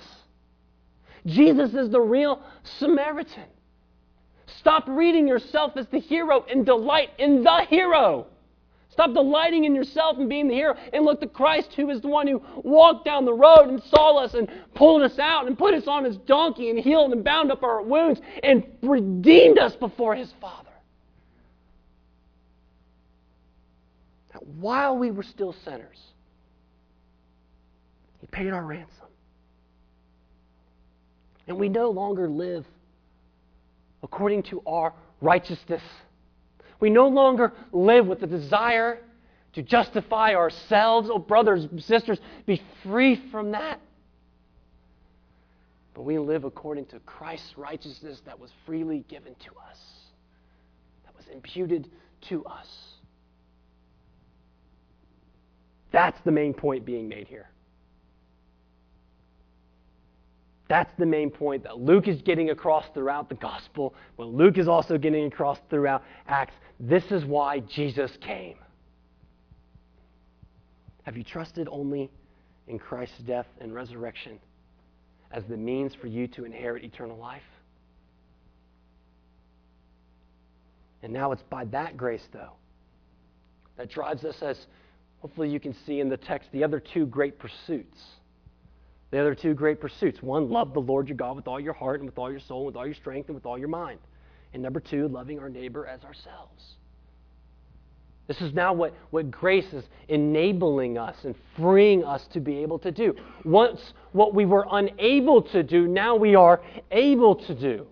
Jesus 1.26 1.74
is 1.74 1.90
the 1.90 2.00
real 2.00 2.42
Samaritan. 2.78 3.46
Stop 4.58 4.84
reading 4.88 5.28
yourself 5.28 5.76
as 5.76 5.86
the 5.88 6.00
hero 6.00 6.44
and 6.50 6.66
delight 6.66 7.10
in 7.18 7.42
the 7.42 7.64
hero. 7.68 8.26
Stop 9.00 9.14
delighting 9.14 9.64
in 9.64 9.74
yourself 9.74 10.18
and 10.18 10.28
being 10.28 10.46
the 10.46 10.52
hero 10.52 10.74
and 10.92 11.06
look 11.06 11.22
to 11.22 11.26
Christ, 11.26 11.72
who 11.74 11.88
is 11.88 12.02
the 12.02 12.08
one 12.08 12.26
who 12.26 12.42
walked 12.56 13.06
down 13.06 13.24
the 13.24 13.32
road 13.32 13.70
and 13.70 13.82
saw 13.84 14.18
us 14.18 14.34
and 14.34 14.46
pulled 14.74 15.00
us 15.00 15.18
out 15.18 15.46
and 15.46 15.56
put 15.56 15.72
us 15.72 15.84
on 15.86 16.04
his 16.04 16.18
donkey 16.18 16.68
and 16.68 16.78
healed 16.78 17.10
and 17.12 17.24
bound 17.24 17.50
up 17.50 17.62
our 17.62 17.80
wounds 17.80 18.20
and 18.42 18.62
redeemed 18.82 19.58
us 19.58 19.74
before 19.74 20.14
his 20.14 20.30
Father. 20.38 20.68
Now, 24.34 24.40
while 24.60 24.98
we 24.98 25.10
were 25.10 25.22
still 25.22 25.54
sinners, 25.64 25.98
he 28.20 28.26
paid 28.26 28.50
our 28.50 28.66
ransom. 28.66 29.06
And 31.48 31.56
we 31.56 31.70
no 31.70 31.88
longer 31.88 32.28
live 32.28 32.66
according 34.02 34.42
to 34.42 34.62
our 34.66 34.92
righteousness. 35.22 35.80
We 36.80 36.90
no 36.90 37.08
longer 37.08 37.52
live 37.72 38.06
with 38.06 38.20
the 38.20 38.26
desire 38.26 38.98
to 39.52 39.62
justify 39.62 40.34
ourselves. 40.34 41.08
Oh, 41.12 41.18
brothers 41.18 41.66
sisters, 41.84 42.18
be 42.46 42.60
free 42.82 43.20
from 43.30 43.52
that. 43.52 43.80
But 45.94 46.02
we 46.02 46.18
live 46.18 46.44
according 46.44 46.86
to 46.86 47.00
Christ's 47.00 47.58
righteousness 47.58 48.20
that 48.24 48.38
was 48.38 48.50
freely 48.64 49.04
given 49.08 49.34
to 49.34 49.50
us, 49.70 49.78
that 51.04 51.14
was 51.14 51.26
imputed 51.32 51.90
to 52.28 52.44
us. 52.44 52.68
That's 55.92 56.18
the 56.24 56.30
main 56.30 56.54
point 56.54 56.84
being 56.84 57.08
made 57.08 57.26
here. 57.26 57.50
That's 60.70 60.92
the 60.98 61.04
main 61.04 61.30
point 61.30 61.64
that 61.64 61.80
Luke 61.80 62.06
is 62.06 62.22
getting 62.22 62.50
across 62.50 62.84
throughout 62.94 63.28
the 63.28 63.34
gospel, 63.34 63.92
what 64.14 64.28
Luke 64.28 64.56
is 64.56 64.68
also 64.68 64.96
getting 64.96 65.24
across 65.24 65.58
throughout 65.68 66.04
Acts. 66.28 66.54
This 66.78 67.02
is 67.10 67.24
why 67.24 67.58
Jesus 67.58 68.12
came. 68.20 68.54
Have 71.02 71.16
you 71.16 71.24
trusted 71.24 71.66
only 71.72 72.08
in 72.68 72.78
Christ's 72.78 73.18
death 73.26 73.48
and 73.60 73.74
resurrection 73.74 74.38
as 75.32 75.42
the 75.48 75.56
means 75.56 75.92
for 76.00 76.06
you 76.06 76.28
to 76.28 76.44
inherit 76.44 76.84
eternal 76.84 77.18
life? 77.18 77.42
And 81.02 81.12
now 81.12 81.32
it's 81.32 81.42
by 81.50 81.64
that 81.64 81.96
grace, 81.96 82.28
though, 82.32 82.52
that 83.76 83.90
drives 83.90 84.24
us, 84.24 84.40
as 84.40 84.66
hopefully 85.18 85.50
you 85.50 85.58
can 85.58 85.74
see 85.84 85.98
in 85.98 86.08
the 86.08 86.16
text, 86.16 86.48
the 86.52 86.62
other 86.62 86.78
two 86.78 87.06
great 87.06 87.40
pursuits 87.40 87.98
the 89.10 89.18
other 89.18 89.34
two 89.34 89.54
great 89.54 89.80
pursuits. 89.80 90.22
One, 90.22 90.50
love 90.50 90.72
the 90.72 90.80
Lord 90.80 91.08
your 91.08 91.16
God 91.16 91.36
with 91.36 91.48
all 91.48 91.60
your 91.60 91.72
heart 91.72 92.00
and 92.00 92.08
with 92.08 92.18
all 92.18 92.30
your 92.30 92.40
soul, 92.40 92.60
and 92.60 92.66
with 92.66 92.76
all 92.76 92.86
your 92.86 92.94
strength, 92.94 93.28
and 93.28 93.34
with 93.34 93.46
all 93.46 93.58
your 93.58 93.68
mind. 93.68 93.98
And 94.52 94.62
number 94.62 94.80
two, 94.80 95.08
loving 95.08 95.38
our 95.38 95.48
neighbor 95.48 95.86
as 95.86 96.04
ourselves. 96.04 96.76
This 98.26 98.40
is 98.40 98.54
now 98.54 98.72
what, 98.72 98.94
what 99.10 99.28
grace 99.32 99.72
is 99.72 99.84
enabling 100.08 100.96
us 100.96 101.16
and 101.24 101.34
freeing 101.56 102.04
us 102.04 102.28
to 102.28 102.38
be 102.38 102.58
able 102.58 102.78
to 102.78 102.92
do. 102.92 103.16
Once 103.44 103.92
what 104.12 104.34
we 104.34 104.44
were 104.44 104.66
unable 104.70 105.42
to 105.42 105.64
do, 105.64 105.88
now 105.88 106.14
we 106.14 106.36
are 106.36 106.62
able 106.92 107.34
to 107.34 107.54
do. 107.54 107.86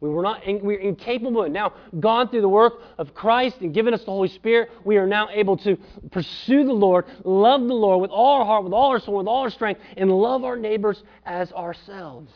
We 0.00 0.10
were 0.10 0.22
not 0.22 0.42
we 0.46 0.76
are 0.76 0.78
incapable 0.78 1.44
of 1.44 1.52
now 1.52 1.72
gone 1.98 2.28
through 2.28 2.42
the 2.42 2.48
work 2.48 2.74
of 2.98 3.14
Christ 3.14 3.56
and 3.60 3.72
given 3.72 3.94
us 3.94 4.00
the 4.00 4.10
Holy 4.10 4.28
Spirit. 4.28 4.70
We 4.84 4.98
are 4.98 5.06
now 5.06 5.28
able 5.32 5.56
to 5.58 5.78
pursue 6.10 6.64
the 6.64 6.72
Lord, 6.72 7.06
love 7.24 7.62
the 7.62 7.74
Lord 7.74 8.02
with 8.02 8.10
all 8.10 8.40
our 8.40 8.44
heart, 8.44 8.64
with 8.64 8.74
all 8.74 8.90
our 8.90 9.00
soul, 9.00 9.16
with 9.16 9.26
all 9.26 9.42
our 9.42 9.50
strength, 9.50 9.80
and 9.96 10.10
love 10.10 10.44
our 10.44 10.56
neighbors 10.56 11.02
as 11.24 11.50
ourselves. 11.52 12.30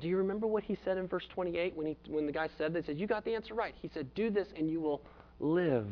do 0.00 0.08
you 0.08 0.16
remember 0.16 0.48
what 0.48 0.64
he 0.64 0.76
said 0.84 0.96
in 0.98 1.06
verse 1.06 1.26
28 1.32 1.76
when, 1.76 1.86
he, 1.86 1.96
when 2.08 2.26
the 2.26 2.32
guy 2.32 2.48
said 2.58 2.72
that? 2.72 2.84
He 2.84 2.86
said, 2.86 2.98
You 2.98 3.06
got 3.06 3.24
the 3.24 3.34
answer 3.34 3.54
right. 3.54 3.74
He 3.80 3.90
said, 3.94 4.12
Do 4.14 4.30
this 4.30 4.48
and 4.56 4.68
you 4.68 4.80
will 4.80 5.00
live. 5.38 5.86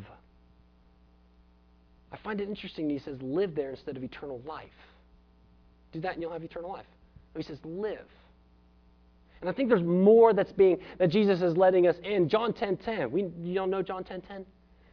I 2.11 2.17
find 2.17 2.41
it 2.41 2.49
interesting 2.49 2.89
he 2.89 2.99
says, 2.99 3.21
Live 3.21 3.55
there 3.55 3.69
instead 3.69 3.95
of 3.95 4.03
eternal 4.03 4.41
life. 4.45 4.67
Do 5.93 6.01
that 6.01 6.13
and 6.13 6.21
you'll 6.21 6.33
have 6.33 6.43
eternal 6.43 6.71
life. 6.71 6.85
he 7.37 7.43
says, 7.43 7.59
Live. 7.63 8.05
And 9.41 9.49
I 9.49 9.53
think 9.53 9.69
there's 9.69 9.83
more 9.83 10.33
that's 10.33 10.51
being 10.51 10.79
that 10.97 11.09
Jesus 11.09 11.41
is 11.41 11.55
letting 11.55 11.87
us 11.87 11.95
in. 12.03 12.27
John 12.27 12.51
10:10. 12.51 12.59
10, 12.59 12.77
10, 12.77 13.11
we 13.11 13.23
you 13.41 13.53
don't 13.53 13.69
know 13.69 13.81
John 13.81 14.03
10:10? 14.03 14.27
10? 14.27 14.45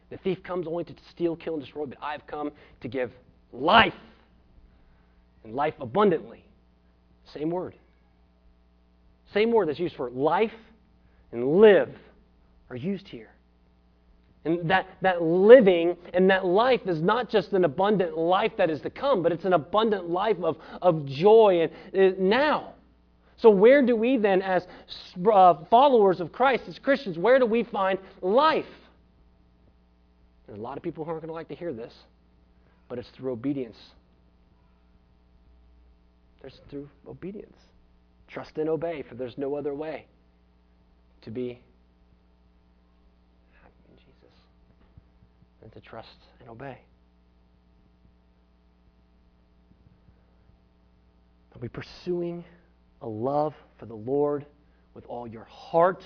The 0.09 0.17
thief 0.17 0.41
comes 0.43 0.67
only 0.67 0.85
to 0.85 0.93
steal, 1.11 1.35
kill, 1.35 1.55
and 1.55 1.61
destroy, 1.61 1.85
but 1.85 1.97
I've 2.01 2.25
come 2.27 2.51
to 2.81 2.87
give 2.87 3.11
life 3.51 3.93
and 5.43 5.53
life 5.53 5.73
abundantly. 5.81 6.45
Same 7.33 7.49
word. 7.49 7.75
Same 9.33 9.51
word 9.51 9.67
that's 9.67 9.79
used 9.79 9.95
for 9.95 10.09
life 10.09 10.51
and 11.31 11.59
live 11.59 11.89
are 12.69 12.75
used 12.75 13.07
here. 13.07 13.29
And 14.45 14.69
that, 14.69 14.87
that 15.01 15.21
living 15.21 15.97
and 16.13 16.29
that 16.29 16.45
life 16.45 16.81
is 16.85 17.01
not 17.01 17.29
just 17.29 17.51
an 17.51 17.65
abundant 17.65 18.17
life 18.17 18.53
that 18.57 18.69
is 18.69 18.79
to 18.81 18.89
come, 18.89 19.21
but 19.21 19.33
it's 19.33 19.43
an 19.43 19.53
abundant 19.53 20.09
life 20.09 20.37
of, 20.41 20.55
of 20.81 21.05
joy 21.05 21.69
and, 21.93 22.13
uh, 22.13 22.15
now. 22.17 22.73
So, 23.37 23.51
where 23.51 23.85
do 23.85 23.95
we 23.95 24.17
then, 24.17 24.41
as 24.41 24.65
uh, 25.31 25.53
followers 25.69 26.19
of 26.19 26.31
Christ, 26.31 26.63
as 26.67 26.79
Christians, 26.79 27.17
where 27.19 27.37
do 27.37 27.45
we 27.45 27.63
find 27.63 27.99
life? 28.21 28.65
There's 30.47 30.57
a 30.57 30.61
lot 30.61 30.77
of 30.77 30.83
people 30.83 31.03
who 31.03 31.11
aren't 31.11 31.21
going 31.21 31.29
to 31.29 31.35
like 31.35 31.49
to 31.49 31.55
hear 31.55 31.71
this, 31.71 31.93
but 32.89 32.97
it's 32.97 33.09
through 33.09 33.33
obedience. 33.33 33.77
There's 36.41 36.59
through 36.69 36.89
obedience. 37.07 37.57
Trust 38.27 38.57
and 38.57 38.69
obey, 38.69 39.03
for 39.07 39.15
there's 39.15 39.37
no 39.37 39.55
other 39.55 39.73
way 39.73 40.05
to 41.21 41.29
be 41.29 41.59
happy 43.61 43.73
in 43.91 43.97
Jesus 43.97 44.35
than 45.61 45.69
to 45.71 45.79
trust 45.79 46.17
and 46.39 46.49
obey. 46.49 46.79
Are 51.55 51.59
we 51.59 51.67
pursuing 51.67 52.43
a 53.01 53.07
love 53.07 53.53
for 53.79 53.85
the 53.85 53.95
Lord 53.95 54.45
with 54.93 55.05
all 55.07 55.27
your 55.27 55.45
heart, 55.45 56.03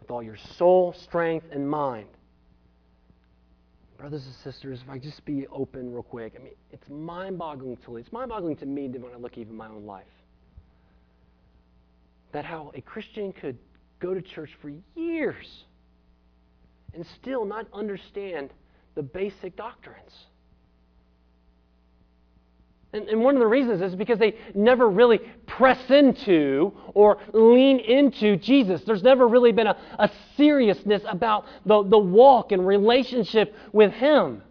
with 0.00 0.10
all 0.10 0.22
your 0.22 0.36
soul, 0.58 0.94
strength, 1.04 1.46
and 1.52 1.68
mind? 1.68 2.08
Brothers 3.98 4.26
and 4.26 4.34
sisters, 4.52 4.80
if 4.82 4.90
I 4.90 4.98
just 4.98 5.24
be 5.24 5.46
open 5.46 5.92
real 5.92 6.02
quick, 6.02 6.34
I 6.38 6.42
mean, 6.42 6.52
it's 6.70 6.86
mind 6.88 7.38
boggling 7.38 7.78
to 7.86 7.96
It's 7.96 8.12
mind 8.12 8.28
boggling 8.28 8.56
to 8.56 8.66
me 8.66 8.88
when 8.88 9.12
I 9.12 9.16
look 9.16 9.38
even 9.38 9.56
my 9.56 9.68
own 9.68 9.86
life. 9.86 10.04
That 12.32 12.44
how 12.44 12.72
a 12.74 12.82
Christian 12.82 13.32
could 13.32 13.56
go 14.00 14.12
to 14.12 14.20
church 14.20 14.50
for 14.60 14.70
years 14.94 15.64
and 16.92 17.06
still 17.20 17.44
not 17.44 17.66
understand 17.72 18.50
the 18.94 19.02
basic 19.02 19.56
doctrines. 19.56 20.12
And, 22.92 23.08
and, 23.08 23.20
one 23.20 23.34
of 23.34 23.40
the 23.40 23.46
reasons 23.46 23.82
is 23.82 23.94
because 23.94 24.18
they 24.18 24.36
never 24.54 24.88
really 24.88 25.18
press 25.46 25.90
into 25.90 26.72
or 26.94 27.18
lean 27.32 27.80
into 27.80 28.36
Jesus. 28.36 28.82
There's 28.86 29.02
never 29.02 29.26
really 29.26 29.52
been 29.52 29.66
a, 29.66 29.76
a 29.98 30.10
seriousness 30.36 31.02
about 31.06 31.46
the, 31.66 31.82
the 31.82 31.98
walk 31.98 32.52
and 32.52 32.66
relationship 32.66 33.54
with 33.72 33.92
Him. 33.92 34.42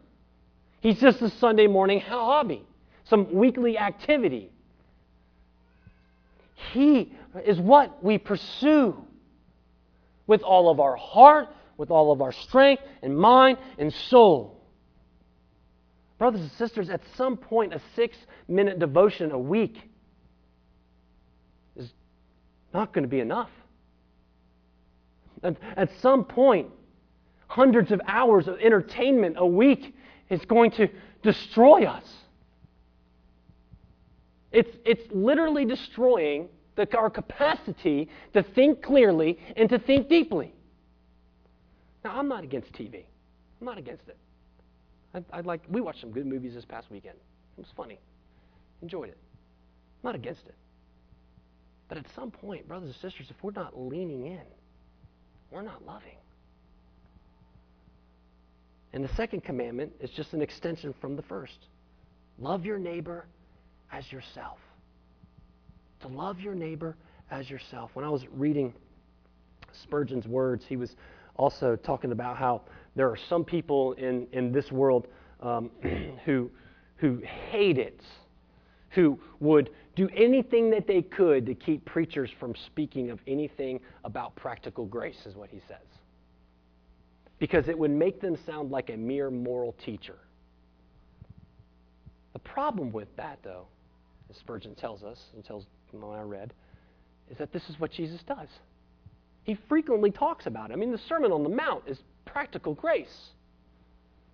He's 0.81 0.99
just 0.99 1.21
a 1.21 1.29
Sunday 1.31 1.67
morning 1.67 2.01
hobby, 2.01 2.63
some 3.05 3.33
weekly 3.33 3.77
activity. 3.77 4.51
He 6.73 7.13
is 7.45 7.59
what 7.59 8.03
we 8.03 8.17
pursue 8.17 8.95
with 10.27 10.41
all 10.41 10.69
of 10.69 10.79
our 10.79 10.95
heart, 10.95 11.49
with 11.77 11.89
all 11.89 12.11
of 12.11 12.21
our 12.21 12.31
strength 12.31 12.83
and 13.01 13.17
mind 13.17 13.57
and 13.77 13.93
soul. 13.93 14.54
Brothers 16.17 16.41
and 16.41 16.51
sisters, 16.51 16.89
at 16.89 17.01
some 17.15 17.35
point, 17.35 17.73
a 17.73 17.81
six 17.95 18.17
minute 18.47 18.79
devotion 18.79 19.31
a 19.31 19.39
week 19.39 19.77
is 21.75 21.89
not 22.73 22.93
going 22.93 23.03
to 23.03 23.09
be 23.09 23.19
enough. 23.19 23.49
At, 25.43 25.57
at 25.75 25.89
some 26.01 26.23
point, 26.23 26.69
hundreds 27.47 27.91
of 27.91 28.01
hours 28.07 28.47
of 28.47 28.59
entertainment 28.59 29.35
a 29.37 29.45
week 29.45 29.95
is 30.29 30.43
going 30.45 30.71
to 30.71 30.87
destroy 31.21 31.85
us. 31.85 32.05
It's, 34.51 34.75
it's 34.85 35.03
literally 35.11 35.65
destroying 35.65 36.47
the, 36.75 36.87
our 36.97 37.09
capacity 37.09 38.09
to 38.33 38.41
think 38.41 38.81
clearly 38.81 39.37
and 39.57 39.69
to 39.69 39.79
think 39.79 40.07
deeply. 40.07 40.53
Now, 42.05 42.17
I'm 42.17 42.29
not 42.29 42.45
against 42.45 42.71
TV. 42.71 43.03
I'm 43.59 43.65
not 43.65 43.77
against 43.77 44.07
it. 44.07 44.17
I'd, 45.15 45.23
I'd 45.31 45.45
like, 45.45 45.61
we 45.69 45.79
watched 45.79 46.01
some 46.01 46.11
good 46.11 46.25
movies 46.25 46.53
this 46.53 46.65
past 46.65 46.91
weekend. 46.91 47.15
It 47.57 47.61
was 47.61 47.71
funny. 47.75 47.99
Enjoyed 48.81 49.09
it. 49.09 49.17
I'm 50.03 50.09
not 50.09 50.15
against 50.15 50.45
it. 50.45 50.55
But 51.87 51.97
at 51.97 52.05
some 52.15 52.31
point, 52.31 52.67
brothers 52.67 52.89
and 52.89 52.95
sisters, 52.95 53.27
if 53.29 53.41
we're 53.41 53.51
not 53.51 53.79
leaning 53.79 54.25
in, 54.25 54.41
we're 55.51 55.61
not 55.61 55.85
loving. 55.85 56.17
And 58.91 59.03
the 59.03 59.15
second 59.15 59.43
commandment 59.43 59.93
is 60.01 60.09
just 60.09 60.33
an 60.33 60.41
extension 60.41 60.93
from 60.99 61.15
the 61.15 61.21
first 61.23 61.57
love 62.37 62.65
your 62.65 62.77
neighbor 62.77 63.25
as 63.93 64.11
yourself. 64.11 64.57
To 66.01 66.09
love 66.09 66.41
your 66.41 66.53
neighbor 66.53 66.97
as 67.31 67.49
yourself. 67.49 67.91
When 67.93 68.03
I 68.03 68.09
was 68.09 68.25
reading 68.33 68.73
Spurgeon's 69.83 70.27
words, 70.27 70.65
he 70.67 70.75
was 70.75 70.95
also 71.37 71.77
talking 71.77 72.11
about 72.11 72.35
how 72.35 72.63
there 72.95 73.09
are 73.09 73.17
some 73.29 73.43
people 73.43 73.93
in, 73.93 74.27
in 74.31 74.51
this 74.51 74.71
world 74.71 75.07
um, 75.41 75.69
who, 76.25 76.49
who 76.97 77.21
hate 77.49 77.77
it, 77.77 78.01
who 78.89 79.19
would 79.39 79.69
do 79.95 80.09
anything 80.15 80.69
that 80.71 80.87
they 80.87 81.01
could 81.01 81.45
to 81.45 81.53
keep 81.53 81.83
preachers 81.85 82.29
from 82.39 82.53
speaking 82.65 83.09
of 83.09 83.19
anything 83.27 83.79
about 84.03 84.35
practical 84.35 84.85
grace, 84.85 85.25
is 85.25 85.35
what 85.35 85.49
he 85.49 85.61
says. 85.67 85.77
Because 87.37 87.67
it 87.67 87.77
would 87.77 87.91
make 87.91 88.21
them 88.21 88.37
sound 88.45 88.71
like 88.71 88.89
a 88.89 88.97
mere 88.97 89.29
moral 89.29 89.73
teacher. 89.85 90.15
The 92.33 92.39
problem 92.39 92.91
with 92.91 93.13
that, 93.17 93.39
though, 93.43 93.67
as 94.29 94.37
Spurgeon 94.37 94.75
tells 94.75 95.03
us, 95.03 95.19
and 95.33 95.43
tells 95.43 95.65
when 95.91 96.17
I 96.17 96.21
read, 96.21 96.53
is 97.29 97.37
that 97.37 97.51
this 97.51 97.69
is 97.69 97.79
what 97.79 97.91
Jesus 97.91 98.21
does. 98.27 98.49
He 99.43 99.57
frequently 99.69 100.11
talks 100.11 100.45
about 100.45 100.71
it. 100.71 100.73
I 100.73 100.77
mean, 100.77 100.91
the 100.91 100.99
Sermon 101.09 101.31
on 101.31 101.43
the 101.43 101.49
Mount 101.49 101.83
is 101.87 101.99
practical 102.25 102.73
grace 102.73 103.29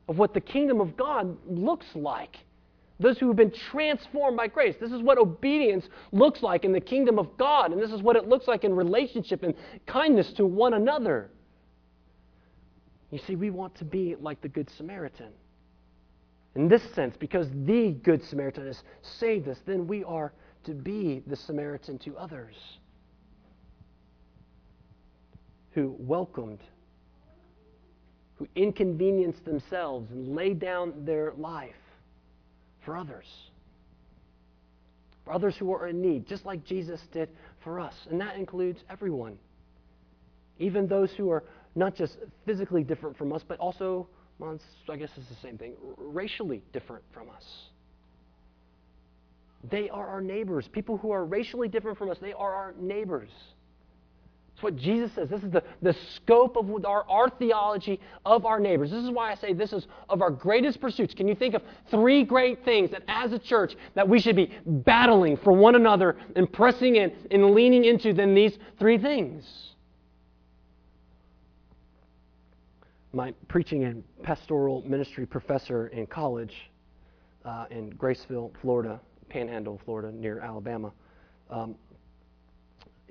of 0.08 0.18
what 0.18 0.34
the 0.34 0.42
kingdom 0.42 0.82
of 0.82 0.98
God 0.98 1.38
looks 1.48 1.86
like. 1.96 2.38
Those 3.00 3.18
who 3.18 3.28
have 3.28 3.36
been 3.36 3.52
transformed 3.52 4.38
by 4.38 4.48
grace. 4.48 4.76
This 4.80 4.92
is 4.92 5.02
what 5.02 5.18
obedience 5.18 5.88
looks 6.12 6.44
like 6.44 6.66
in 6.66 6.72
the 6.72 6.80
kingdom 6.80 7.18
of 7.18 7.36
God, 7.38 7.72
and 7.72 7.82
this 7.82 7.92
is 7.92 8.02
what 8.02 8.16
it 8.16 8.28
looks 8.28 8.48
like 8.48 8.64
in 8.64 8.76
relationship 8.76 9.42
and 9.44 9.56
kindness 9.88 10.34
to 10.34 10.46
one 10.46 10.76
another. 10.76 11.32
You 13.10 13.18
see, 13.18 13.36
we 13.36 13.50
want 13.50 13.74
to 13.76 13.86
be 13.86 14.16
like 14.20 14.42
the 14.42 14.50
Good 14.50 14.70
Samaritan. 14.70 15.32
In 16.56 16.68
this 16.68 16.84
sense, 16.94 17.16
because 17.18 17.48
the 17.66 17.92
Good 17.92 18.24
Samaritan 18.24 18.68
has 18.68 18.84
saved 19.02 19.48
us, 19.48 19.58
then 19.66 19.88
we 19.88 20.04
are 20.04 20.34
to 20.66 20.74
be 20.74 21.24
the 21.26 21.36
Samaritan 21.36 21.98
to 22.00 22.18
others 22.18 22.56
who 25.72 25.96
welcomed 25.98 26.60
who 28.42 28.48
inconvenienced 28.56 29.46
themselves 29.46 30.10
and 30.10 30.36
laid 30.36 30.60
down 30.60 31.06
their 31.06 31.34
life 31.38 31.76
for 32.84 32.98
others. 32.98 33.28
For 35.24 35.34
others 35.34 35.56
who 35.60 35.72
are 35.72 35.88
in 35.88 36.02
need, 36.02 36.28
just 36.28 36.44
like 36.44 36.66
Jesus 36.66 37.00
did 37.14 37.30
for 37.64 37.80
us. 37.80 37.94
And 38.10 38.20
that 38.20 38.38
includes 38.38 38.80
everyone. 38.90 39.38
Even 40.58 40.88
those 40.88 41.12
who 41.12 41.30
are 41.30 41.44
not 41.76 41.96
just 41.96 42.18
physically 42.48 42.84
different 42.84 43.16
from 43.16 43.32
us, 43.32 43.44
but 43.48 43.60
also, 43.60 44.08
well, 44.40 44.58
I 44.90 44.96
guess 44.96 45.10
it's 45.16 45.30
the 45.30 45.48
same 45.48 45.60
thing, 45.60 45.74
racially 45.98 46.64
different 46.74 47.04
from 47.14 47.30
us. 47.30 47.44
They 49.70 49.88
are 49.90 50.08
our 50.08 50.22
neighbors. 50.22 50.68
People 50.72 50.98
who 50.98 51.12
are 51.12 51.24
racially 51.24 51.68
different 51.68 52.00
from 52.00 52.10
us, 52.10 52.18
they 52.20 52.34
are 52.34 52.56
our 52.56 52.74
neighbors. 52.80 53.30
It's 54.54 54.64
what 54.64 54.76
Jesus 54.76 55.12
says. 55.16 55.30
This 55.30 55.44
is 55.44 55.52
the, 55.52 55.64
the 55.82 55.96
scope 56.16 56.56
of 56.56 56.86
our, 56.86 57.04
our 57.10 57.30
theology 57.30 58.00
of 58.26 58.46
our 58.46 58.60
neighbors. 58.60 58.92
This 58.92 59.04
is 59.04 59.10
why 59.10 59.32
I 59.32 59.36
say 59.36 59.54
this 59.54 59.74
is 59.74 59.88
of 60.10 60.22
our 60.22 60.30
greatest 60.30 60.80
pursuits. 60.80 61.14
Can 61.14 61.28
you 61.28 61.36
think 61.36 61.56
of 61.56 61.64
three 61.90 62.24
great 62.24 62.64
things 62.64 62.92
that 62.92 63.04
as 63.08 63.34
a 63.34 63.40
church 63.40 63.76
that 63.96 64.08
we 64.08 64.20
should 64.20 64.36
be 64.36 64.52
battling 64.66 65.38
for 65.38 65.54
one 65.54 65.76
another 65.76 66.18
and 66.36 66.52
pressing 66.52 66.98
in 66.98 67.12
and 67.32 67.52
leaning 67.52 67.86
into 67.86 68.14
than 68.14 68.36
these 68.36 68.58
three 68.78 68.98
things? 68.98 69.46
My 73.14 73.34
preaching 73.48 73.84
and 73.84 74.04
pastoral 74.24 74.84
ministry 74.88 75.26
professor 75.26 75.88
in 75.88 76.06
college 76.08 76.56
uh, 77.44 77.66
in 77.72 77.92
Graceville, 77.94 78.52
Florida, 78.62 79.00
Panhandle, 79.28 79.82
Florida, 79.86 80.16
near 80.16 80.40
Alabama, 80.40 80.92
um, 81.50 81.76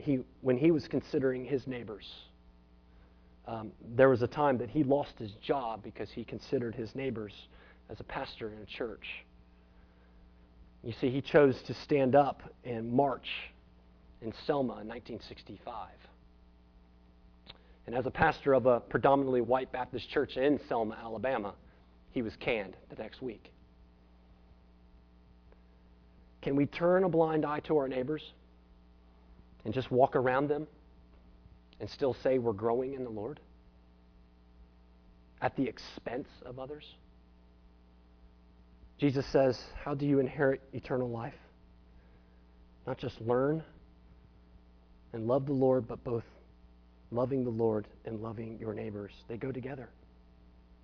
he, 0.00 0.20
when 0.40 0.56
he 0.56 0.70
was 0.70 0.88
considering 0.88 1.44
his 1.44 1.66
neighbors, 1.66 2.06
um, 3.46 3.72
there 3.96 4.08
was 4.08 4.22
a 4.22 4.26
time 4.26 4.58
that 4.58 4.70
he 4.70 4.84
lost 4.84 5.18
his 5.18 5.32
job 5.42 5.82
because 5.82 6.10
he 6.10 6.24
considered 6.24 6.74
his 6.74 6.94
neighbors 6.94 7.32
as 7.88 8.00
a 8.00 8.04
pastor 8.04 8.52
in 8.52 8.58
a 8.58 8.66
church. 8.66 9.24
You 10.82 10.92
see, 11.00 11.10
he 11.10 11.20
chose 11.20 11.60
to 11.62 11.74
stand 11.74 12.14
up 12.14 12.42
and 12.64 12.92
march 12.92 13.28
in 14.22 14.32
Selma 14.46 14.80
in 14.80 14.88
1965. 14.88 15.88
And 17.86 17.94
as 17.94 18.06
a 18.06 18.10
pastor 18.10 18.52
of 18.54 18.66
a 18.66 18.80
predominantly 18.80 19.40
white 19.40 19.72
Baptist 19.72 20.08
church 20.10 20.36
in 20.36 20.60
Selma, 20.68 20.96
Alabama, 21.02 21.54
he 22.12 22.22
was 22.22 22.34
canned 22.36 22.76
the 22.88 22.96
next 22.96 23.20
week. 23.20 23.50
Can 26.40 26.56
we 26.56 26.66
turn 26.66 27.04
a 27.04 27.08
blind 27.08 27.44
eye 27.44 27.60
to 27.60 27.76
our 27.76 27.88
neighbors 27.88 28.22
and 29.64 29.74
just 29.74 29.90
walk 29.90 30.16
around 30.16 30.48
them 30.48 30.66
and 31.80 31.88
still 31.88 32.14
say 32.22 32.38
we're 32.38 32.52
growing 32.52 32.94
in 32.94 33.04
the 33.04 33.10
Lord? 33.10 33.40
At 35.40 35.56
the 35.56 35.64
expense 35.64 36.28
of 36.44 36.58
others? 36.58 36.84
Jesus 38.98 39.24
says, 39.32 39.58
How 39.82 39.94
do 39.94 40.04
you 40.06 40.18
inherit 40.18 40.60
eternal 40.72 41.08
life? 41.08 41.34
Not 42.86 42.98
just 42.98 43.20
learn 43.20 43.62
and 45.12 45.26
love 45.26 45.46
the 45.46 45.52
Lord, 45.52 45.88
but 45.88 46.04
both 46.04 46.24
loving 47.10 47.44
the 47.44 47.50
Lord 47.50 47.88
and 48.04 48.20
loving 48.20 48.58
your 48.58 48.74
neighbors. 48.74 49.12
They 49.28 49.36
go 49.36 49.50
together. 49.50 49.88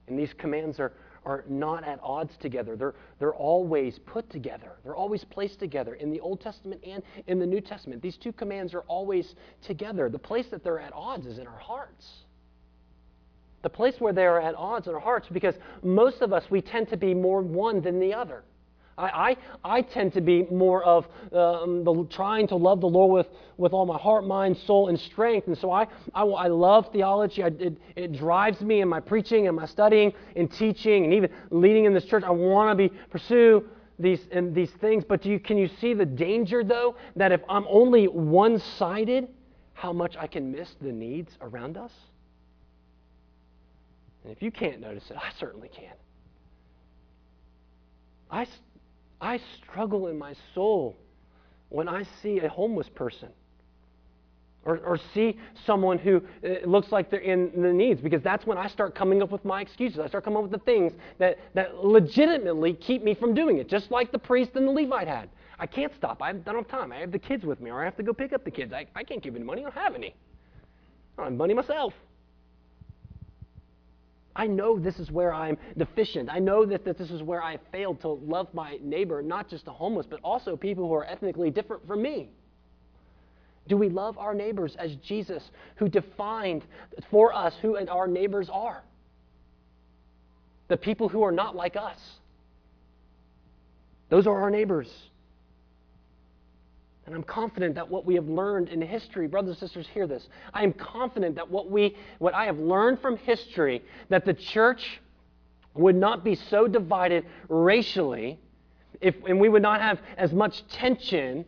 And 0.08 0.18
these 0.18 0.32
commands 0.38 0.80
are, 0.80 0.92
are 1.26 1.44
not 1.48 1.84
at 1.84 1.98
odds 2.02 2.36
together. 2.40 2.76
They're, 2.76 2.94
they're 3.18 3.34
always 3.34 3.98
put 4.06 4.30
together. 4.30 4.72
They're 4.84 4.96
always 4.96 5.24
placed 5.24 5.58
together 5.58 5.94
in 5.94 6.10
the 6.10 6.20
Old 6.20 6.40
Testament 6.40 6.80
and 6.86 7.02
in 7.26 7.38
the 7.38 7.46
New 7.46 7.60
Testament. 7.60 8.00
These 8.00 8.16
two 8.16 8.32
commands 8.32 8.72
are 8.72 8.82
always 8.82 9.34
together. 9.66 10.08
The 10.08 10.18
place 10.18 10.46
that 10.52 10.62
they're 10.62 10.78
at 10.78 10.92
odds 10.94 11.26
is 11.26 11.38
in 11.38 11.46
our 11.46 11.58
hearts. 11.58 12.06
The 13.62 13.68
place 13.68 13.96
where 13.98 14.12
they 14.12 14.24
are 14.24 14.40
at 14.40 14.54
odds 14.54 14.86
in 14.86 14.94
our 14.94 15.00
hearts, 15.00 15.26
because 15.32 15.56
most 15.82 16.22
of 16.22 16.32
us, 16.32 16.44
we 16.48 16.62
tend 16.62 16.88
to 16.90 16.96
be 16.96 17.12
more 17.12 17.42
one 17.42 17.82
than 17.82 17.98
the 17.98 18.14
other. 18.14 18.44
I, 18.98 19.36
I, 19.64 19.76
I 19.76 19.82
tend 19.82 20.14
to 20.14 20.20
be 20.20 20.44
more 20.44 20.82
of 20.82 21.06
um, 21.32 21.84
the, 21.84 22.06
trying 22.10 22.46
to 22.48 22.56
love 22.56 22.80
the 22.80 22.88
Lord 22.88 23.12
with, 23.12 23.36
with 23.58 23.72
all 23.72 23.84
my 23.84 23.98
heart, 23.98 24.26
mind, 24.26 24.56
soul, 24.56 24.88
and 24.88 24.98
strength. 24.98 25.48
And 25.48 25.58
so 25.58 25.70
I, 25.70 25.86
I, 26.14 26.22
I 26.22 26.46
love 26.48 26.90
theology. 26.92 27.42
I, 27.42 27.48
it, 27.48 27.78
it 27.94 28.12
drives 28.12 28.60
me 28.62 28.80
in 28.80 28.88
my 28.88 29.00
preaching 29.00 29.48
and 29.48 29.56
my 29.56 29.66
studying 29.66 30.14
and 30.34 30.50
teaching 30.50 31.04
and 31.04 31.12
even 31.12 31.30
leading 31.50 31.84
in 31.84 31.92
this 31.92 32.06
church. 32.06 32.24
I 32.24 32.30
want 32.30 32.70
to 32.70 32.88
be 32.88 32.94
pursue 33.10 33.68
these, 33.98 34.20
and 34.32 34.54
these 34.54 34.70
things. 34.80 35.04
But 35.04 35.26
you, 35.26 35.38
can 35.40 35.58
you 35.58 35.68
see 35.80 35.92
the 35.92 36.06
danger, 36.06 36.64
though, 36.64 36.96
that 37.16 37.32
if 37.32 37.42
I'm 37.48 37.66
only 37.68 38.08
one 38.08 38.58
sided, 38.58 39.28
how 39.74 39.92
much 39.92 40.16
I 40.16 40.26
can 40.26 40.52
miss 40.52 40.74
the 40.80 40.92
needs 40.92 41.36
around 41.42 41.76
us? 41.76 41.92
And 44.24 44.32
if 44.32 44.42
you 44.42 44.50
can't 44.50 44.80
notice 44.80 45.04
it, 45.10 45.16
I 45.16 45.30
certainly 45.38 45.68
can. 45.68 45.92
I, 48.30 48.46
I 49.20 49.40
struggle 49.62 50.08
in 50.08 50.18
my 50.18 50.34
soul 50.54 50.96
when 51.68 51.88
I 51.88 52.04
see 52.22 52.38
a 52.40 52.48
homeless 52.48 52.88
person 52.88 53.28
or, 54.64 54.78
or 54.78 54.98
see 55.14 55.38
someone 55.64 55.98
who 55.98 56.20
uh, 56.44 56.66
looks 56.66 56.92
like 56.92 57.10
they're 57.10 57.20
in 57.20 57.50
the 57.62 57.72
needs 57.72 58.00
because 58.00 58.22
that's 58.22 58.46
when 58.46 58.58
I 58.58 58.66
start 58.66 58.94
coming 58.94 59.22
up 59.22 59.30
with 59.30 59.44
my 59.44 59.60
excuses. 59.60 60.00
I 60.00 60.08
start 60.08 60.24
coming 60.24 60.38
up 60.38 60.42
with 60.42 60.52
the 60.52 60.64
things 60.64 60.92
that, 61.18 61.38
that 61.54 61.84
legitimately 61.84 62.74
keep 62.74 63.02
me 63.02 63.14
from 63.14 63.32
doing 63.32 63.58
it, 63.58 63.68
just 63.68 63.90
like 63.90 64.12
the 64.12 64.18
priest 64.18 64.50
and 64.54 64.66
the 64.66 64.72
Levite 64.72 65.08
had. 65.08 65.30
I 65.58 65.66
can't 65.66 65.94
stop. 65.94 66.20
I 66.20 66.32
don't 66.32 66.56
have 66.56 66.68
time. 66.68 66.92
I 66.92 66.96
have 66.96 67.12
the 67.12 67.18
kids 67.18 67.44
with 67.44 67.60
me, 67.60 67.70
or 67.70 67.80
I 67.80 67.84
have 67.84 67.96
to 67.96 68.02
go 68.02 68.12
pick 68.12 68.32
up 68.34 68.44
the 68.44 68.50
kids. 68.50 68.72
I, 68.74 68.86
I 68.94 69.04
can't 69.04 69.22
give 69.22 69.34
any 69.36 69.44
money. 69.44 69.62
I 69.62 69.70
don't 69.70 69.74
have 69.74 69.94
any. 69.94 70.08
I 70.08 71.22
don't 71.22 71.32
have 71.32 71.38
money 71.38 71.54
myself. 71.54 71.94
I 74.36 74.46
know 74.46 74.78
this 74.78 74.98
is 74.98 75.10
where 75.10 75.32
I'm 75.32 75.56
deficient. 75.78 76.28
I 76.30 76.38
know 76.38 76.66
that, 76.66 76.84
that 76.84 76.98
this 76.98 77.10
is 77.10 77.22
where 77.22 77.42
I 77.42 77.58
failed 77.72 78.00
to 78.02 78.08
love 78.08 78.52
my 78.52 78.78
neighbor, 78.82 79.22
not 79.22 79.48
just 79.48 79.64
the 79.64 79.72
homeless, 79.72 80.06
but 80.08 80.20
also 80.22 80.56
people 80.56 80.86
who 80.86 80.94
are 80.94 81.06
ethnically 81.06 81.50
different 81.50 81.86
from 81.86 82.02
me. 82.02 82.28
Do 83.66 83.76
we 83.76 83.88
love 83.88 84.18
our 84.18 84.34
neighbors 84.34 84.76
as 84.78 84.94
Jesus, 84.96 85.42
who 85.76 85.88
defined 85.88 86.62
for 87.10 87.34
us 87.34 87.54
who 87.62 87.76
our 87.88 88.06
neighbors 88.06 88.48
are? 88.52 88.82
The 90.68 90.76
people 90.76 91.08
who 91.08 91.22
are 91.22 91.32
not 91.32 91.56
like 91.56 91.74
us. 91.74 91.98
Those 94.08 94.26
are 94.26 94.40
our 94.40 94.50
neighbors. 94.50 94.88
And 97.06 97.14
I'm 97.14 97.22
confident 97.22 97.76
that 97.76 97.88
what 97.88 98.04
we 98.04 98.16
have 98.16 98.28
learned 98.28 98.68
in 98.68 98.82
history, 98.82 99.28
brothers 99.28 99.50
and 99.50 99.58
sisters, 99.58 99.86
hear 99.94 100.06
this. 100.08 100.28
I 100.52 100.64
am 100.64 100.72
confident 100.72 101.36
that 101.36 101.48
what 101.48 101.70
we 101.70 101.96
what 102.18 102.34
I 102.34 102.46
have 102.46 102.58
learned 102.58 103.00
from 103.00 103.16
history, 103.16 103.82
that 104.08 104.24
the 104.24 104.34
church 104.34 105.00
would 105.74 105.94
not 105.94 106.24
be 106.24 106.34
so 106.34 106.66
divided 106.66 107.24
racially, 107.48 108.40
if, 109.00 109.14
and 109.28 109.38
we 109.40 109.48
would 109.48 109.62
not 109.62 109.80
have 109.80 110.00
as 110.16 110.32
much 110.32 110.66
tension 110.68 111.44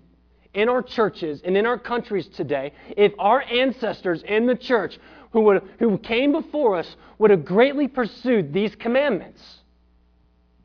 in 0.54 0.68
our 0.68 0.82
churches 0.82 1.42
and 1.44 1.56
in 1.56 1.66
our 1.66 1.78
countries 1.78 2.26
today 2.28 2.72
if 2.96 3.12
our 3.18 3.42
ancestors 3.42 4.22
in 4.22 4.46
the 4.46 4.54
church 4.54 4.98
who, 5.32 5.40
would, 5.42 5.62
who 5.78 5.98
came 5.98 6.32
before 6.32 6.76
us 6.76 6.96
would 7.18 7.30
have 7.30 7.44
greatly 7.44 7.86
pursued 7.86 8.52
these 8.52 8.74
commandments, 8.74 9.42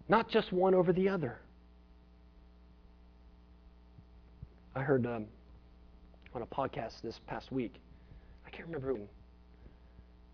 not 0.07 0.29
just 0.29 0.53
one 0.53 0.73
over 0.73 0.93
the 0.93 1.09
other. 1.09 1.37
I 4.76 4.82
heard 4.82 5.05
um, 5.05 5.26
on 6.34 6.41
a 6.41 6.45
podcast 6.45 7.01
this 7.03 7.19
past 7.28 7.51
week, 7.51 7.76
I 8.45 8.49
can't 8.49 8.65
remember 8.65 8.93
who. 8.95 9.01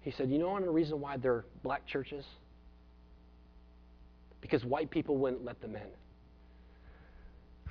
He 0.02 0.12
said, 0.12 0.30
You 0.30 0.38
know 0.38 0.50
one 0.50 0.66
reason 0.66 1.02
why 1.02 1.18
they're 1.18 1.46
black 1.62 1.86
churches? 1.86 2.26
Because 4.42 4.64
white 4.64 4.90
people 4.90 5.18
wouldn't 5.18 5.44
let 5.44 5.60
them 5.62 5.76
in. 5.76 5.88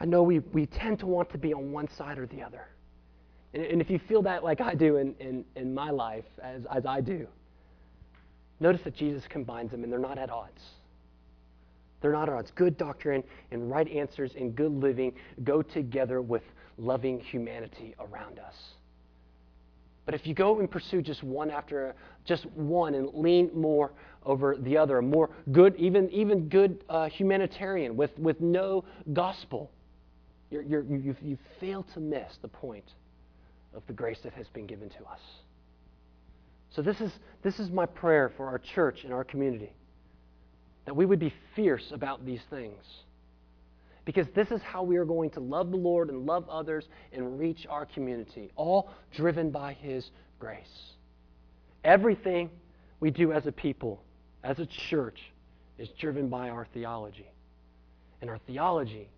I 0.01 0.05
know 0.05 0.23
we, 0.23 0.41
we 0.41 0.67
tend 0.67 0.99
to 1.01 1.07
want 1.07 1.31
to 1.31 1.39
be 1.39 1.55
on 1.55 1.73
one 1.73 1.89
side 1.97 2.19
or 2.19 2.27
the 2.27 2.43
other. 2.43 2.69
And, 3.55 3.65
and 3.65 3.81
if 3.81 3.89
you 3.89 3.99
feel 4.07 4.23
that 4.23 4.45
like 4.45 4.61
I 4.61 4.75
do 4.75 4.97
in, 4.97 5.15
in, 5.19 5.45
in 5.57 5.75
my 5.75 5.91
life, 5.91 6.27
as, 6.43 6.63
as 6.73 6.85
I 6.85 7.01
do, 7.01 7.27
notice 8.61 8.83
that 8.85 8.95
Jesus 8.95 9.25
combines 9.29 9.71
them 9.71 9.83
and 9.83 9.93
they're 9.93 9.99
not 9.99 10.19
at 10.19 10.31
odds. 10.31 10.63
They're 12.01 12.13
not 12.13 12.29
at 12.29 12.35
odds. 12.35 12.53
Good 12.55 12.77
doctrine 12.77 13.25
and 13.51 13.71
right 13.71 13.89
answers 13.89 14.33
and 14.37 14.55
good 14.55 14.73
living 14.73 15.15
go 15.43 15.63
together 15.63 16.21
with 16.23 16.43
loving 16.79 17.21
humanity 17.21 17.95
around 17.99 18.39
us. 18.39 18.55
But 20.07 20.15
if 20.15 20.27
you 20.27 20.33
go 20.33 20.59
and 20.59 20.71
pursue 20.71 21.03
just 21.03 21.23
one 21.23 21.51
after 21.51 21.95
just 22.25 22.47
one 22.47 22.95
and 22.95 23.13
lean 23.13 23.51
more 23.53 23.93
over 24.25 24.57
the 24.57 24.77
other, 24.77 24.99
a 24.99 25.03
more 25.03 25.29
good, 25.53 25.77
even 25.77 26.11
even 26.11 26.49
good 26.49 26.83
uh, 26.89 27.11
humanitarian 27.11 27.95
with 27.95 28.19
with 28.19 28.41
no 28.41 28.85
gospel, 29.13 29.71
you're, 30.51 30.63
you're, 30.63 30.83
you 30.83 31.15
you 31.21 31.39
fail 31.61 31.85
to 31.93 32.01
miss 32.01 32.39
the 32.41 32.49
point 32.49 32.91
of 33.75 33.83
the 33.87 33.93
grace 33.93 34.19
that 34.23 34.33
has 34.33 34.47
been 34.49 34.67
given 34.67 34.89
to 34.89 35.05
us. 35.05 35.21
So 36.71 36.81
this 36.81 37.03
is 37.03 37.13
this 37.43 37.59
is 37.59 37.71
my 37.71 37.85
prayer 37.85 38.33
for 38.35 38.47
our 38.47 38.59
church 38.59 39.05
and 39.05 39.13
our 39.13 39.25
community 39.25 39.73
that 40.87 40.95
we 40.95 41.05
would 41.05 41.19
be 41.19 41.35
fierce 41.55 41.93
about 41.93 42.25
these 42.25 42.41
things 42.49 42.83
because 44.09 44.27
this 44.35 44.51
is 44.51 44.63
how 44.63 44.83
we 44.83 44.97
are 44.97 45.05
going 45.05 45.29
to 45.29 45.39
love 45.39 45.71
the 45.71 45.77
Lord 45.77 46.09
and 46.09 46.25
love 46.25 46.49
others 46.49 46.89
and 47.13 47.39
reach 47.39 47.67
our 47.69 47.85
community, 47.85 48.51
all 48.57 48.89
driven 49.15 49.51
by 49.51 49.75
His 49.75 50.11
grace. 50.39 50.95
Everything 51.85 52.49
we 53.01 53.11
do 53.11 53.33
as 53.33 53.47
a 53.47 53.53
people, 53.53 54.03
as 54.43 54.61
a 54.61 54.65
church, 54.65 55.21
is 55.77 55.91
driven 56.01 56.31
by 56.31 56.49
our 56.49 56.67
theology. 56.73 57.31
And 58.23 58.31
our 58.31 58.39
theology 58.47 59.11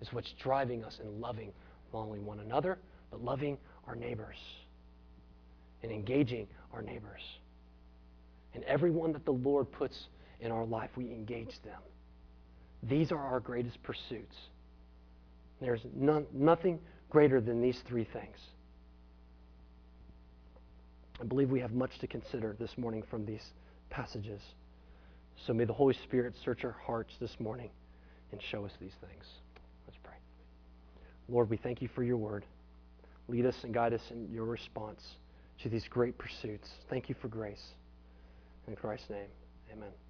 is 0.00 0.12
what's 0.12 0.32
driving 0.40 0.84
us 0.84 1.00
in 1.02 1.20
loving 1.20 1.50
not 1.92 2.02
only 2.02 2.20
one 2.20 2.38
another, 2.38 2.78
but 3.10 3.24
loving 3.24 3.58
our 3.88 3.96
neighbors 3.96 4.38
and 5.82 5.90
engaging 5.90 6.46
our 6.72 6.82
neighbors. 6.82 7.22
And 8.54 8.62
everyone 8.62 9.12
that 9.14 9.24
the 9.24 9.32
Lord 9.32 9.72
puts 9.72 10.06
in 10.38 10.52
our 10.52 10.64
life, 10.64 10.90
we 10.94 11.06
engage 11.06 11.60
them. 11.64 11.80
These 12.82 13.12
are 13.12 13.18
our 13.18 13.40
greatest 13.40 13.82
pursuits. 13.82 14.36
There's 15.60 15.80
none, 15.94 16.26
nothing 16.32 16.78
greater 17.10 17.40
than 17.40 17.60
these 17.60 17.80
three 17.88 18.04
things. 18.04 18.36
I 21.20 21.24
believe 21.24 21.50
we 21.50 21.60
have 21.60 21.72
much 21.72 21.98
to 22.00 22.06
consider 22.06 22.56
this 22.58 22.76
morning 22.76 23.02
from 23.10 23.24
these 23.24 23.42
passages. 23.88 24.40
So 25.46 25.54
may 25.54 25.64
the 25.64 25.72
Holy 25.72 25.94
Spirit 26.04 26.34
search 26.44 26.64
our 26.64 26.76
hearts 26.84 27.14
this 27.20 27.40
morning 27.40 27.70
and 28.32 28.40
show 28.50 28.64
us 28.64 28.72
these 28.80 28.94
things. 29.00 29.24
Let's 29.86 29.98
pray. 30.02 30.16
Lord, 31.28 31.48
we 31.48 31.56
thank 31.56 31.80
you 31.80 31.88
for 31.94 32.02
your 32.02 32.16
word. 32.16 32.44
Lead 33.28 33.46
us 33.46 33.56
and 33.62 33.72
guide 33.72 33.92
us 33.92 34.02
in 34.10 34.28
your 34.30 34.44
response 34.44 35.02
to 35.62 35.68
these 35.68 35.86
great 35.88 36.18
pursuits. 36.18 36.68
Thank 36.90 37.08
you 37.08 37.14
for 37.20 37.28
grace. 37.28 37.64
In 38.68 38.76
Christ's 38.76 39.10
name, 39.10 39.28
amen. 39.72 40.05